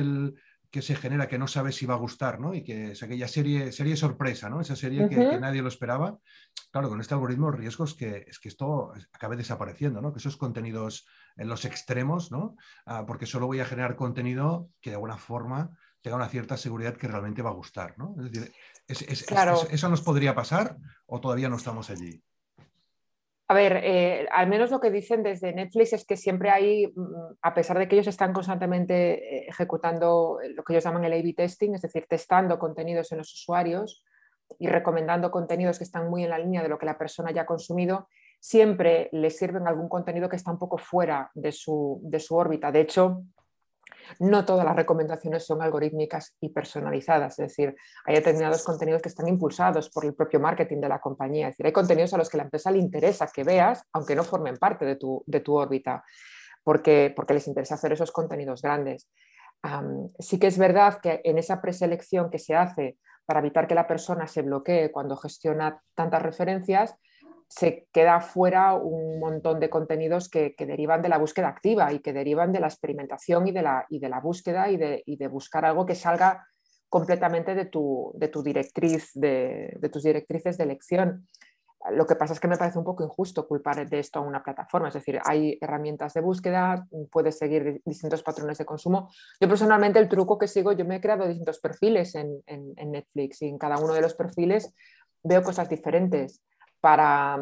que 0.70 0.82
se 0.82 0.94
genera 0.94 1.26
que 1.26 1.38
no 1.38 1.48
sabe 1.48 1.72
si 1.72 1.84
va 1.84 1.94
a 1.94 1.98
gustar, 1.98 2.38
¿no? 2.38 2.54
Y 2.54 2.62
que 2.62 2.92
es 2.92 3.02
aquella 3.02 3.26
serie, 3.26 3.72
serie 3.72 3.96
sorpresa, 3.96 4.48
¿no? 4.48 4.60
Esa 4.60 4.76
serie 4.76 5.08
que, 5.08 5.16
nadie 5.38 5.62
lo 5.62 5.68
esperaba. 5.68 6.18
Claro, 6.70 6.88
con 6.88 7.00
este 7.00 7.14
algoritmo 7.14 7.48
el 7.48 7.58
riesgo 7.58 7.84
es 7.84 7.94
que, 7.94 8.24
es 8.28 8.38
que 8.38 8.48
esto 8.48 8.92
acabe 9.12 9.36
desapareciendo, 9.36 10.00
¿no? 10.00 10.12
Que 10.12 10.20
esos 10.20 10.36
contenidos 10.36 11.06
en 11.36 11.48
los 11.48 11.64
extremos, 11.64 12.30
¿no? 12.30 12.56
porque 13.06 13.26
solo 13.26 13.46
voy 13.46 13.60
a 13.60 13.64
generar 13.64 13.96
contenido 13.96 14.68
que 14.80 14.90
de 14.90 14.96
alguna 14.96 15.16
forma 15.16 15.76
tenga 16.02 16.16
una 16.16 16.28
cierta 16.28 16.56
seguridad 16.56 16.96
que 16.96 17.08
realmente 17.08 17.42
va 17.42 17.50
a 17.50 17.54
gustar, 17.54 17.94
¿no? 17.98 18.14
Es 18.18 18.30
decir, 18.30 18.52
¿eso 18.86 19.88
nos 19.88 20.02
podría 20.02 20.34
pasar 20.34 20.76
o 21.06 21.20
todavía 21.20 21.48
no 21.48 21.56
estamos 21.56 21.90
allí? 21.90 22.22
A 23.50 23.54
ver, 23.54 23.80
eh, 23.82 24.28
al 24.30 24.46
menos 24.46 24.70
lo 24.70 24.78
que 24.78 24.92
dicen 24.92 25.24
desde 25.24 25.52
Netflix 25.52 25.92
es 25.92 26.04
que 26.04 26.16
siempre 26.16 26.50
hay, 26.50 26.86
mm, 26.86 27.38
a 27.42 27.52
pesar 27.52 27.76
de 27.80 27.88
que 27.88 27.96
ellos 27.96 28.06
están 28.06 28.32
constantemente 28.32 29.14
eh, 29.14 29.46
ejecutando 29.48 30.38
lo 30.54 30.62
que 30.62 30.72
ellos 30.72 30.84
llaman 30.84 31.04
el 31.04 31.14
A-B 31.14 31.34
testing, 31.36 31.74
es 31.74 31.82
decir, 31.82 32.06
testando 32.08 32.60
contenidos 32.60 33.10
en 33.10 33.18
los 33.18 33.34
usuarios 33.34 34.04
y 34.60 34.68
recomendando 34.68 35.32
contenidos 35.32 35.78
que 35.78 35.84
están 35.84 36.08
muy 36.08 36.22
en 36.22 36.30
la 36.30 36.38
línea 36.38 36.62
de 36.62 36.68
lo 36.68 36.78
que 36.78 36.86
la 36.86 36.96
persona 36.96 37.32
ya 37.32 37.44
consumido, 37.44 38.06
siempre 38.38 39.08
les 39.10 39.36
sirven 39.36 39.66
algún 39.66 39.88
contenido 39.88 40.28
que 40.28 40.36
está 40.36 40.52
un 40.52 40.58
poco 40.60 40.78
fuera 40.78 41.32
de 41.34 41.50
su, 41.50 42.00
de 42.04 42.20
su 42.20 42.36
órbita. 42.36 42.70
De 42.70 42.82
hecho, 42.82 43.24
no 44.18 44.44
todas 44.44 44.64
las 44.64 44.76
recomendaciones 44.76 45.46
son 45.46 45.62
algorítmicas 45.62 46.36
y 46.40 46.50
personalizadas, 46.50 47.38
es 47.38 47.48
decir, 47.48 47.74
hay 48.04 48.14
determinados 48.16 48.64
contenidos 48.64 49.02
que 49.02 49.08
están 49.08 49.28
impulsados 49.28 49.90
por 49.90 50.04
el 50.04 50.14
propio 50.14 50.40
marketing 50.40 50.80
de 50.80 50.88
la 50.88 51.00
compañía, 51.00 51.48
es 51.48 51.52
decir, 51.52 51.66
hay 51.66 51.72
contenidos 51.72 52.12
a 52.14 52.18
los 52.18 52.28
que 52.28 52.36
la 52.36 52.44
empresa 52.44 52.70
le 52.70 52.78
interesa 52.78 53.28
que 53.32 53.44
veas, 53.44 53.82
aunque 53.92 54.14
no 54.14 54.24
formen 54.24 54.56
parte 54.56 54.84
de 54.84 54.96
tu, 54.96 55.22
de 55.26 55.40
tu 55.40 55.54
órbita, 55.54 56.04
porque, 56.62 57.12
porque 57.14 57.34
les 57.34 57.46
interesa 57.46 57.74
hacer 57.74 57.92
esos 57.92 58.12
contenidos 58.12 58.62
grandes. 58.62 59.08
sí 60.18 60.38
que 60.38 60.46
es 60.46 60.58
verdad 60.58 60.98
que 61.00 61.20
en 61.24 61.38
esa 61.38 61.60
preselección 61.60 62.30
que 62.30 62.38
se 62.38 62.54
hace 62.54 62.96
para 63.26 63.40
evitar 63.40 63.66
que 63.66 63.74
la 63.74 63.86
persona 63.86 64.26
se 64.26 64.42
bloquee 64.42 64.90
cuando 64.90 65.16
gestiona 65.16 65.82
tantas 65.94 66.22
referencias, 66.22 66.96
se 67.50 67.88
queda 67.92 68.20
fuera 68.20 68.74
un 68.74 69.18
montón 69.18 69.58
de 69.58 69.68
contenidos 69.68 70.28
que, 70.28 70.54
derivan 70.56 71.02
de 71.02 71.08
la 71.08 71.18
búsqueda 71.18 71.48
activa 71.48 71.92
y 71.92 71.98
que 71.98 72.12
derivan 72.12 72.52
de 72.52 72.60
la 72.60 72.68
experimentación 72.68 73.48
y 73.48 73.52
de 73.52 73.62
la, 73.62 73.86
y 73.88 73.98
de 73.98 74.08
la 74.08 74.20
búsqueda 74.20 74.70
y 74.70 74.76
de, 74.76 75.02
y 75.04 75.16
de, 75.16 75.26
buscar 75.26 75.64
algo 75.64 75.84
que 75.84 75.96
salga 75.96 76.46
completamente 76.88 77.56
de 77.56 77.64
tu, 77.64 78.12
de 78.14 78.28
tu 78.28 78.44
directriz, 78.44 79.10
de, 79.14 79.76
tus 79.92 80.04
directrices 80.04 80.58
de 80.58 80.64
elección. 80.64 81.26
Lo 81.90 82.06
que 82.06 82.14
pasa 82.14 82.34
es 82.34 82.40
que 82.40 82.46
me 82.46 82.56
parece 82.56 82.78
un 82.78 82.84
poco 82.84 83.02
injusto 83.02 83.48
culpar 83.48 83.88
de 83.88 83.98
esto 83.98 84.20
a 84.20 84.22
una 84.22 84.44
plataforma, 84.44 84.88
es 84.88 84.94
decir, 84.94 85.18
hay 85.24 85.58
herramientas 85.60 86.14
de 86.14 86.20
búsqueda, 86.20 86.86
puedes 87.10 87.36
seguir 87.36 87.82
distintos 87.84 88.22
patrones 88.22 88.58
de 88.58 88.64
consumo. 88.64 89.10
Yo 89.40 89.48
personalmente 89.48 89.98
el 89.98 90.08
truco 90.08 90.38
que 90.38 90.46
sigo, 90.46 90.70
yo 90.72 90.84
me 90.84 90.96
he 90.96 91.00
creado 91.00 91.26
distintos 91.26 91.58
perfiles 91.58 92.14
en, 92.14 92.42
en 92.46 92.90
Netflix 92.92 93.42
y 93.42 93.48
en 93.48 93.58
cada 93.58 93.78
uno 93.78 93.92
de 93.92 94.02
los 94.02 94.14
perfiles 94.14 94.72
veo 95.24 95.42
cosas 95.42 95.68
diferentes 95.68 96.42
para, 96.80 97.38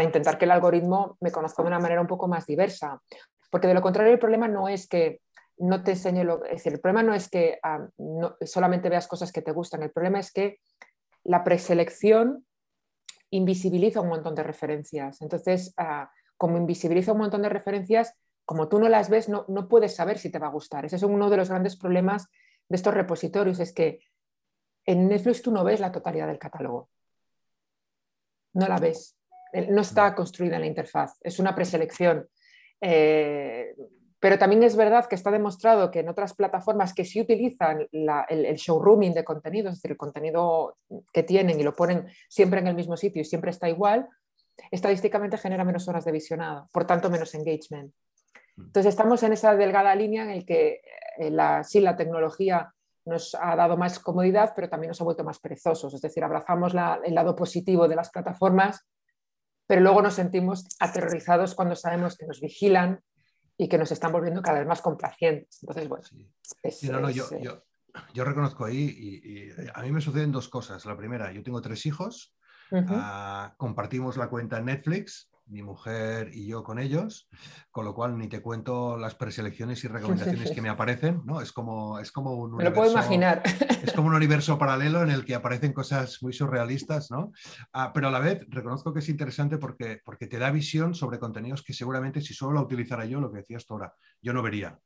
intentar 0.00 0.38
que 0.38 0.44
el 0.44 0.50
algoritmo 0.50 1.16
me 1.20 1.30
conozca 1.30 1.62
de 1.62 1.68
una 1.68 1.78
manera 1.78 2.00
un 2.00 2.06
poco 2.06 2.28
más 2.28 2.46
diversa. 2.46 3.00
Porque 3.50 3.68
de 3.68 3.74
lo 3.74 3.82
contrario, 3.82 4.12
el 4.12 4.18
problema 4.18 4.48
no 4.48 4.68
es 4.68 4.88
que 4.88 5.20
no 5.58 5.82
te 5.84 5.92
enseñe 5.92 6.24
lo. 6.24 6.44
Es 6.44 6.66
el 6.66 6.80
problema 6.80 7.02
no 7.02 7.14
es 7.14 7.28
que 7.28 7.58
ah, 7.62 7.86
solamente 8.44 8.88
veas 8.88 9.06
cosas 9.06 9.32
que 9.32 9.42
te 9.42 9.52
gustan, 9.52 9.82
el 9.82 9.92
problema 9.92 10.18
es 10.18 10.32
que 10.32 10.58
la 11.24 11.44
preselección 11.44 12.44
invisibiliza 13.30 14.00
un 14.00 14.08
montón 14.08 14.34
de 14.34 14.42
referencias. 14.42 15.22
Entonces, 15.22 15.72
ah, 15.76 16.10
como 16.36 16.56
invisibiliza 16.56 17.12
un 17.12 17.18
montón 17.18 17.42
de 17.42 17.48
referencias, 17.48 18.14
como 18.44 18.68
tú 18.68 18.80
no 18.80 18.88
las 18.88 19.08
ves, 19.08 19.28
no, 19.28 19.44
no, 19.48 19.68
puedes 19.68 19.94
saber 19.94 20.18
si 20.18 20.30
te 20.30 20.40
va 20.40 20.48
a 20.48 20.50
gustar. 20.50 20.84
Ese 20.84 20.96
es 20.96 21.02
uno 21.04 21.30
de 21.30 21.36
los 21.36 21.48
grandes 21.48 21.76
problemas 21.76 22.26
de 22.68 22.76
estos 22.76 22.92
repositorios, 22.92 23.60
es 23.60 23.72
que 23.72 24.00
en 24.84 25.08
Netflix 25.08 25.42
tú 25.42 25.52
no 25.52 25.62
ves 25.62 25.78
la 25.78 25.92
totalidad 25.92 26.26
del 26.26 26.40
catálogo 26.40 26.88
no 28.54 28.68
la 28.68 28.78
ves. 28.78 29.16
No 29.68 29.82
está 29.82 30.14
construida 30.14 30.56
en 30.56 30.62
la 30.62 30.66
interfaz, 30.66 31.18
es 31.20 31.38
una 31.38 31.54
preselección. 31.54 32.26
Eh, 32.80 33.74
pero 34.22 34.38
también 34.38 34.62
es 34.62 34.76
verdad 34.76 35.06
que 35.06 35.16
está 35.16 35.32
demostrado 35.32 35.90
que 35.90 35.98
en 35.98 36.08
otras 36.08 36.32
plataformas 36.32 36.94
que 36.94 37.04
sí 37.04 37.20
utilizan 37.20 37.88
el, 37.90 38.54
showrooming 38.54 39.14
de 39.14 39.24
contenido, 39.24 39.68
es 39.68 39.78
decir, 39.78 39.90
el 39.90 39.96
contenido 39.96 40.76
que 41.12 41.24
tienen 41.24 41.58
y 41.58 41.64
lo 41.64 41.74
ponen 41.74 42.06
siempre 42.28 42.60
en 42.60 42.68
el 42.68 42.76
mismo 42.76 42.96
sitio 42.96 43.20
y 43.20 43.24
siempre 43.24 43.50
está 43.50 43.68
igual, 43.68 44.08
estadísticamente 44.70 45.38
genera 45.38 45.64
menos 45.64 45.88
horas 45.88 46.04
de 46.04 46.12
visionado, 46.12 46.68
por 46.72 46.86
tanto 46.86 47.10
menos 47.10 47.34
engagement. 47.34 47.92
Mm. 48.56 48.62
Entonces 48.66 48.90
estamos 48.90 49.24
en 49.24 49.32
esa 49.32 49.56
delgada 49.56 49.92
línea 49.96 50.22
en 50.22 50.38
la 50.38 50.44
que 50.44 50.82
eh, 51.18 51.30
la, 51.30 51.64
sí, 51.64 51.80
la 51.80 51.96
tecnología 51.96 52.72
nos 53.04 53.34
ha 53.34 53.56
dado 53.56 53.76
más 53.76 53.98
comodidad, 53.98 54.52
pero 54.54 54.68
también 54.68 54.88
nos 54.88 55.00
ha 55.00 55.04
vuelto 55.04 55.24
más 55.24 55.38
perezosos. 55.38 55.92
Es 55.94 56.00
decir, 56.00 56.22
abrazamos 56.22 56.72
el 57.04 57.14
lado 57.14 57.34
positivo 57.34 57.88
de 57.88 57.96
las 57.96 58.10
plataformas, 58.10 58.86
pero 59.66 59.80
luego 59.80 60.02
nos 60.02 60.14
sentimos 60.14 60.66
aterrorizados 60.80 61.54
cuando 61.54 61.74
sabemos 61.74 62.16
que 62.16 62.26
nos 62.26 62.40
vigilan 62.40 63.00
y 63.56 63.68
que 63.68 63.78
nos 63.78 63.92
están 63.92 64.12
volviendo 64.12 64.42
cada 64.42 64.58
vez 64.58 64.68
más 64.68 64.82
complacientes. 64.82 65.58
Entonces, 65.62 65.88
bueno. 65.88 67.10
yo, 68.12 68.24
reconozco 68.24 68.64
ahí, 68.64 68.76
y, 68.78 69.50
a 69.74 69.82
mí 69.82 69.92
me 69.92 70.00
suceden 70.00 70.32
dos 70.32 70.48
cosas. 70.48 70.84
La 70.84 70.96
primera, 70.96 71.32
yo 71.32 71.42
tengo 71.42 71.60
tres 71.60 71.86
hijos, 71.86 72.36
ah, 72.72 73.54
compartimos 73.56 74.16
la 74.16 74.28
cuenta 74.28 74.58
en 74.58 74.66
Netflix 74.66 75.31
mi 75.46 75.62
mujer 75.62 76.30
y 76.32 76.46
yo 76.46 76.62
con 76.62 76.78
ellos, 76.78 77.28
con 77.70 77.84
lo 77.84 77.94
cual 77.94 78.16
ni 78.16 78.28
te 78.28 78.40
cuento 78.40 78.96
las 78.96 79.14
preselecciones 79.14 79.82
y 79.84 79.88
recomendaciones 79.88 80.50
que 80.50 80.62
me 80.62 80.68
aparecen, 80.70 81.22
¿no? 81.24 81.40
Es 81.40 81.52
como, 81.52 81.98
es 81.98 82.12
como 82.12 82.34
un 82.34 82.54
universo, 82.54 82.70
lo 82.70 82.74
puedo 82.74 82.92
imaginar. 82.92 83.42
Es 83.82 83.92
como 83.94 84.08
un 84.08 84.14
universo 84.14 84.58
paralelo 84.58 85.02
en 85.02 85.10
el 85.10 85.24
que 85.24 85.34
aparecen 85.34 85.72
cosas 85.72 86.22
muy 86.22 86.32
surrealistas, 86.32 87.10
¿no? 87.10 87.32
Ah, 87.72 87.92
pero 87.92 88.08
a 88.08 88.10
la 88.12 88.20
vez 88.20 88.46
reconozco 88.48 88.92
que 88.92 89.00
es 89.00 89.08
interesante 89.08 89.58
porque, 89.58 90.00
porque 90.04 90.28
te 90.28 90.38
da 90.38 90.52
visión 90.52 90.94
sobre 90.94 91.18
contenidos 91.18 91.64
que 91.64 91.72
seguramente 91.72 92.20
si 92.20 92.32
solo 92.32 92.52
la 92.54 92.62
utilizara 92.62 93.04
yo, 93.06 93.20
lo 93.20 93.32
que 93.32 93.38
decías 93.38 93.66
tú 93.66 93.74
ahora, 93.74 93.92
yo 94.20 94.32
no 94.32 94.40
vería. 94.40 94.78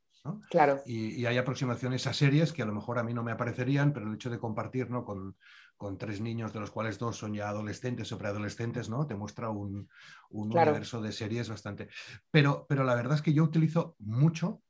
Claro. 0.51 0.83
Y, 0.87 1.21
y, 1.21 1.27
hay 1.27 1.39
aproximaciones 1.39 2.07
a 2.07 2.13
series 2.13 2.53
que 2.53 2.63
a 2.63 2.67
lo 2.67 2.75
mejor 2.75 2.99
a 2.99 3.03
mí 3.03 3.15
no 3.15 3.23
me 3.23 3.33
aparecerían, 3.33 3.93
pero 3.93 4.09
el 4.09 4.15
hecho 4.15 4.31
de 4.31 4.39
compartir 4.39 4.91
¿no? 4.91 5.05
con, 5.05 5.37
con 5.77 5.99
tres 5.99 6.21
niños, 6.21 6.53
de 6.53 6.61
los 6.61 6.71
cuales 6.71 6.99
dos 6.99 7.17
son 7.17 7.35
ya 7.35 7.49
adolescentes 7.49 8.11
o 8.13 8.19
preadolescentes, 8.19 8.89
¿no? 8.89 9.07
Te 9.07 9.15
muestra 9.15 9.51
un, 9.51 9.89
universo 10.31 11.01
de 11.01 11.13
series 11.13 11.49
bastante. 11.49 11.89
Pero, 12.31 12.67
pero 12.69 12.85
la 12.85 12.95
verdad 12.95 13.15
es 13.15 13.23
que 13.23 13.33
yo 13.33 13.45
utilizo 13.45 13.95
mucho 13.99 14.63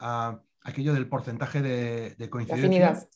ah, 0.00 0.40
aquello 0.62 0.94
del 0.94 1.08
porcentaje 1.08 1.60
de, 1.62 2.30
coincidencia. 2.30 3.06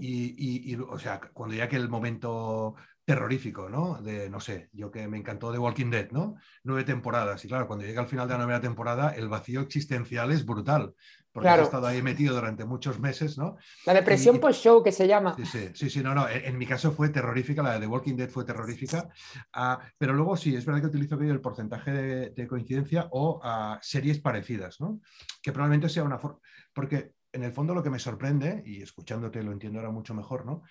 Y, 0.00 0.72
y, 0.72 0.76
o 0.76 0.98
sea, 0.98 1.20
cuando 1.32 1.54
ya 1.54 1.68
que 1.68 1.76
el 1.76 1.88
momento 1.88 2.76
terrorífico, 3.04 3.68
¿no? 3.68 4.00
De, 4.00 4.30
no 4.30 4.40
sé, 4.40 4.70
yo 4.72 4.90
que 4.90 5.06
me 5.08 5.18
encantó 5.18 5.52
de 5.52 5.58
Walking 5.58 5.90
Dead, 5.90 6.10
¿no? 6.10 6.36
Nueve 6.62 6.84
temporadas. 6.84 7.44
Y 7.44 7.48
claro, 7.48 7.66
cuando 7.66 7.84
llega 7.84 8.00
al 8.00 8.08
final 8.08 8.28
de 8.28 8.34
la 8.34 8.40
novena 8.40 8.60
temporada, 8.60 9.10
el 9.10 9.28
vacío 9.28 9.60
existencial 9.60 10.30
es 10.32 10.46
brutal 10.46 10.94
porque 11.34 11.48
claro. 11.48 11.64
estado 11.64 11.88
ahí 11.88 12.00
metido 12.00 12.32
durante 12.32 12.64
muchos 12.64 13.00
meses, 13.00 13.36
¿no? 13.36 13.56
La 13.86 13.92
depresión 13.92 14.38
post-show 14.38 14.84
que 14.84 14.92
se 14.92 15.08
llama. 15.08 15.34
Sí, 15.44 15.70
sí, 15.74 15.90
sí, 15.90 16.00
no, 16.00 16.14
no, 16.14 16.28
en, 16.28 16.56
mi 16.56 16.64
caso 16.64 16.92
fue 16.92 17.08
terrorífica, 17.08 17.60
la 17.60 17.72
de 17.72 17.80
The 17.80 17.86
Walking 17.88 18.14
Dead 18.14 18.28
fue 18.28 18.44
terrorífica, 18.44 19.08
ah, 19.52 19.80
pero 19.98 20.12
luego 20.12 20.36
sí, 20.36 20.54
es 20.54 20.64
verdad 20.64 20.82
que 20.82 20.86
utilizo 20.86 21.16
el 21.16 21.40
porcentaje 21.40 21.90
de, 22.30 22.46
coincidencia 22.46 23.08
o 23.10 23.40
a 23.42 23.80
series 23.82 24.20
parecidas, 24.20 24.80
¿no? 24.80 25.00
Que 25.42 25.50
probablemente 25.50 25.88
sea 25.88 26.04
una 26.04 26.18
forma, 26.18 26.38
porque 26.72 27.14
en 27.32 27.42
el 27.42 27.52
fondo 27.52 27.74
lo 27.74 27.82
que 27.82 27.90
me 27.90 27.98
sorprende, 27.98 28.62
y 28.64 28.80
escuchándote 28.80 29.42
lo 29.42 29.50
entiendo 29.50 29.80
ahora 29.80 29.90
mucho 29.90 30.14
mejor, 30.14 30.46
¿no? 30.46 30.62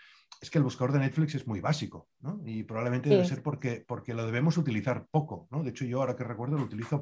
Es 0.41 0.49
que 0.49 0.57
el 0.57 0.63
buscador 0.63 0.91
de 0.91 0.99
Netflix 0.99 1.35
es 1.35 1.47
muy 1.47 1.61
básico, 1.61 2.09
¿no? 2.19 2.41
Y 2.45 2.63
probablemente 2.63 3.09
debe 3.09 3.25
ser 3.25 3.41
porque, 3.41 3.83
porque 3.87 4.13
lo 4.13 4.25
debemos 4.25 4.57
utilizar 4.57 5.07
poco, 5.09 5.47
¿no? 5.51 5.63
De 5.63 5.69
hecho, 5.69 5.85
yo 5.85 6.01
ahora 6.01 6.15
que 6.15 6.25
recuerdo 6.25 6.57
lo 6.57 6.65
utilizo, 6.65 7.01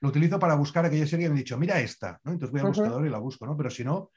lo 0.00 0.08
utilizo 0.08 0.38
para 0.38 0.56
buscar 0.56 0.84
aquella 0.84 1.06
serie 1.06 1.26
y 1.26 1.28
me 1.28 1.36
he 1.36 1.38
dicho, 1.38 1.56
mira 1.56 1.78
esta, 1.78 2.20
¿no? 2.24 2.32
Entonces 2.32 2.50
voy 2.50 2.60
al 2.60 2.66
buscador 2.68 3.06
y 3.06 3.10
la 3.10 3.18
busco, 3.18 3.46
¿no? 3.46 3.56
Pero 3.56 3.70
si 3.70 3.84
no, 3.84 4.10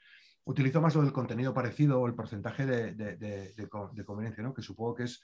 utilizo 0.44 0.80
más 0.80 0.94
lo 0.94 1.02
del 1.02 1.12
contenido 1.12 1.54
parecido 1.54 2.00
o 2.00 2.06
el 2.06 2.14
porcentaje 2.14 2.66
de, 2.66 2.94
de, 2.94 4.04
conveniencia, 4.04 4.42
¿no? 4.42 4.52
Que 4.52 4.62
supongo 4.62 4.96
que 4.96 5.04
es, 5.04 5.22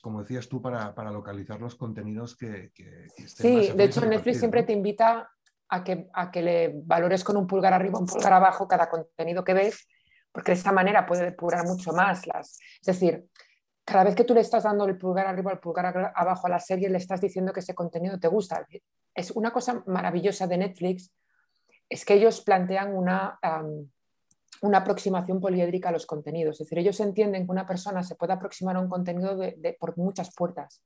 como 0.00 0.20
decías 0.20 0.48
tú, 0.48 0.60
para, 0.60 0.92
localizar 1.10 1.60
los 1.60 1.76
contenidos 1.76 2.36
que, 2.36 2.72
que, 2.74 3.06
Sí, 3.26 3.70
de 3.76 3.84
hecho, 3.84 4.04
Netflix 4.04 4.38
siempre 4.38 4.62
te 4.62 4.72
invita 4.72 5.30
a 5.68 5.84
que, 5.84 6.08
a 6.12 6.30
que 6.30 6.42
le 6.42 6.72
valores 6.84 7.24
con 7.24 7.36
un 7.36 7.46
pulgar 7.46 7.72
arriba, 7.72 7.98
un 7.98 8.06
pulgar 8.06 8.32
abajo 8.32 8.66
cada 8.66 8.88
contenido 8.88 9.44
que 9.44 9.54
ves 9.54 9.86
porque 10.32 10.52
de 10.52 10.58
esa 10.58 10.72
manera 10.72 11.06
puede 11.06 11.26
depurar 11.26 11.66
mucho 11.66 11.92
más 11.92 12.26
las... 12.26 12.58
Es 12.80 12.86
decir, 12.86 13.28
cada 13.84 14.04
vez 14.04 14.14
que 14.14 14.24
tú 14.24 14.34
le 14.34 14.40
estás 14.40 14.64
dando 14.64 14.84
el 14.86 14.96
pulgar 14.96 15.26
arriba, 15.26 15.52
el 15.52 15.58
pulgar 15.58 16.12
abajo 16.14 16.46
a 16.46 16.50
la 16.50 16.58
serie, 16.58 16.88
le 16.88 16.98
estás 16.98 17.20
diciendo 17.20 17.52
que 17.52 17.60
ese 17.60 17.74
contenido 17.74 18.18
te 18.18 18.28
gusta. 18.28 18.66
Es 19.14 19.30
una 19.32 19.50
cosa 19.50 19.82
maravillosa 19.86 20.46
de 20.46 20.58
Netflix, 20.58 21.12
es 21.88 22.04
que 22.04 22.14
ellos 22.14 22.40
plantean 22.40 22.96
una, 22.96 23.38
una 24.62 24.78
aproximación 24.78 25.40
poliédrica 25.40 25.90
a 25.90 25.92
los 25.92 26.06
contenidos. 26.06 26.54
Es 26.54 26.66
decir, 26.66 26.78
ellos 26.78 26.98
entienden 27.00 27.44
que 27.44 27.52
una 27.52 27.66
persona 27.66 28.02
se 28.02 28.14
puede 28.14 28.32
aproximar 28.32 28.76
a 28.76 28.80
un 28.80 28.88
contenido 28.88 29.36
de, 29.36 29.76
por 29.78 29.98
muchas 29.98 30.34
puertas. 30.34 30.82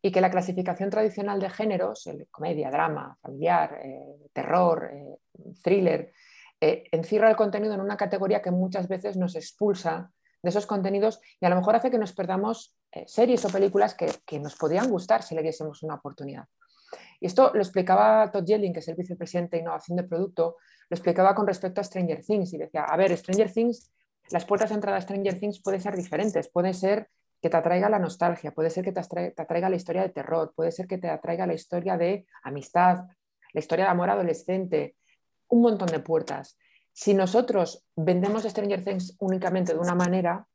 y 0.00 0.12
que 0.12 0.20
la 0.20 0.30
clasificación 0.30 0.90
tradicional 0.90 1.40
de 1.40 1.50
géneros, 1.50 2.06
el 2.06 2.28
comedia, 2.30 2.70
drama, 2.70 3.16
familiar, 3.20 3.80
eh, 3.82 4.28
terror, 4.32 4.90
eh, 4.92 5.16
thriller, 5.62 6.12
eh, 6.60 6.84
encierra 6.90 7.30
el 7.30 7.36
contenido 7.36 7.74
en 7.74 7.80
una 7.80 7.96
categoría 7.96 8.42
que 8.42 8.50
muchas 8.50 8.88
veces 8.88 9.16
nos 9.16 9.36
expulsa 9.36 10.10
de 10.42 10.50
esos 10.50 10.66
contenidos 10.66 11.20
y 11.40 11.46
a 11.46 11.50
lo 11.50 11.56
mejor 11.56 11.76
hace 11.76 11.90
que 11.90 11.98
nos 11.98 12.12
perdamos 12.12 12.76
eh, 12.92 13.04
series 13.06 13.44
o 13.44 13.48
películas 13.48 13.94
que, 13.94 14.38
nos 14.40 14.56
podrían 14.56 14.88
gustar 14.90 15.22
si 15.22 15.34
le 15.34 15.42
diésemos 15.42 15.82
una 15.82 15.94
oportunidad. 15.94 16.46
Y 17.20 17.26
esto 17.26 17.50
lo 17.54 17.60
explicaba 17.60 18.30
Todd 18.30 18.44
Yelling, 18.44 18.72
que 18.72 18.80
es 18.80 18.88
el 18.88 18.94
vicepresidente 18.94 19.56
de 19.56 19.62
innovación 19.62 19.96
de 19.96 20.04
producto, 20.04 20.56
lo 20.88 20.94
explicaba 20.94 21.34
con 21.34 21.46
respecto 21.46 21.80
a 21.80 21.84
Stranger 21.84 22.24
Things 22.24 22.52
y 22.54 22.58
decía, 22.58 22.84
a 22.84 22.96
ver, 22.96 23.16
Stranger 23.16 23.52
Things, 23.52 23.92
las 24.30 24.44
puertas 24.44 24.70
de 24.70 24.76
entrada 24.76 24.98
a 24.98 25.00
Stranger 25.00 25.38
Things 25.38 25.60
pueden 25.62 25.80
ser 25.80 25.96
diferentes, 25.96 26.48
puede 26.48 26.72
ser 26.72 27.08
que 27.40 27.50
te 27.50 27.56
atraiga 27.56 27.88
la 27.88 27.98
nostalgia, 27.98 28.52
puede 28.52 28.70
ser 28.70 28.84
que 28.84 28.92
te 28.92 29.00
atraiga 29.00 29.68
la 29.68 29.76
historia 29.76 30.02
de 30.02 30.08
terror, 30.08 30.52
puede 30.56 30.72
ser 30.72 30.86
que 30.86 30.98
te 30.98 31.08
atraiga 31.08 31.46
la 31.46 31.54
historia 31.54 31.96
de 31.96 32.26
amistad, 32.42 33.04
la 33.52 33.60
historia 33.60 33.84
de 33.86 33.90
amor 33.90 34.10
adolescente, 34.10 34.96
un 35.48 35.62
montón 35.62 35.88
de 35.88 36.00
puertas. 36.00 36.58
Si 36.92 37.14
nosotros 37.14 37.84
vendemos 37.96 38.42
Stranger 38.42 38.84
Things 38.84 39.16
únicamente 39.20 39.72
de 39.72 39.78
una 39.78 39.94
manera, 39.94 40.46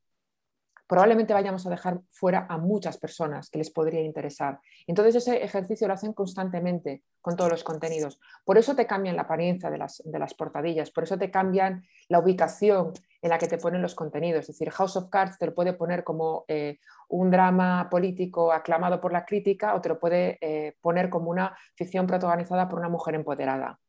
probablemente 0.88 1.34
vayamos 1.34 1.66
a 1.66 1.70
dejar 1.70 2.02
fuera 2.10 2.46
a 2.50 2.58
muchas 2.58 2.98
personas 2.98 3.50
que 3.50 3.58
les 3.58 3.72
podría 3.72 4.02
interesar. 4.02 4.60
Entonces 4.86 5.16
ese 5.16 5.44
ejercicio 5.44 5.88
lo 5.88 5.94
hacen 5.94 6.14
constantemente 6.14 7.04
con 7.22 7.36
todos 7.36 7.50
los 7.50 7.64
contenidos. 7.64 8.20
Por 8.46 8.58
eso 8.58 8.76
te 8.76 8.86
cambian 8.86 9.16
la 9.16 9.24
apariencia 9.24 9.70
de 9.70 9.78
las, 9.78 10.04
de 10.06 10.20
las 10.20 10.34
portadillas, 10.34 10.92
por 10.92 11.06
eso 11.06 11.18
te 11.18 11.32
cambian 11.32 11.84
la 12.10 12.20
ubicación 12.20 12.94
en 13.22 13.30
la 13.30 13.38
que 13.38 13.48
te 13.48 13.58
ponen 13.58 13.82
los 13.82 13.96
contenidos. 13.96 14.42
Es 14.42 14.48
decir, 14.48 14.70
House 14.72 14.98
of 14.98 15.10
Cards 15.10 15.38
te 15.40 15.46
lo 15.46 15.56
puede 15.56 15.74
poner 15.74 16.04
como 16.04 16.44
eh, 16.48 16.78
un 17.08 17.32
drama 17.32 17.88
político 17.90 18.52
aclamado 18.52 19.00
por 19.00 19.14
la 19.14 19.26
crítica 19.26 19.76
o 19.76 19.82
te 19.82 19.90
lo 19.90 20.00
puede 20.00 20.38
eh, 20.42 20.76
poner 20.82 21.10
como 21.10 21.32
una 21.32 21.58
ficción 21.76 22.06
protagonizada 22.06 22.68
por 22.68 22.80
una 22.80 22.90
mujer 22.90 23.16
empoderada. 23.16 23.80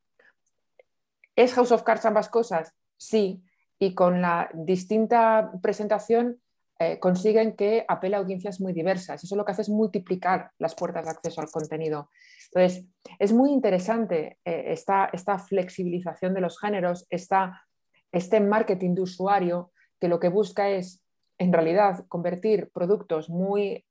¿Es 1.37 1.55
House 1.55 1.72
of 1.72 1.82
Cards 1.82 2.05
ambas 2.05 2.28
cosas? 2.28 2.72
Sí, 2.97 3.43
y 3.78 3.95
con 3.95 4.22
la 4.22 4.49
distinta 4.55 5.51
presentación 5.61 6.41
eh, 6.78 6.99
consiguen 6.99 7.55
que 7.55 7.85
apele 7.87 8.16
a 8.16 8.18
audiencias 8.18 8.61
muy 8.61 8.72
diversas. 8.72 9.22
Eso 9.22 9.37
lo 9.37 9.45
que 9.45 9.53
hace 9.53 9.62
es 9.62 9.68
multiplicar 9.68 10.51
las 10.59 10.74
puertas 10.74 11.05
de 11.05 11.11
acceso 11.11 11.41
al 11.41 11.51
contenido. 11.51 12.11
Entonces, 12.53 12.87
es 13.18 13.32
muy 13.32 13.53
interesante 13.53 14.39
eh, 14.45 14.64
esta, 14.72 15.39
flexibilización 15.39 16.35
de 16.35 16.41
los 16.41 16.59
géneros, 16.59 17.07
este 17.11 18.41
marketing 18.41 18.95
de 18.95 19.03
usuario 19.03 19.72
que 20.01 20.09
lo 20.09 20.18
que 20.18 20.28
busca 20.28 20.68
es, 20.68 21.03
en 21.39 21.53
realidad, 21.53 22.07
convertir 22.09 22.70
productos 22.72 23.30
muy 23.30 23.85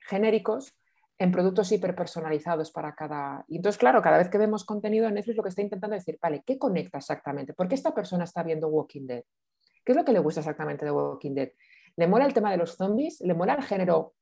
genéricos 0.00 0.74
en 1.18 1.32
productos 1.32 1.72
hiperpersonalizados 1.72 2.70
para 2.70 2.94
cada... 2.94 3.44
Y 3.48 3.56
entonces, 3.56 3.78
claro, 3.78 4.02
cada 4.02 4.18
vez 4.18 4.28
que 4.28 4.38
vemos 4.38 4.64
contenido 4.64 5.06
en 5.06 5.14
Netflix 5.14 5.36
lo 5.36 5.42
que 5.42 5.48
está 5.48 5.62
intentando 5.62 5.94
decir, 5.94 6.18
vale, 6.20 6.42
¿qué 6.44 6.58
conecta 6.58 6.98
exactamente? 6.98 7.54
¿Por 7.54 7.68
qué 7.68 7.74
esta 7.74 7.94
persona 7.94 8.24
está 8.24 8.42
viendo 8.42 8.68
Walking 8.68 9.06
Dead? 9.06 9.22
¿Qué 9.84 9.92
es 9.92 9.96
lo 9.96 10.04
que 10.04 10.12
le 10.12 10.18
gusta 10.18 10.40
exactamente 10.40 10.84
de 10.84 10.90
Walking 10.90 11.34
Dead? 11.34 11.50
¿Le 11.96 12.06
mola 12.06 12.26
el 12.26 12.34
tema 12.34 12.50
de 12.50 12.58
los 12.58 12.76
zombies? 12.76 13.20
¿Le 13.22 13.34
mola 13.34 13.54
el 13.54 13.62
género 13.62 14.14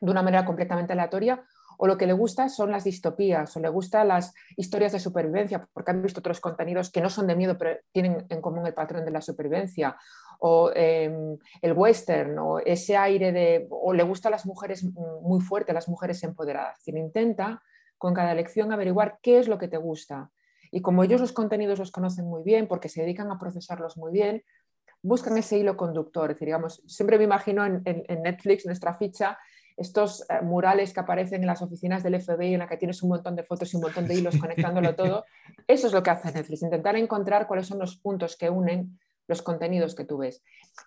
de 0.00 0.10
una 0.10 0.22
manera 0.22 0.44
completamente 0.44 0.92
aleatoria? 0.92 1.44
¿O 1.78 1.86
lo 1.86 1.96
que 1.96 2.06
le 2.06 2.12
gusta 2.12 2.48
son 2.48 2.70
las 2.70 2.84
distopías? 2.84 3.56
¿O 3.56 3.60
le 3.60 3.68
gustan 3.68 4.08
las 4.08 4.34
historias 4.56 4.92
de 4.92 4.98
supervivencia? 4.98 5.66
Porque 5.72 5.92
han 5.92 6.02
visto 6.02 6.20
otros 6.20 6.40
contenidos 6.40 6.90
que 6.90 7.00
no 7.00 7.08
son 7.08 7.26
de 7.26 7.36
miedo, 7.36 7.56
pero 7.56 7.78
tienen 7.92 8.26
en 8.28 8.40
común 8.42 8.66
el 8.66 8.74
patrón 8.74 9.04
de 9.04 9.12
la 9.12 9.22
supervivencia 9.22 9.96
o 10.40 10.70
em, 10.74 11.38
el 11.62 11.72
western, 11.72 12.38
o 12.38 12.58
ese 12.58 12.96
aire 12.96 13.32
de, 13.32 13.66
o 13.70 13.92
le 13.92 14.02
gusta 14.02 14.28
a 14.28 14.30
las 14.30 14.44
mujeres 14.44 14.84
muy 15.22 15.40
fuerte, 15.40 15.72
las 15.72 15.88
mujeres 15.88 16.22
empoderadas. 16.22 16.78
Es 16.86 16.94
intenta 16.94 17.62
con 17.96 18.12
cada 18.12 18.34
lección 18.34 18.72
averiguar 18.72 19.18
qué 19.22 19.38
es 19.38 19.48
lo 19.48 19.58
que 19.58 19.68
te 19.68 19.76
gusta. 19.76 20.30
Y 20.70 20.82
como 20.82 21.02
ellos 21.02 21.20
los 21.20 21.32
contenidos 21.32 21.78
los 21.78 21.90
conocen 21.90 22.26
muy 22.26 22.42
bien, 22.42 22.68
porque 22.68 22.88
se 22.88 23.02
dedican 23.02 23.30
a 23.30 23.38
procesarlos 23.38 23.96
muy 23.96 24.12
bien, 24.12 24.44
buscan 25.02 25.36
ese 25.38 25.58
hilo 25.58 25.76
conductor. 25.76 26.30
Es 26.30 26.36
decir, 26.36 26.46
digamos, 26.46 26.82
siempre 26.86 27.18
me 27.18 27.24
imagino 27.24 27.64
en, 27.64 27.82
Netflix, 28.22 28.66
nuestra 28.66 28.94
ficha, 28.94 29.38
estos 29.78 30.24
eh, 30.28 30.42
murales 30.42 30.92
que 30.92 31.00
aparecen 31.00 31.40
en 31.42 31.46
las 31.46 31.62
oficinas 31.62 32.02
del 32.02 32.20
FBI 32.20 32.54
en 32.54 32.60
la 32.60 32.68
que 32.68 32.76
tienes 32.76 33.02
un 33.02 33.10
montón 33.10 33.36
de 33.36 33.44
fotos 33.44 33.72
y 33.72 33.76
un 33.76 33.82
montón 33.82 34.06
de 34.06 34.14
hilos 34.14 34.36
conectándolo 34.36 34.94
todo. 34.94 35.24
Eso 35.66 35.86
es 35.86 35.92
lo 35.92 36.02
que 36.02 36.10
hace 36.10 36.32
Netflix, 36.32 36.62
intentar 36.62 36.96
encontrar 36.96 37.46
cuáles 37.46 37.66
son 37.66 37.78
los 37.78 37.96
puntos 37.96 38.36
que 38.36 38.50
unen 38.50 38.98
los 39.28 39.42
contenidos 39.42 39.94
que 39.94 40.04
tú 40.04 40.18
ves. 40.18 40.42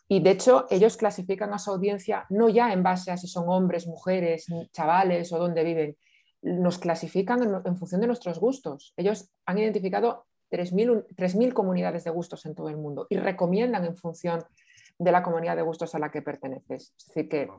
Y 0.07 0.19
de 0.19 0.31
hecho, 0.31 0.65
ellos 0.69 0.97
clasifican 0.97 1.53
a 1.53 1.59
su 1.59 1.71
audiencia 1.71 2.25
no 2.29 2.49
ya 2.49 2.73
en 2.73 2.83
base 2.83 3.11
a 3.11 3.17
si 3.17 3.27
son 3.27 3.45
hombres, 3.47 3.87
mujeres, 3.87 4.47
chavales 4.73 5.31
o 5.31 5.37
dónde 5.37 5.63
viven, 5.63 5.95
nos 6.41 6.79
clasifican 6.79 7.61
en, 7.63 7.77
función 7.77 8.01
de 8.01 8.07
nuestros 8.07 8.39
gustos. 8.39 8.93
Ellos 8.97 9.29
han 9.45 9.59
identificado 9.59 10.25
3.000 10.49 11.53
comunidades 11.53 12.03
de 12.03 12.09
gustos 12.09 12.45
en 12.45 12.55
todo 12.55 12.69
el 12.69 12.77
mundo 12.77 13.05
y 13.09 13.17
recomiendan 13.17 13.85
en 13.85 13.95
función 13.95 14.43
de 14.97 15.11
la 15.11 15.23
comunidad 15.23 15.55
de 15.55 15.61
gustos 15.61 15.93
a 15.95 15.99
la 15.99 16.11
que 16.11 16.21
perteneces. 16.21 16.93
Es 16.97 17.05
decir, 17.07 17.29
que 17.29 17.49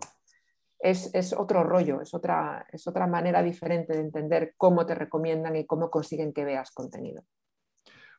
es, 0.83 1.33
otro 1.33 1.63
rollo, 1.63 2.01
es 2.01 2.13
otra, 2.13 2.67
es 2.71 2.87
otra 2.89 3.07
manera 3.07 3.43
diferente 3.43 3.93
de 3.93 4.01
entender 4.01 4.55
cómo 4.57 4.85
te 4.85 4.95
recomiendan 4.95 5.55
y 5.57 5.67
cómo 5.67 5.91
consiguen 5.91 6.33
que 6.33 6.45
veas 6.45 6.73
contenido. 6.73 7.23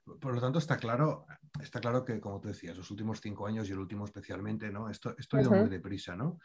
Por 0.05 0.33
lo 0.33 0.41
tanto, 0.41 0.59
está 0.59 0.77
claro, 0.77 1.25
está 1.61 1.79
claro 1.79 2.03
que, 2.03 2.19
como 2.19 2.39
tú 2.39 2.49
decías, 2.49 2.77
los 2.77 2.89
últimos 2.91 3.21
cinco 3.21 3.47
años 3.47 3.69
y 3.69 3.71
el 3.71 3.79
último 3.79 4.05
especialmente, 4.05 4.69
¿no? 4.69 4.89
Esto, 4.89 5.15
esto 5.17 5.37
ha 5.37 5.41
ido 5.41 5.51
muy 5.51 5.69
deprisa, 5.69 6.15
¿no? 6.15 6.39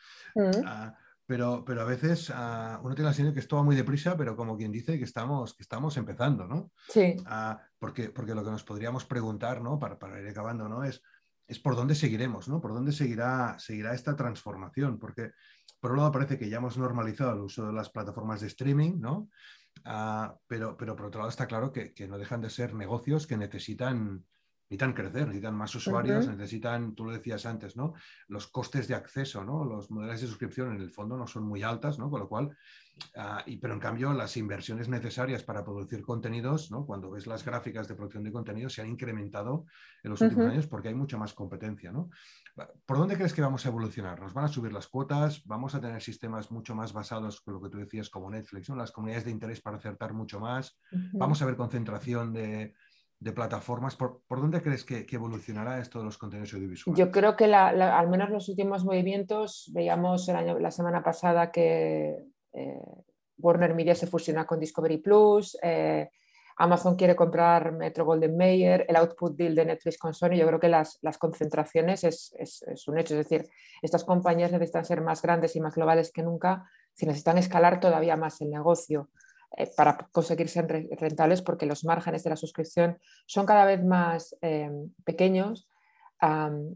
Ah, 0.65 0.97
pero, 1.27 1.65
pero, 1.65 1.83
a 1.83 1.85
veces 1.85 2.33
ah, 2.35 2.81
uno 2.83 2.95
tiene 2.95 3.11
la 3.11 3.15
sensación 3.15 3.35
que 3.35 3.41
esto 3.41 3.57
va 3.57 3.63
muy 3.63 3.77
deprisa, 3.77 4.17
pero 4.17 4.37
como 4.37 4.57
quien 4.57 4.73
dice 4.73 4.97
que 4.97 5.05
estamos, 5.05 5.55
que 5.55 5.63
estamos 5.63 5.97
empezando, 5.97 6.47
¿no? 6.47 6.71
Sí. 6.89 7.17
Ah, 7.27 7.61
porque, 7.79 8.11
porque 8.11 8.35
lo 8.35 8.45
que 8.45 8.51
nos 8.51 8.65
podríamos 8.65 9.05
preguntar, 9.05 9.61
¿no? 9.61 9.79
Para, 9.79 9.99
para 9.99 10.21
ir 10.21 10.29
acabando, 10.29 10.69
¿no? 10.69 10.85
Es, 10.85 11.03
es 11.49 11.59
por 11.59 11.75
dónde 11.75 11.95
seguiremos, 11.95 12.49
¿no? 12.49 12.61
Por 12.61 12.75
dónde 12.75 12.93
seguirá, 12.93 13.59
seguirá 13.59 13.95
esta 13.95 14.15
transformación, 14.15 14.99
porque 14.99 15.33
por 15.81 15.93
un 15.93 15.99
lado 15.99 16.13
parece 16.13 16.39
que 16.39 16.49
ya 16.49 16.59
hemos 16.59 16.77
normalizado 16.77 17.33
el 17.33 17.41
uso 17.41 17.67
de 17.67 17.73
las 17.73 17.91
plataformas 17.91 18.41
de 18.41 18.49
streaming, 18.49 19.01
¿no? 19.01 19.29
Ah, 19.85 20.37
pero, 20.47 20.77
pero 20.77 20.97
por 20.97 21.07
otro 21.07 21.21
lado 21.21 21.31
está 21.31 21.47
claro 21.47 21.73
que, 21.73 21.95
que, 21.95 22.09
no 22.09 22.19
dejan 22.19 22.41
de 22.41 22.51
ser 22.51 22.75
negocios 22.75 23.27
que 23.27 23.37
necesitan, 23.37 24.25
necesitan 24.69 24.93
crecer, 24.93 25.27
necesitan 25.27 25.55
más 25.55 25.75
usuarios, 25.75 26.27
necesitan, 26.29 26.95
tú 26.95 27.05
lo 27.05 27.13
decías 27.13 27.47
antes, 27.47 27.77
¿no? 27.77 27.95
Los 28.27 28.49
costes 28.49 28.89
de 28.89 28.95
acceso, 28.95 29.45
¿no? 29.45 29.65
Los 29.65 29.91
modelos 29.91 30.21
de 30.21 30.27
suscripción 30.27 30.75
en 30.75 30.83
el 30.83 30.91
fondo 30.91 31.17
no 31.17 31.27
son 31.27 31.45
muy 31.45 31.63
altas, 31.63 31.99
¿no? 31.99 32.11
Con 32.11 32.21
lo 32.21 32.29
cual, 32.29 32.57
ah, 33.17 33.43
y, 33.47 33.57
pero 33.57 33.75
en 33.75 33.81
cambio 33.81 34.13
las 34.13 34.37
inversiones 34.37 34.89
necesarias 34.89 35.43
para 35.43 35.65
producir 35.65 36.03
contenidos, 36.03 36.71
¿no? 36.71 36.87
Cuando 36.87 37.11
ves 37.11 37.27
las 37.27 37.45
gráficas 37.45 37.89
de 37.89 37.95
producción 37.95 38.25
de 38.25 38.33
contenidos 38.33 38.75
se 38.75 38.83
han 38.83 38.89
incrementado 38.89 39.67
en 40.03 40.11
los 40.11 40.21
últimos 40.21 40.47
años 40.47 40.67
porque 40.67 40.89
hay 40.89 40.95
mucha 40.95 41.17
más 41.17 41.35
competencia, 41.35 41.93
¿no? 41.93 42.11
¿Por 42.87 42.99
dónde 42.99 43.17
crees 43.17 43.33
que 43.33 43.43
vamos 43.43 43.65
a 43.65 43.69
evolucionar? 43.69 44.21
¿Nos 44.21 44.35
van 44.35 44.45
a 44.45 44.49
subir 44.49 44.73
las 44.73 44.89
cuotas? 44.89 45.45
¿Vamos 45.47 45.75
a 45.75 45.81
tener 45.81 46.03
sistemas 46.03 46.51
mucho 46.51 46.75
más 46.75 46.93
basados 46.93 47.41
con 47.41 47.55
lo 47.55 47.61
que 47.61 47.69
tú 47.69 47.79
decías 47.79 48.11
como 48.11 48.31
Netflix, 48.31 48.69
¿no? 48.69 48.77
las 48.77 48.93
comunidades 48.93 49.25
de 49.25 49.31
interés 49.31 49.61
para 49.61 49.77
acertar 49.77 50.13
mucho 50.13 50.41
más? 50.41 50.79
¿Vamos 51.13 51.41
a 51.41 51.47
ver 51.47 51.57
concentración 51.57 52.33
de, 52.33 52.75
de 53.21 53.33
plataformas. 53.33 53.97
¿Por, 53.97 54.23
dónde 54.29 54.63
crees 54.63 54.85
que, 54.85 55.07
evolucionará 55.11 55.81
esto 55.81 55.99
de 55.99 56.05
los 56.05 56.19
contenidos 56.19 56.55
audiovisuales? 56.55 56.99
Yo 56.99 57.11
creo 57.11 57.37
que 57.37 57.53
al 57.53 58.09
menos 58.09 58.31
los 58.31 58.49
últimos 58.49 58.85
movimientos, 58.85 59.71
veíamos 59.75 60.29
el 60.29 60.37
año, 60.37 60.59
la 60.59 60.71
semana 60.71 61.03
pasada 61.03 61.51
que 61.51 62.28
Warner 63.39 63.75
Media 63.75 63.95
se 63.95 64.07
fusiona 64.07 64.47
con 64.47 64.59
Discovery 64.59 64.99
Plus, 64.99 65.57
eh, 65.63 66.11
Amazon 66.59 66.97
quiere 66.97 67.15
comprar 67.15 67.73
Metro 67.73 68.05
Golden 68.05 68.37
Mayer, 68.37 68.85
el 68.89 68.97
output 68.97 69.37
deal 69.37 69.55
de 69.55 69.65
Netflix 69.65 69.97
con 69.97 70.13
Sony, 70.13 70.35
yo 70.35 70.47
creo 70.47 70.59
que 70.59 70.69
las, 70.69 70.99
concentraciones 71.19 72.03
es, 72.03 72.35
es, 72.37 72.89
un 72.89 72.99
hecho, 72.99 73.15
es 73.15 73.29
decir, 73.29 73.49
estas 73.81 74.03
compañías 74.05 74.51
necesitan 74.51 74.85
ser 74.85 75.01
más 75.01 75.23
grandes 75.23 75.55
y 75.55 75.61
más 75.61 75.77
globales 75.77 76.11
que 76.11 76.25
nunca, 76.25 76.69
si 76.95 77.07
necesitan 77.07 77.39
escalar 77.39 77.79
todavía 77.79 78.17
más 78.17 78.41
el 78.41 78.51
negocio. 78.51 79.09
Eh, 79.57 79.71
para 79.75 79.97
conseguir 80.13 80.49
ser 80.51 80.67
rentables 80.67 81.41
porque 81.41 81.65
los 81.65 81.83
márgenes 81.83 82.23
de 82.23 82.31
la 82.31 82.37
suscripción 82.37 82.99
son 83.25 83.47
cada 83.47 83.65
vez 83.65 83.83
más 83.83 84.37
eh, 84.43 84.71
pequeños 85.05 85.67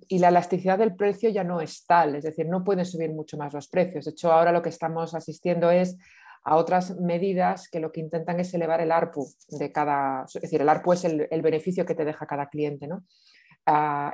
y 0.08 0.18
la 0.18 0.28
elasticidad 0.28 0.78
del 0.78 0.94
precio 0.94 1.28
ya 1.30 1.42
no 1.42 1.60
es 1.60 1.84
tal, 1.84 2.14
es 2.14 2.24
decir, 2.24 2.46
no 2.48 2.62
pueden 2.62 2.84
subir 2.84 3.12
mucho 3.12 3.36
más 3.36 3.52
los 3.52 3.68
precios. 3.68 4.04
De 4.04 4.12
hecho, 4.12 4.32
ahora 4.32 4.52
lo 4.52 4.62
que 4.62 4.68
estamos 4.68 5.14
asistiendo 5.14 5.70
es 5.70 5.98
a 6.44 6.56
otras 6.56 6.98
medidas 6.98 7.68
que 7.68 7.80
lo 7.80 7.92
que 7.92 8.00
intentan 8.00 8.40
es 8.40 8.52
elevar 8.54 8.80
el 8.80 8.92
ARPU 8.92 9.26
de 9.48 9.72
cada, 9.72 10.24
es 10.24 10.42
decir, 10.42 10.60
el 10.60 10.68
ARPU 10.68 10.92
es 10.92 11.04
el, 11.04 11.42
beneficio 11.42 11.86
que 11.86 11.94
te 11.94 12.04
deja 12.04 12.26
cada 12.26 12.48
cliente, 12.48 12.86
¿no? 12.86 13.04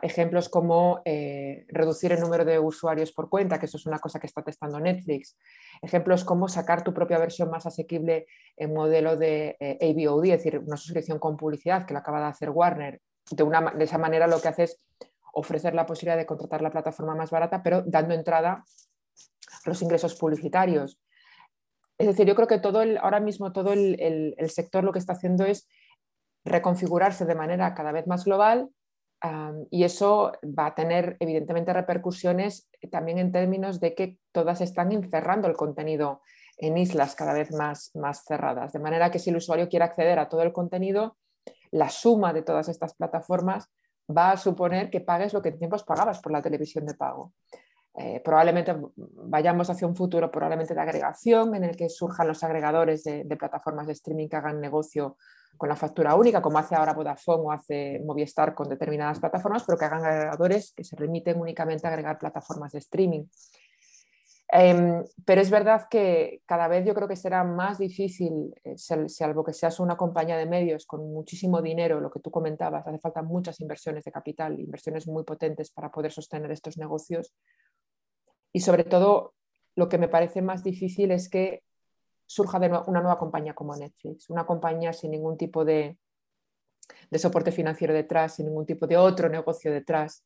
ejemplos 0.03 0.51
como 0.51 1.01
eh, 1.07 1.65
reducir 1.69 2.13
el 2.13 2.21
número 2.21 2.45
de 2.45 2.59
usuarios 2.59 3.13
por 3.13 3.31
cuenta, 3.31 3.59
que 3.59 3.65
eso 3.65 3.79
es 3.79 3.87
una 3.87 3.99
cosa 3.99 4.21
que 4.21 4.27
está 4.27 4.43
testando 4.43 4.79
Netflix. 4.79 5.39
Ejemplos 5.81 6.23
como 6.23 6.49
sacar 6.49 6.85
tu 6.85 6.93
propia 6.93 7.17
versión 7.17 7.49
más 7.49 7.65
asequible 7.65 8.27
en 8.59 8.75
modelo 8.75 9.17
de 9.17 9.57
eh, 9.59 9.79
AVOD, 9.81 10.27
es 10.27 10.31
decir, 10.33 10.59
una 10.59 10.77
suscripción 10.77 11.19
con 11.19 11.39
publicidad 11.39 11.87
que 11.87 11.95
lo 11.95 12.01
acaba 12.01 12.21
de 12.21 12.27
hacer 12.27 12.51
Warner. 12.51 13.01
De, 13.31 13.43
una, 13.43 13.71
de 13.71 13.85
esa 13.85 13.97
manera 13.97 14.27
lo 14.27 14.39
que 14.39 14.49
hace 14.49 14.65
es 14.65 14.81
ofrecer 15.33 15.75
la 15.75 15.87
posibilidad 15.87 16.17
de 16.17 16.27
contratar 16.27 16.63
la 16.63 16.71
plataforma 16.71 17.15
más 17.15 17.31
barata, 17.31 17.63
pero 17.63 17.83
dando 17.83 18.15
entrada 18.15 18.65
los 19.65 19.83
ingresos 19.83 20.15
publicitarios. 20.15 21.01
Es 21.99 22.07
decir, 22.07 22.27
yo 22.27 22.35
creo 22.35 22.47
que 22.47 22.59
todo 22.59 22.83
el, 22.83 22.99
ahora 22.99 23.21
mismo 23.21 23.53
todo 23.53 23.73
el 23.73 24.51
sector 24.51 24.85
lo 24.85 24.93
que 24.93 25.01
está 25.01 25.15
haciendo 25.15 25.45
es 25.45 25.69
reconfigurarse 26.45 27.25
de 27.25 27.35
manera 27.35 27.75
cada 27.75 27.93
vez 27.93 28.07
más 28.07 28.25
global 28.25 28.71
y 29.71 29.85
eso 29.85 30.33
va 30.45 30.67
a 30.67 30.75
tener 30.75 31.17
evidentemente 31.19 31.73
repercusiones 31.73 32.69
también 32.91 33.19
en 33.19 33.33
términos 33.33 33.81
de 33.81 33.95
que 33.95 34.19
todas 34.33 34.61
están 34.61 34.93
encerrando 34.93 35.49
el 35.49 35.57
contenido 35.57 36.23
en 36.57 36.79
islas 36.79 37.15
cada 37.15 37.33
vez 37.33 37.53
más, 37.53 37.91
más 37.95 38.25
cerradas. 38.25 38.73
De 38.73 38.79
manera 38.79 39.11
que 39.11 39.19
si 39.19 39.31
el 39.31 39.37
usuario 39.37 39.69
quiere 39.69 39.85
acceder 39.85 40.19
a 40.19 40.29
todo 40.29 40.43
el 40.43 40.53
contenido, 40.53 41.17
la 41.71 41.89
suma 41.89 42.33
de 42.33 42.43
todas 42.43 42.69
estas 42.69 42.95
plataformas 42.95 43.69
va 44.17 44.33
a 44.33 44.37
suponer 44.37 44.91
que 44.91 45.01
pagues 45.01 45.33
lo 45.33 45.43
que 45.43 45.51
en 45.51 45.59
tiempos 45.59 45.85
pagabas 45.85 46.21
por 46.21 46.33
la 46.33 46.43
televisión 46.43 46.87
de 46.87 46.95
pago. 46.95 47.33
Eh, 47.95 48.21
probablemente 48.25 48.77
vayamos 48.97 49.69
hacia 49.71 49.87
un 49.87 49.97
futuro 49.97 50.31
probablemente 50.31 50.73
de 50.73 50.81
agregación 50.81 51.55
en 51.57 51.65
el 51.65 51.77
que 51.77 51.89
surjan 51.89 52.29
los 52.29 52.45
agregadores 52.45 53.03
de, 53.03 53.25
de 53.25 53.37
plataformas 53.37 53.87
de 53.87 53.95
streaming 53.95 54.29
que 54.29 54.37
hagan 54.37 54.61
negocio 54.61 55.17
con 55.57 55.69
la 55.69 55.75
factura 55.75 56.15
única, 56.15 56.41
como 56.41 56.59
hace 56.59 56.77
ahora 56.77 56.93
Vodafone 56.93 57.43
o 57.45 57.53
hace 57.53 58.01
Movistar 58.07 58.55
con 58.55 58.69
determinadas 58.69 59.19
plataformas, 59.19 59.65
pero 59.67 59.77
que 59.77 59.85
hagan 59.87 60.05
agregadores 60.05 60.73
que 60.73 60.85
se 60.85 60.95
remiten 60.95 61.41
únicamente 61.41 61.87
a 61.87 61.91
agregar 61.91 62.19
plataformas 62.19 62.73
de 62.73 62.79
streaming. 62.79 63.25
Em, 64.51 65.05
pero 65.27 65.43
es 65.43 65.51
verdad 65.51 65.89
que 65.91 66.41
cada 66.47 66.69
vez 66.69 66.87
yo 66.87 66.95
creo 66.95 67.07
que 67.07 67.17
será 67.17 67.45
más 67.45 67.79
difícil, 67.79 68.55
eh, 68.65 68.79
salvo 68.79 69.45
que 69.45 69.53
seas 69.53 69.79
una 69.79 69.97
compañía 69.97 70.39
de 70.39 70.47
medios 70.47 70.87
con 70.87 71.13
muchísimo 71.13 71.61
dinero, 71.61 72.01
lo 72.01 72.11
que 72.11 72.21
tú 72.21 72.31
comentabas, 72.31 72.87
hace 72.87 72.99
falta 72.99 73.23
muchas 73.23 73.61
inversiones 73.61 74.05
de 74.05 74.13
capital, 74.13 74.59
inversiones 74.59 75.07
muy 75.07 75.25
potentes 75.25 75.71
para 75.71 75.91
poder 75.91 76.13
sostener 76.13 76.51
estos 76.51 76.79
negocios. 76.79 77.35
Y 78.53 78.61
sobre 78.61 78.85
todo, 78.85 79.35
lo 79.77 79.89
que 79.89 79.99
me 79.99 80.09
parece 80.09 80.41
más 80.41 80.65
difícil 80.65 81.11
es 81.11 81.29
que 81.29 81.63
surja 82.27 82.59
de 82.59 82.69
una 82.69 83.01
nueva 83.01 83.19
compañía 83.19 83.55
como 83.55 83.77
Netflix, 83.77 84.29
una 84.31 84.47
compañía 84.47 84.93
sin 84.93 85.11
ningún 85.11 85.37
tipo 85.37 85.65
de, 85.65 85.99
soporte 87.19 87.53
financiero 87.53 87.95
detrás, 87.95 88.37
sin 88.37 88.47
ningún 88.47 88.67
tipo 88.67 88.87
de 88.87 88.97
otro 88.97 89.29
negocio 89.29 89.73
detrás. 89.73 90.25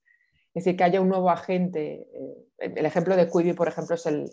Es 0.54 0.64
decir, 0.64 0.76
que 0.76 0.84
haya 0.84 1.00
un 1.00 1.08
nuevo 1.08 1.30
agente. 1.30 2.06
Eh, 2.12 2.48
el 2.58 2.86
ejemplo 2.86 3.16
de 3.16 3.28
Quibi, 3.28 3.54
por 3.54 3.68
ejemplo, 3.68 3.94
es 3.94 4.06
el, 4.06 4.30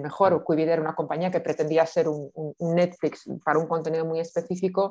mejor. 0.00 0.44
Quibi 0.46 0.62
era 0.62 0.80
una 0.80 0.94
compañía 0.94 1.30
que 1.30 1.40
pretendía 1.40 1.86
ser 1.86 2.08
un, 2.08 2.32
Netflix 2.58 3.28
para 3.44 3.58
un 3.58 3.66
contenido 3.66 4.04
muy 4.04 4.20
específico, 4.20 4.90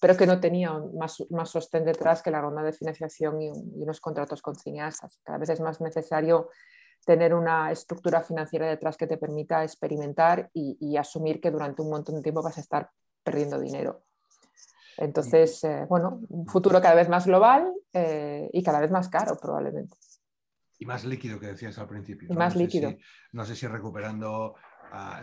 pero 0.00 0.16
que 0.16 0.26
no 0.26 0.38
tenía 0.40 0.72
más, 0.94 1.24
más 1.30 1.50
sostén 1.50 1.84
detrás 1.84 2.22
que 2.22 2.30
la 2.30 2.40
ronda 2.40 2.62
de 2.62 2.72
financiación 2.72 3.40
y, 3.40 3.48
y 3.48 3.82
unos 3.82 4.00
contratos 4.00 4.42
con 4.42 4.54
cineastas. 4.54 5.20
Cada 5.24 5.38
vez 5.38 5.48
es 5.48 5.60
más 5.60 5.80
necesario 5.80 6.50
tener 7.06 7.34
una 7.34 7.70
estructura 7.70 8.20
financiera 8.20 8.68
detrás 8.68 8.96
que 8.96 9.06
te 9.06 9.16
permita 9.16 9.62
experimentar 9.62 10.50
y, 10.52 10.96
asumir 10.96 11.40
que 11.40 11.52
durante 11.52 11.80
un 11.80 11.90
montón 11.90 12.16
de 12.16 12.22
tiempo 12.22 12.42
vas 12.42 12.58
a 12.58 12.60
estar 12.60 12.90
perdiendo 13.22 13.60
dinero. 13.60 14.02
Entonces, 14.98 15.62
eh, 15.64 15.86
bueno, 15.88 16.20
un 16.28 16.46
futuro 16.46 16.80
cada 16.80 16.94
vez 16.94 17.08
más 17.08 17.26
global 17.26 17.72
eh, 17.92 18.48
y 18.52 18.62
cada 18.62 18.80
vez 18.80 18.90
más 18.90 19.08
caro 19.08 19.36
probablemente. 19.40 19.96
Y 20.78 20.86
más 20.86 21.04
líquido 21.04 21.40
que 21.40 21.46
decías 21.46 21.78
al 21.78 21.88
principio. 21.88 22.28
Y 22.30 22.36
más 22.36 22.54
líquido. 22.54 22.94
no 23.32 23.44
sé 23.44 23.56
si 23.56 23.66
recuperando 23.66 24.54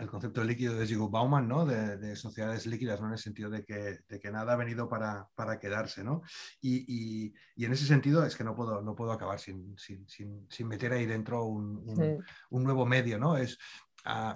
el 0.00 0.08
concepto 0.08 0.40
de 0.40 0.46
líquido 0.46 0.74
de 0.74 0.86
Zygmunt 0.86 1.10
Bauman, 1.10 1.48
¿no? 1.48 1.64
de, 1.64 2.16
sociedades 2.16 2.66
líquidas, 2.66 3.00
¿no? 3.00 3.06
en 3.06 3.14
el 3.14 3.18
sentido 3.18 3.50
de 3.50 3.64
que, 3.64 3.98
de 4.08 4.20
que 4.20 4.30
nada 4.30 4.52
ha 4.52 4.56
venido 4.56 4.88
para, 4.88 5.28
para 5.34 5.58
quedarse. 5.58 6.04
¿no? 6.04 6.22
Y, 6.60 6.84
y, 6.86 7.34
y, 7.56 7.64
en 7.64 7.72
ese 7.72 7.86
sentido 7.86 8.24
es 8.24 8.36
que 8.36 8.44
no 8.44 8.54
puedo, 8.54 8.82
no 8.82 8.94
puedo 8.94 9.12
acabar 9.12 9.38
sin, 9.38 9.76
sin, 9.78 10.06
sin, 10.08 10.68
meter 10.68 10.92
ahí 10.92 11.06
dentro 11.06 11.44
un, 11.44 12.22
un, 12.50 12.62
nuevo 12.62 12.86
medio. 12.86 13.18
¿no? 13.18 13.36
Es, 13.36 13.58
uh, 14.06 14.34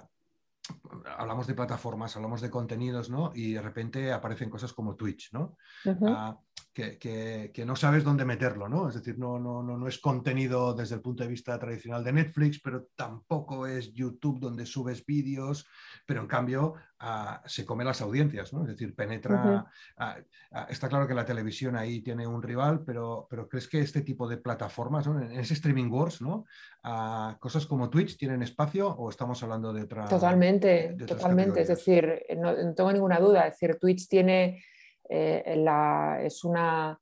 hablamos 1.17 1.47
de 1.47 1.53
plataformas, 1.53 2.15
hablamos 2.15 2.41
de 2.41 2.49
contenidos, 2.49 3.09
¿no? 3.09 3.31
Y 3.33 3.53
de 3.53 3.61
repente 3.61 4.11
aparecen 4.11 4.49
cosas 4.49 4.73
como 4.73 4.95
Twitch, 4.95 5.31
¿no? 5.33 5.57
Que, 6.99 7.63
no 7.65 7.75
sabes 7.75 8.03
dónde 8.03 8.25
meterlo, 8.25 8.69
¿no? 8.69 8.89
Es 8.89 8.95
decir, 8.95 9.17
no, 9.17 9.39
no, 9.39 9.61
no, 9.61 9.77
no 9.77 9.87
es 9.87 9.99
contenido 9.99 10.73
desde 10.73 10.95
el 10.95 11.01
punto 11.01 11.23
de 11.23 11.29
vista 11.29 11.57
tradicional 11.59 12.03
de 12.03 12.13
Netflix, 12.13 12.59
pero 12.61 12.87
tampoco 12.95 13.67
es 13.67 13.93
YouTube 13.93 14.39
donde 14.39 14.65
subes 14.65 15.05
vídeos, 15.05 15.67
pero 16.05 16.21
en 16.21 16.27
cambio 16.27 16.75
ah, 16.99 17.41
se 17.45 17.65
come 17.65 17.83
las 17.83 18.01
audiencias, 18.01 18.53
¿no? 18.53 18.63
Es 18.63 18.69
decir, 18.69 18.95
penetra... 18.95 19.69
Ah, 19.97 20.17
ah, 20.51 20.67
está 20.69 20.87
claro 20.87 21.07
que 21.07 21.13
la 21.13 21.25
televisión 21.25 21.75
ahí 21.75 22.01
tiene 22.01 22.25
un 22.25 22.41
rival, 22.41 22.83
pero, 22.85 23.27
pero 23.29 23.47
¿crees 23.47 23.67
que 23.67 23.81
este 23.81 24.01
tipo 24.01 24.27
de 24.27 24.37
plataformas, 24.37 25.07
en 25.07 25.39
ese 25.39 25.53
streaming 25.53 25.89
wars, 25.89 26.21
¿no? 26.21 26.45
cosas 27.39 27.65
como 27.65 27.89
Twitch 27.89 28.17
tienen 28.17 28.41
espacio 28.41 28.89
o 28.89 29.09
estamos 29.09 29.43
hablando 29.43 29.73
de 29.73 29.83
otra... 29.83 30.07
Totalmente, 30.07 30.95
totalmente. 31.05 31.61
Es 31.61 31.67
decir, 31.67 32.23
no, 32.37 32.53
no 32.53 32.73
tengo 32.73 32.91
ninguna 32.93 33.19
duda. 33.19 33.47
Es 33.47 33.59
decir, 33.59 33.77
Twitch 33.79 34.07
tiene 34.07 34.63
es 35.09 36.43
una 36.43 36.99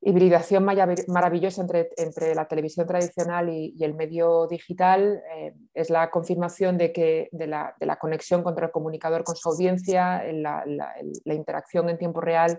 hibridación 0.00 0.64
maravillosa 0.64 1.62
entre, 1.62 2.34
la 2.34 2.46
televisión 2.46 2.86
tradicional 2.86 3.48
y, 3.48 3.82
el 3.82 3.94
medio 3.94 4.46
digital. 4.46 5.22
es 5.72 5.88
la 5.88 6.10
confirmación 6.10 6.76
de, 6.76 6.92
que, 6.92 7.28
de 7.32 7.46
la, 7.46 7.98
conexión 8.00 8.42
contra 8.42 8.66
el 8.66 8.72
comunicador 8.72 9.24
con 9.24 9.36
su 9.36 9.48
audiencia, 9.48 10.22
la 10.32 11.34
interacción 11.34 11.88
en 11.88 11.98
tiempo 11.98 12.20
real 12.20 12.58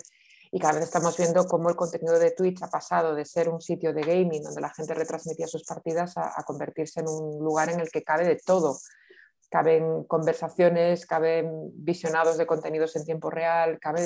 y 0.56 0.60
cada 0.60 0.76
vez 0.76 0.84
estamos 0.84 1.18
viendo 1.18 1.46
cómo 1.48 1.70
el 1.70 1.76
contenido 1.76 2.18
de 2.18 2.32
Twitch 2.32 2.64
ha 2.64 2.70
pasado 2.70 3.14
de 3.14 3.26
ser 3.26 3.50
un 3.50 3.60
sitio 3.60 3.94
de 3.94 4.02
gaming 4.02 4.42
donde 4.42 4.62
la 4.62 4.70
gente 4.70 4.94
retransmitía 4.94 5.48
sus 5.48 5.66
partidas 5.66 6.14
a, 6.16 6.42
convertirse 6.46 7.02
en 7.02 7.10
un 7.10 7.44
lugar 7.44 7.70
en 7.70 7.82
el 7.82 7.90
que 7.90 8.04
cabe 8.04 8.26
de 8.26 8.38
todo. 8.38 8.78
Caben 9.56 10.04
conversaciones, 10.04 11.06
caben 11.06 11.72
visionados 11.76 12.38
de 12.38 12.46
contenidos 12.46 12.94
en 12.98 13.06
tiempo 13.06 13.30
real, 13.30 13.80
cabe 13.80 14.06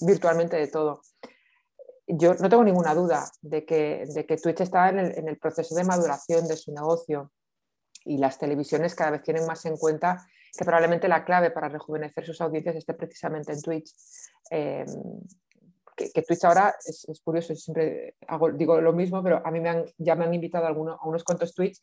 virtualmente 0.00 0.56
de 0.56 0.68
todo. 0.68 1.02
Yo 2.06 2.32
no 2.32 2.48
tengo 2.48 2.64
ninguna 2.64 2.94
duda 2.94 3.30
de 3.42 3.66
que, 3.66 4.04
de 4.06 4.24
que 4.24 4.38
Twitch 4.38 4.62
está 4.62 4.88
en 4.88 5.28
el, 5.28 5.36
proceso 5.36 5.74
de 5.74 5.84
maduración 5.84 6.48
de 6.48 6.56
su 6.56 6.72
negocio 6.72 7.30
y 8.06 8.16
las 8.16 8.38
televisiones 8.38 8.94
cada 8.94 9.10
vez 9.10 9.22
tienen 9.22 9.44
más 9.44 9.66
en 9.66 9.76
cuenta 9.76 10.26
que 10.56 10.64
probablemente 10.64 11.06
la 11.06 11.22
clave 11.22 11.50
para 11.50 11.68
rejuvenecer 11.68 12.24
sus 12.24 12.40
audiencias 12.40 12.76
esté 12.76 12.94
precisamente 12.94 13.52
en 13.52 13.60
Twitch. 13.60 13.92
Eh, 14.50 14.86
que, 15.94 16.22
Twitch 16.22 16.44
ahora 16.44 16.74
es, 16.86 17.20
curioso, 17.22 17.54
siempre 17.54 18.16
digo 18.54 18.80
lo 18.80 18.94
mismo, 18.94 19.22
pero 19.22 19.46
a 19.46 19.50
mí 19.50 19.60
me 19.60 19.68
han, 19.68 19.84
ya 19.98 20.14
me 20.14 20.24
han 20.24 20.32
invitado 20.32 20.64
a, 20.64 20.68
algunos, 20.68 20.98
a 20.98 21.06
unos 21.06 21.24
cuantos 21.24 21.54
tweets 21.54 21.82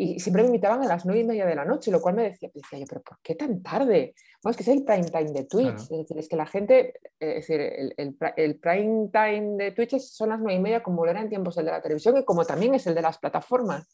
y 0.00 0.20
siempre 0.20 0.42
me 0.42 0.48
invitaban 0.48 0.80
a 0.80 0.86
las 0.86 1.04
nueve 1.04 1.22
y 1.22 1.24
media 1.24 1.44
de 1.44 1.56
la 1.56 1.64
noche, 1.64 1.90
lo 1.90 2.00
cual 2.00 2.14
me 2.14 2.22
decía, 2.22 2.48
decía 2.54 2.78
yo, 2.78 2.84
pero 2.88 3.02
¿por 3.02 3.18
qué 3.20 3.34
tan 3.34 3.60
tarde? 3.64 4.14
Bueno, 4.40 4.52
es 4.52 4.56
que 4.56 4.62
es 4.62 4.68
el 4.68 4.84
prime 4.84 5.10
time 5.10 5.32
de 5.32 5.44
Twitch, 5.44 5.80
es 5.80 5.88
decir, 5.88 6.18
es 6.18 6.28
que 6.28 6.36
la 6.36 6.46
gente, 6.46 6.94
eh, 7.18 7.38
es 7.38 7.48
decir, 7.48 7.60
el, 7.60 7.94
el, 8.36 8.56
prime 8.60 9.08
time 9.12 9.56
de 9.56 9.72
Twitch 9.72 9.98
son 9.98 10.28
las 10.28 10.38
nueve 10.38 10.54
y 10.54 10.62
media 10.62 10.84
como 10.84 11.04
lo 11.04 11.10
era 11.10 11.20
en 11.20 11.28
tiempos 11.28 11.58
el 11.58 11.64
de 11.64 11.72
la 11.72 11.82
televisión 11.82 12.16
y 12.16 12.24
como 12.24 12.44
también 12.44 12.74
es 12.74 12.86
el 12.86 12.94
de 12.94 13.02
las 13.02 13.18
plataformas. 13.18 13.88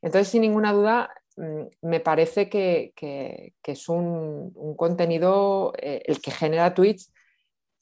Entonces, 0.00 0.28
sin 0.28 0.42
ninguna 0.42 0.72
duda, 0.72 1.10
mm, 1.36 1.62
me 1.82 1.98
parece 1.98 2.48
que, 2.48 2.92
que, 2.94 3.52
es 3.64 3.88
un, 3.88 4.52
un 4.54 4.76
contenido, 4.76 5.72
eh, 5.82 6.02
el 6.06 6.20
que 6.20 6.30
genera 6.30 6.72
Twitch, 6.72 7.08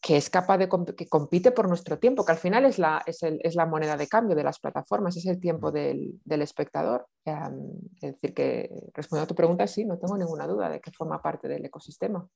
que 0.05 0.19
es 0.19 0.29
capaz 0.29 0.59
de 0.59 0.69
que 0.95 1.09
compite 1.09 1.51
por 1.51 1.67
nuestro 1.67 1.99
tiempo, 1.99 2.27
que 2.27 2.33
al 2.33 2.39
final 2.39 2.67
es 2.67 2.79
la, 2.79 3.03
es, 3.07 3.23
es 3.23 3.55
la 3.55 3.65
moneda 3.65 3.97
de 3.97 4.07
cambio 4.07 4.37
de 4.37 4.45
las 4.45 4.61
plataformas, 4.61 5.17
es 5.17 5.25
el 5.25 5.41
tiempo 5.41 5.73
del, 5.73 6.21
del 6.27 6.43
espectador. 6.43 7.07
es 7.25 8.13
decir, 8.13 8.35
que 8.35 8.69
respondiendo 8.93 9.25
a 9.25 9.29
tu 9.29 9.35
pregunta, 9.35 9.67
sí, 9.67 9.87
no 9.87 9.99
tengo 9.99 10.19
ninguna 10.19 10.47
duda 10.47 10.69
de 10.69 10.79
que 10.79 10.93
forma 10.93 11.23
parte 11.23 11.49
del 11.49 11.65
ecosistema. 11.65 12.29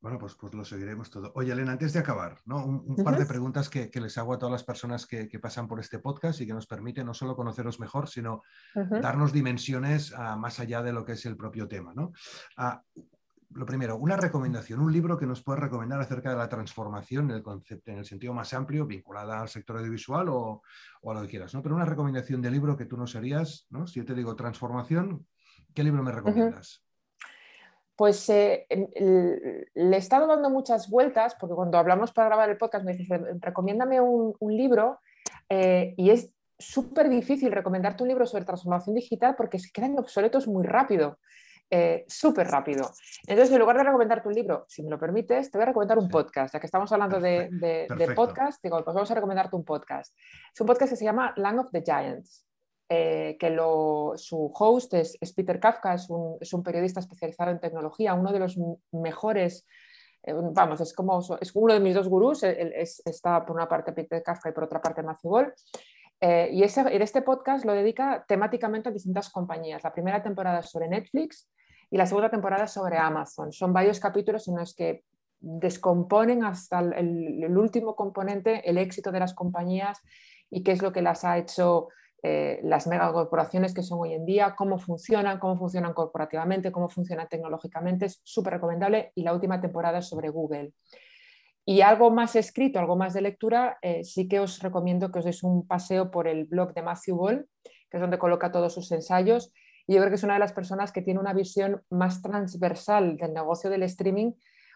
Bueno, 0.00 0.18
pues, 0.18 0.34
pues 0.36 0.54
lo 0.54 0.64
seguiremos 0.64 1.10
todo. 1.10 1.30
Oye, 1.34 1.52
Elena, 1.52 1.72
antes 1.72 1.92
de 1.92 2.00
acabar, 2.00 2.38
¿no? 2.46 2.64
un, 2.64 2.96
par 2.96 3.18
de 3.18 3.26
preguntas 3.26 3.68
que, 3.68 3.90
que, 3.90 4.00
les 4.00 4.16
hago 4.16 4.32
a 4.32 4.38
todas 4.38 4.50
las 4.50 4.64
personas 4.64 5.06
que, 5.06 5.28
que, 5.28 5.38
pasan 5.38 5.68
por 5.68 5.80
este 5.80 5.98
podcast 5.98 6.40
y 6.40 6.46
que 6.46 6.54
nos 6.54 6.66
permiten 6.66 7.04
no 7.04 7.12
solo 7.12 7.36
conoceros 7.36 7.78
mejor, 7.78 8.08
sino 8.08 8.42
darnos 8.74 9.32
dimensiones 9.32 10.12
uh, 10.12 10.36
más 10.38 10.58
allá 10.60 10.82
de 10.82 10.94
lo 10.94 11.04
que 11.04 11.12
es 11.12 11.26
el 11.26 11.36
propio 11.36 11.68
tema. 11.68 11.92
¿no? 11.94 12.12
Lo 13.54 13.66
primero, 13.66 13.96
una 13.96 14.16
recomendación, 14.16 14.80
un 14.80 14.92
libro 14.92 15.18
que 15.18 15.26
nos 15.26 15.42
puedes 15.42 15.62
recomendar 15.62 16.00
acerca 16.00 16.30
de 16.30 16.36
la 16.36 16.48
transformación 16.48 17.30
en 17.30 17.36
el 17.36 17.42
concepto, 17.42 17.90
en 17.90 17.98
el 17.98 18.04
sentido 18.04 18.32
más 18.34 18.52
amplio, 18.54 18.86
vinculada 18.86 19.40
al 19.40 19.48
sector 19.48 19.78
audiovisual 19.78 20.28
o, 20.28 20.62
a 21.04 21.14
lo 21.14 21.22
que 21.22 21.28
quieras, 21.28 21.54
¿no? 21.54 21.62
Pero 21.62 21.74
una 21.74 21.84
recomendación 21.84 22.40
de 22.40 22.50
libro 22.50 22.76
que 22.76 22.86
tú 22.86 22.96
nos 22.96 23.14
harías, 23.16 23.66
¿no? 23.70 23.86
Si 23.86 24.00
yo 24.00 24.06
te 24.06 24.14
digo 24.14 24.36
transformación, 24.36 25.26
¿qué 25.74 25.84
libro 25.84 26.02
me 26.02 26.12
recomiendas? 26.12 26.84
Pues 27.94 28.28
eh, 28.30 28.66
le 28.68 29.96
he 29.96 29.98
estado 29.98 30.26
dando 30.26 30.50
muchas 30.50 30.88
vueltas, 30.88 31.36
porque 31.38 31.54
cuando 31.54 31.78
hablamos 31.78 32.12
para 32.12 32.28
grabar 32.28 32.50
el 32.50 32.56
podcast 32.56 32.84
me 32.84 32.96
dices, 32.96 33.20
recomiéndame 33.40 34.00
un, 34.00 34.34
libro, 34.56 34.98
eh, 35.48 35.94
y 35.96 36.10
es 36.10 36.32
súper 36.58 37.08
difícil 37.08 37.52
recomendarte 37.52 38.02
un 38.02 38.08
libro 38.08 38.26
sobre 38.26 38.44
transformación 38.44 38.94
digital 38.94 39.34
porque 39.36 39.58
se 39.58 39.70
quedan 39.70 39.98
obsoletos 39.98 40.46
muy 40.46 40.64
rápido. 40.64 41.18
Eh, 41.74 42.04
súper 42.06 42.48
rápido. 42.48 42.90
Entonces, 43.26 43.50
en 43.50 43.58
lugar 43.58 43.78
de 43.78 43.84
recomendarte 43.84 44.28
un 44.28 44.34
libro, 44.34 44.66
si 44.68 44.82
me 44.82 44.90
lo 44.90 44.98
permites, 44.98 45.50
te 45.50 45.56
voy 45.56 45.62
a 45.62 45.66
recomendar 45.68 45.98
un 45.98 46.10
podcast. 46.10 46.52
Ya 46.52 46.60
que 46.60 46.66
estamos 46.66 46.92
hablando 46.92 47.18
de, 47.18 47.88
podcast, 48.14 48.62
digo, 48.62 48.76
pues 48.84 48.94
vamos 48.94 49.10
a 49.10 49.14
recomendarte 49.14 49.56
un 49.56 49.64
podcast. 49.64 50.14
Es 50.52 50.60
un 50.60 50.66
podcast 50.66 50.92
que 50.92 50.96
se 50.96 51.06
llama 51.06 51.32
Land 51.34 51.60
of 51.60 51.70
the 51.72 51.82
Giants. 51.82 52.46
Eh, 52.90 53.38
que 53.40 53.48
lo, 53.48 54.12
su 54.16 54.52
host 54.54 54.92
es, 54.92 55.16
Peter 55.34 55.58
Kafka, 55.58 55.94
es 55.94 56.10
un, 56.10 56.36
es 56.42 56.52
un, 56.52 56.62
periodista 56.62 57.00
especializado 57.00 57.50
en 57.50 57.58
tecnología, 57.58 58.12
uno 58.12 58.32
de 58.32 58.38
los 58.38 58.58
mejores, 58.90 59.66
eh, 60.24 60.34
vamos, 60.34 60.78
es 60.82 60.92
como 60.92 61.20
es 61.40 61.52
uno 61.54 61.72
de 61.72 61.80
mis 61.80 61.94
dos 61.94 62.06
gurús, 62.06 62.42
está 62.42 63.46
por 63.46 63.56
una 63.56 63.66
parte 63.66 63.94
Peter 63.94 64.22
Kafka 64.22 64.50
y 64.50 64.52
por 64.52 64.64
otra 64.64 64.82
parte 64.82 65.02
Matthew 65.02 65.30
Ball. 65.30 65.54
y 66.20 66.62
ese, 66.62 66.84
este 67.02 67.22
podcast 67.22 67.64
lo 67.64 67.72
dedica 67.72 68.26
temáticamente 68.28 68.90
a 68.90 68.92
distintas 68.92 69.30
compañías. 69.30 69.82
La 69.82 69.94
primera 69.94 70.22
temporada 70.22 70.58
es 70.58 70.68
sobre 70.68 70.86
Netflix, 70.86 71.48
y 71.92 71.98
la 71.98 72.06
segunda 72.06 72.30
temporada 72.30 72.66
sobre 72.66 72.96
Amazon. 72.96 73.52
Son 73.52 73.74
varios 73.74 74.00
capítulos 74.00 74.48
en 74.48 74.56
los 74.56 74.74
que 74.74 75.04
descomponen 75.38 76.42
hasta 76.42 76.80
el, 76.80 77.54
último 77.54 77.94
componente 77.94 78.68
el 78.68 78.78
éxito 78.78 79.12
de 79.12 79.20
las 79.20 79.34
compañías 79.34 80.00
y 80.48 80.62
qué 80.62 80.72
es 80.72 80.80
lo 80.80 80.90
que 80.90 81.02
las 81.02 81.22
ha 81.26 81.36
hecho 81.36 81.88
eh, 82.22 82.60
las 82.62 82.86
megacorporaciones 82.86 83.74
que 83.74 83.82
son 83.82 83.98
hoy 84.00 84.14
en 84.14 84.24
día, 84.24 84.54
cómo 84.56 84.78
funcionan, 84.78 85.38
cómo 85.38 85.58
funcionan 85.58 85.92
corporativamente, 85.92 86.72
cómo 86.72 86.88
funcionan 86.88 87.28
tecnológicamente. 87.28 88.06
Es 88.06 88.22
súper 88.24 88.54
recomendable. 88.54 89.12
Y 89.14 89.22
la 89.22 89.34
última 89.34 89.60
temporada 89.60 90.00
sobre 90.00 90.30
Google. 90.30 90.72
Y 91.66 91.82
algo 91.82 92.10
más 92.10 92.36
escrito, 92.36 92.78
algo 92.78 92.96
más 92.96 93.12
de 93.12 93.20
lectura, 93.20 93.76
eh, 93.82 94.02
sí 94.02 94.28
que 94.28 94.40
os 94.40 94.62
recomiendo 94.62 95.12
que 95.12 95.18
os 95.18 95.26
deis 95.26 95.42
un 95.42 95.66
paseo 95.66 96.10
por 96.10 96.26
el 96.26 96.46
blog 96.46 96.72
de 96.72 96.82
Matthew 96.82 97.16
Ball, 97.16 97.48
que 97.90 97.98
es 97.98 98.00
donde 98.00 98.18
coloca 98.18 98.50
todos 98.50 98.72
sus 98.72 98.90
ensayos 98.92 99.52
y 99.86 99.94
yo 99.94 100.00
creo 100.00 100.10
que 100.10 100.16
es 100.16 100.22
una 100.22 100.34
de 100.34 100.40
las 100.40 100.52
personas 100.52 100.92
que 100.92 101.02
tiene 101.02 101.20
una 101.20 101.32
visión 101.32 101.82
más 101.90 102.22
transversal 102.22 103.16
del 103.16 103.32
negocio 103.32 103.70
del 103.70 103.82
streaming, 103.84 104.32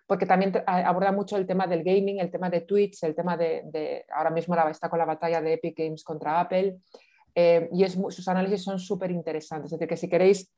porque 0.07 0.27
también 0.27 0.63
aborda 0.67 1.13
mucho 1.13 1.37
el 1.37 1.47
tema 1.47 1.67
del 1.67 1.83
gaming, 1.83 2.21
el 2.21 2.31
tema 2.31 2.49
de 2.49 2.61
Twitch, 2.61 3.03
el 3.03 3.15
tema 3.15 3.37
de, 3.37 4.05
ahora 4.15 4.31
mismo 4.31 4.55
la, 4.55 4.71
está 4.71 4.89
con 4.89 4.99
la 4.99 5.05
batalla 5.05 5.41
de 5.41 5.55
Epic 5.55 5.77
Games 5.79 6.05
contra 6.05 6.41
Apple, 6.41 6.79
eh, 7.35 7.69
y 7.73 7.85
es, 7.85 7.93
sus 7.93 8.29
análisis 8.29 8.63
son 8.63 8.79
súper 8.79 9.11
interesantes. 9.11 9.73
Es 9.73 9.79
decir, 9.79 9.89
que 9.89 9.97
si 9.97 10.09
queréis 10.09 10.51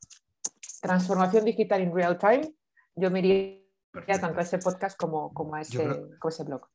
transformación 0.80 1.44
digital 1.44 1.82
en 1.82 1.94
real 1.94 2.18
time, 2.18 2.42
yo 2.94 3.10
me 3.10 3.20
iría 3.20 4.20
tanto 4.20 4.38
a 4.38 4.42
ese 4.42 4.58
podcast 4.58 4.96
como, 4.98 5.32
como, 5.32 5.54
a 5.54 5.62
ese, 5.62 5.78
como 5.78 6.26
a 6.26 6.28
ese 6.28 6.44
blog 6.44 6.68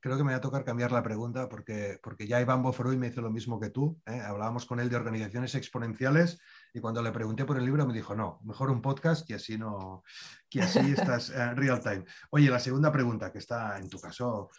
creo 0.00 0.16
que 0.16 0.24
me 0.24 0.32
va 0.32 0.38
a 0.38 0.40
tocar 0.40 0.64
cambiar 0.64 0.92
la 0.92 1.02
pregunta 1.02 1.48
porque, 1.48 1.98
porque 2.02 2.26
ya 2.26 2.40
Iván 2.40 2.62
Bofroy 2.62 2.96
me 2.96 3.08
hizo 3.08 3.20
lo 3.20 3.30
mismo 3.30 3.60
que 3.60 3.70
tú. 3.70 4.00
¿eh? 4.06 4.20
Hablábamos 4.20 4.66
con 4.66 4.80
él 4.80 4.88
de 4.88 4.96
organizaciones 4.96 5.54
exponenciales 5.54 6.40
y 6.72 6.80
cuando 6.80 7.02
le 7.02 7.12
pregunté 7.12 7.44
por 7.44 7.56
el 7.56 7.64
libro 7.64 7.86
me 7.86 7.94
dijo, 7.94 8.14
no, 8.14 8.40
mejor 8.44 8.70
un 8.70 8.82
podcast 8.82 9.26
que 9.26 9.34
así, 9.34 9.58
no, 9.58 10.02
que 10.48 10.62
así 10.62 10.78
estás 10.96 11.30
en 11.30 11.56
real 11.56 11.80
time. 11.80 12.04
Oye, 12.30 12.50
la 12.50 12.60
segunda 12.60 12.92
pregunta 12.92 13.32
que 13.32 13.38
está 13.38 13.78
en 13.78 13.88
tu 13.88 13.98
caso, 13.98 14.50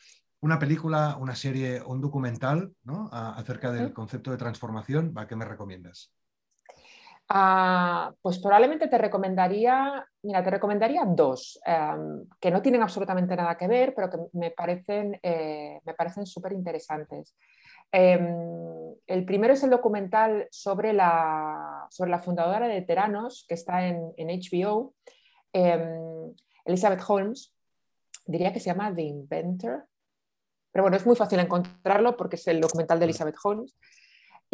una 0.42 0.58
película, 0.58 1.18
una 1.20 1.36
serie, 1.36 1.82
un 1.82 2.02
documental 2.02 2.74
¿no? 2.84 3.10
acerca 3.12 3.72
del 3.72 3.94
concepto 3.94 4.32
de 4.32 4.38
transformación, 4.38 5.14
¿a 5.16 5.28
qué 5.28 5.36
me 5.36 5.46
recomiendas? 5.46 6.14
Ah, 7.34 8.12
pues 8.22 8.40
probablemente 8.40 8.90
te 8.90 8.98
recomendaría, 8.98 10.06
mira, 10.24 10.44
te 10.44 10.50
recomendaría 10.50 11.06
dos 11.06 11.62
em, 11.66 12.28
que 12.42 12.52
no 12.52 12.62
tienen 12.62 12.82
absolutamente 12.82 13.38
nada 13.38 13.56
que 13.56 13.70
ver, 13.70 13.94
pero 13.96 14.10
que 14.10 14.18
me 14.34 14.52
parecen, 14.52 15.18
eh, 15.24 15.80
me 15.86 15.94
parecen 15.94 16.26
súper 16.26 16.52
interesantes. 16.52 17.38
Em, 17.92 18.96
el 19.08 19.26
primero 19.26 19.54
es 19.54 19.64
el 19.64 19.70
documental 19.70 20.48
sobre 20.52 20.94
la, 20.94 21.88
sobre 21.90 22.12
la 22.12 22.20
fundadora 22.20 22.68
de 22.68 22.82
Teranos, 22.82 23.46
que 23.48 23.56
está 23.56 23.88
en, 23.88 24.14
en 24.18 24.28
HBO, 24.28 24.94
em, 25.54 26.34
Elizabeth 26.66 27.02
Holmes, 27.08 27.54
diría 28.26 28.54
que 28.54 28.60
se 28.60 28.68
llama 28.68 28.94
The 28.94 29.02
Inventor, 29.02 29.88
pero 30.72 30.84
bueno, 30.84 30.98
es 30.98 31.06
muy 31.06 31.16
fácil 31.16 31.40
encontrarlo 31.40 32.16
porque 32.16 32.38
es 32.38 32.48
el 32.48 32.62
documental 32.62 33.00
de 33.00 33.06
Elizabeth 33.06 33.36
Holmes 33.44 33.76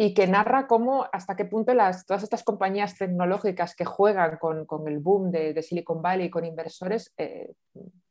y 0.00 0.14
que 0.14 0.28
narra 0.28 0.68
cómo, 0.68 1.06
hasta 1.12 1.34
qué 1.34 1.44
punto 1.44 1.74
las, 1.74 2.06
todas 2.06 2.22
estas 2.22 2.44
compañías 2.44 2.96
tecnológicas 2.96 3.74
que 3.74 3.84
juegan 3.84 4.38
con, 4.38 4.64
con 4.64 4.86
el 4.86 5.00
boom 5.00 5.32
de, 5.32 5.60
Silicon 5.60 6.00
Valley 6.00 6.30
con 6.30 6.44
inversores, 6.44 7.12
eh, 7.18 7.50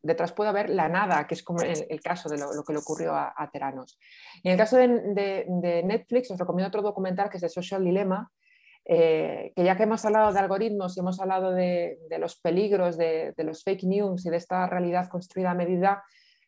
detrás 0.01 0.33
puede 0.33 0.49
haber 0.49 0.69
la 0.69 0.89
nada, 0.89 1.25
que 1.25 1.33
es 1.33 1.43
como 1.43 1.61
el, 1.61 2.01
caso 2.01 2.27
de 2.27 2.39
lo, 2.39 2.61
que 2.65 2.73
le 2.73 2.79
ocurrió 2.79 3.15
a, 3.15 3.49
Teranos. 3.53 3.97
Y 4.43 4.49
en 4.49 4.51
el 4.51 4.57
caso 4.57 4.75
de, 4.75 5.45
Netflix, 5.85 6.29
os 6.29 6.37
recomiendo 6.37 6.67
otro 6.67 6.81
documental 6.81 7.29
que 7.29 7.37
es 7.37 7.41
de 7.41 7.49
Social 7.49 7.81
Dilemma, 7.81 8.29
eh, 8.83 9.53
que 9.55 9.63
ya 9.63 9.77
que 9.77 9.83
hemos 9.83 10.03
hablado 10.03 10.33
de 10.33 10.39
algoritmos 10.39 10.97
y 10.97 10.99
hemos 10.99 11.21
hablado 11.21 11.53
de, 11.53 11.99
los 12.19 12.35
peligros 12.35 12.97
de, 12.97 13.33
los 13.37 13.63
fake 13.63 13.83
news 13.83 14.25
y 14.25 14.29
de 14.29 14.37
esta 14.37 14.67
realidad 14.67 15.07
construida 15.07 15.51
a 15.51 15.55
medida, 15.55 16.03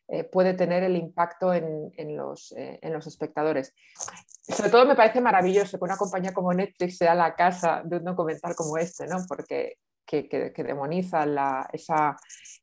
eh, 0.06 0.24
puede 0.24 0.52
tener 0.52 0.82
el 0.82 0.96
impacto 0.96 1.54
en, 1.54 1.92
los, 2.14 2.52
en 2.56 2.92
los 2.92 3.06
espectadores 3.06 3.74
sobre 4.42 4.70
todo 4.70 4.86
me 4.86 4.96
parece 4.96 5.20
maravilloso 5.20 5.78
que 5.78 5.84
una 5.84 5.96
compañía 5.96 6.32
como 6.32 6.52
Netflix 6.52 6.98
sea 6.98 7.14
la 7.14 7.34
casa 7.34 7.82
de 7.84 7.98
un 7.98 8.04
documental 8.04 8.54
como 8.54 8.78
este, 8.78 9.06
¿no? 9.06 9.18
Porque 9.28 9.78
que, 10.06 10.52
demoniza 10.56 11.24
esa, 11.72 12.16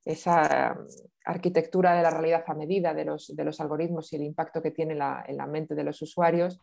esa, 0.03 0.77
arquitectura 1.23 1.93
de 1.95 2.03
la 2.03 2.09
realidad 2.09 2.43
a 2.45 2.53
medida 2.53 2.93
de 2.93 3.05
los, 3.05 3.33
de 3.35 3.43
los 3.43 3.59
algoritmos 3.61 4.11
y 4.11 4.17
el 4.17 4.23
impacto 4.23 4.61
que 4.61 4.71
tiene 4.71 4.93
en 4.93 5.37
la 5.37 5.47
mente 5.47 5.75
de 5.75 5.83
los 5.83 6.01
usuarios, 6.01 6.59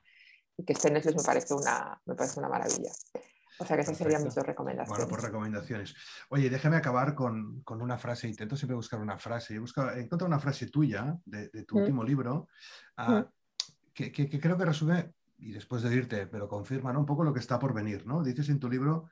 y 0.57 0.65
que 0.65 0.73
esté 0.73 0.89
en 0.89 0.95
Netflix 0.95 1.17
me 1.17 1.23
parece 1.23 1.55
una, 1.55 2.01
me 2.07 2.15
parece 2.15 2.39
una 2.39 2.49
maravilla. 2.49 2.91
O 3.59 3.65
sea 3.65 3.77
que 3.77 3.83
esas 3.83 3.97
serían 3.97 4.25
mis 4.25 4.35
dos 4.35 4.45
recomendaciones. 4.45 4.99
Bueno, 4.99 5.09
por 5.09 5.23
recomendaciones. 5.23 5.95
Oye, 6.31 6.51
déjame 6.51 6.77
acabar 6.77 7.15
con, 7.15 7.63
una 7.69 7.99
frase. 7.99 8.27
Intento 8.27 8.57
siempre 8.57 8.75
buscar 8.75 9.01
una 9.01 9.17
frase. 9.17 9.55
He, 9.55 9.59
encontrado 9.59 10.27
una 10.27 10.41
frase 10.41 10.67
tuya 10.67 11.17
de, 11.25 11.49
tu 11.65 11.77
mm. 11.77 11.79
último 11.79 12.03
libro 12.03 12.49
ah, 12.97 13.21
mm. 13.21 13.27
Que, 13.95 14.13
creo 14.13 14.59
que 14.59 14.65
resume, 14.65 15.15
y 15.39 15.53
después 15.53 15.83
de 15.83 15.95
irte, 15.95 16.27
pero 16.27 16.49
confirma 16.49 16.97
un 16.99 17.07
poco 17.07 17.25
lo 17.25 17.33
que 17.33 17.41
está 17.41 17.59
por 17.59 17.73
venir. 17.73 18.07
¿no? 18.07 18.23
Dices 18.23 18.49
en 18.49 18.59
tu 18.59 18.69
libro, 18.69 19.09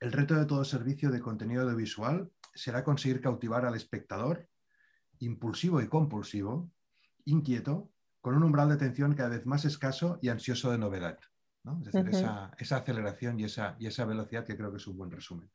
el 0.00 0.12
reto 0.12 0.34
de 0.34 0.44
todo 0.44 0.64
servicio 0.64 1.10
de 1.10 1.20
contenido 1.20 1.62
audiovisual 1.62 2.30
será 2.54 2.84
conseguir 2.84 3.20
cautivar 3.20 3.64
al 3.64 3.74
espectador, 3.74 4.48
impulsivo 5.18 5.80
y 5.80 5.88
compulsivo, 5.88 6.70
inquieto, 7.24 7.90
con 8.20 8.34
un 8.34 8.42
umbral 8.42 8.68
de 8.68 8.74
atención 8.74 9.14
cada 9.14 9.30
vez 9.30 9.46
más 9.46 9.64
escaso 9.64 10.18
y 10.20 10.28
ansioso 10.28 10.70
de 10.70 10.78
novedad. 10.78 11.18
Es 11.84 11.92
decir, 11.92 12.08
esa, 12.10 12.76
aceleración 12.76 13.40
y 13.40 13.44
esa, 13.44 13.76
y 13.78 13.86
esa 13.86 14.04
velocidad 14.04 14.44
que 14.44 14.56
creo 14.56 14.70
que 14.70 14.76
es 14.76 14.86
un 14.86 14.96
buen 14.96 15.10
resumen. 15.10 15.50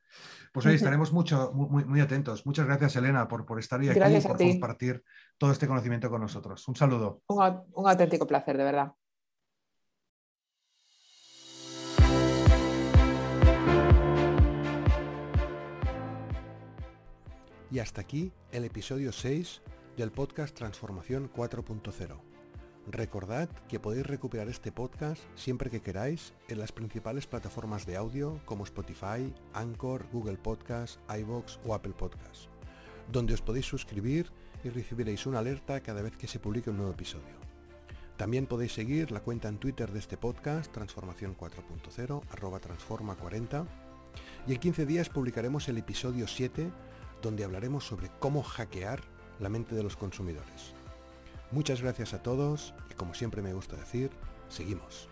Pues 0.51 0.66
hoy 0.66 0.76
estaremos 0.76 1.14
mucho, 1.14 1.51
muy, 1.53 1.86
muy, 1.86 2.01
atentos. 2.01 2.45
Muchas 2.45 2.66
gracias, 2.66 2.95
Elena, 2.97 3.28
por, 3.28 3.45
por 3.45 3.59
estar 3.59 3.80
aquí 3.80 3.89
y 3.89 4.22
por 4.22 4.38
compartir 4.38 5.03
todo 5.38 5.51
este 5.51 5.68
conocimiento 5.68 6.09
con 6.09 6.22
nosotros. 6.22 6.68
Un 6.68 6.76
saludo. 6.76 7.22
Un, 7.28 7.62
un 7.74 7.89
auténtico 7.89 8.28
placer, 8.28 8.57
de 8.57 8.64
verdad. 8.64 8.91
Y 17.72 17.80
hasta 17.80 18.01
aquí 18.01 18.34
el 18.51 18.66
episodio 18.66 19.14
6 19.14 19.62
del 19.95 20.12
podcast 20.12 20.53
Transformación 20.53 21.32
4.0. 21.32 22.30
Recordad 22.88 23.47
que 23.67 23.79
podéis 23.79 24.07
recuperar 24.07 24.49
este 24.49 24.71
podcast 24.71 25.21
siempre 25.36 25.69
que 25.69 25.82
queráis 25.82 26.34
en 26.47 26.59
las 26.59 26.71
principales 26.71 27.27
plataformas 27.27 27.86
de 27.86 27.95
audio 27.95 28.41
como 28.45 28.63
Spotify, 28.63 29.34
Anchor, 29.53 30.07
Google 30.11 30.38
Podcast, 30.38 30.99
iVoox 31.15 31.59
o 31.63 31.75
Apple 31.75 31.93
Podcast, 31.93 32.45
donde 33.11 33.36
os 33.36 33.41
podéis 33.41 33.67
suscribir 33.67 34.32
y 34.63 34.69
recibiréis 34.69 35.27
una 35.27 35.39
alerta 35.39 35.82
cada 35.82 36.01
vez 36.01 36.17
que 36.17 36.27
se 36.27 36.39
publique 36.39 36.71
un 36.71 36.77
nuevo 36.77 36.93
episodio. 36.93 37.39
También 38.17 38.47
podéis 38.47 38.73
seguir 38.73 39.11
la 39.11 39.21
cuenta 39.21 39.47
en 39.47 39.57
Twitter 39.57 39.91
de 39.91 39.99
este 39.99 40.17
podcast, 40.17 40.71
Transformación 40.71 41.38
4.0, 41.38 42.23
arroba 42.32 42.59
transforma40, 42.59 43.65
y 44.47 44.53
en 44.53 44.59
15 44.59 44.86
días 44.88 45.09
publicaremos 45.09 45.67
el 45.69 45.77
episodio 45.77 46.27
7, 46.27 46.71
donde 47.21 47.43
hablaremos 47.43 47.86
sobre 47.86 48.09
cómo 48.19 48.41
hackear 48.43 49.01
la 49.39 49.49
mente 49.49 49.75
de 49.75 49.84
los 49.84 49.95
consumidores. 49.95 50.80
Muchas 51.52 51.82
gracias 51.82 52.14
a 52.14 52.24
todos 52.24 52.74
y 52.89 52.93
como 52.93 53.14
siempre 53.14 53.41
me 53.41 53.54
gusta 53.54 53.76
decir, 53.76 54.10
seguimos. 54.47 55.11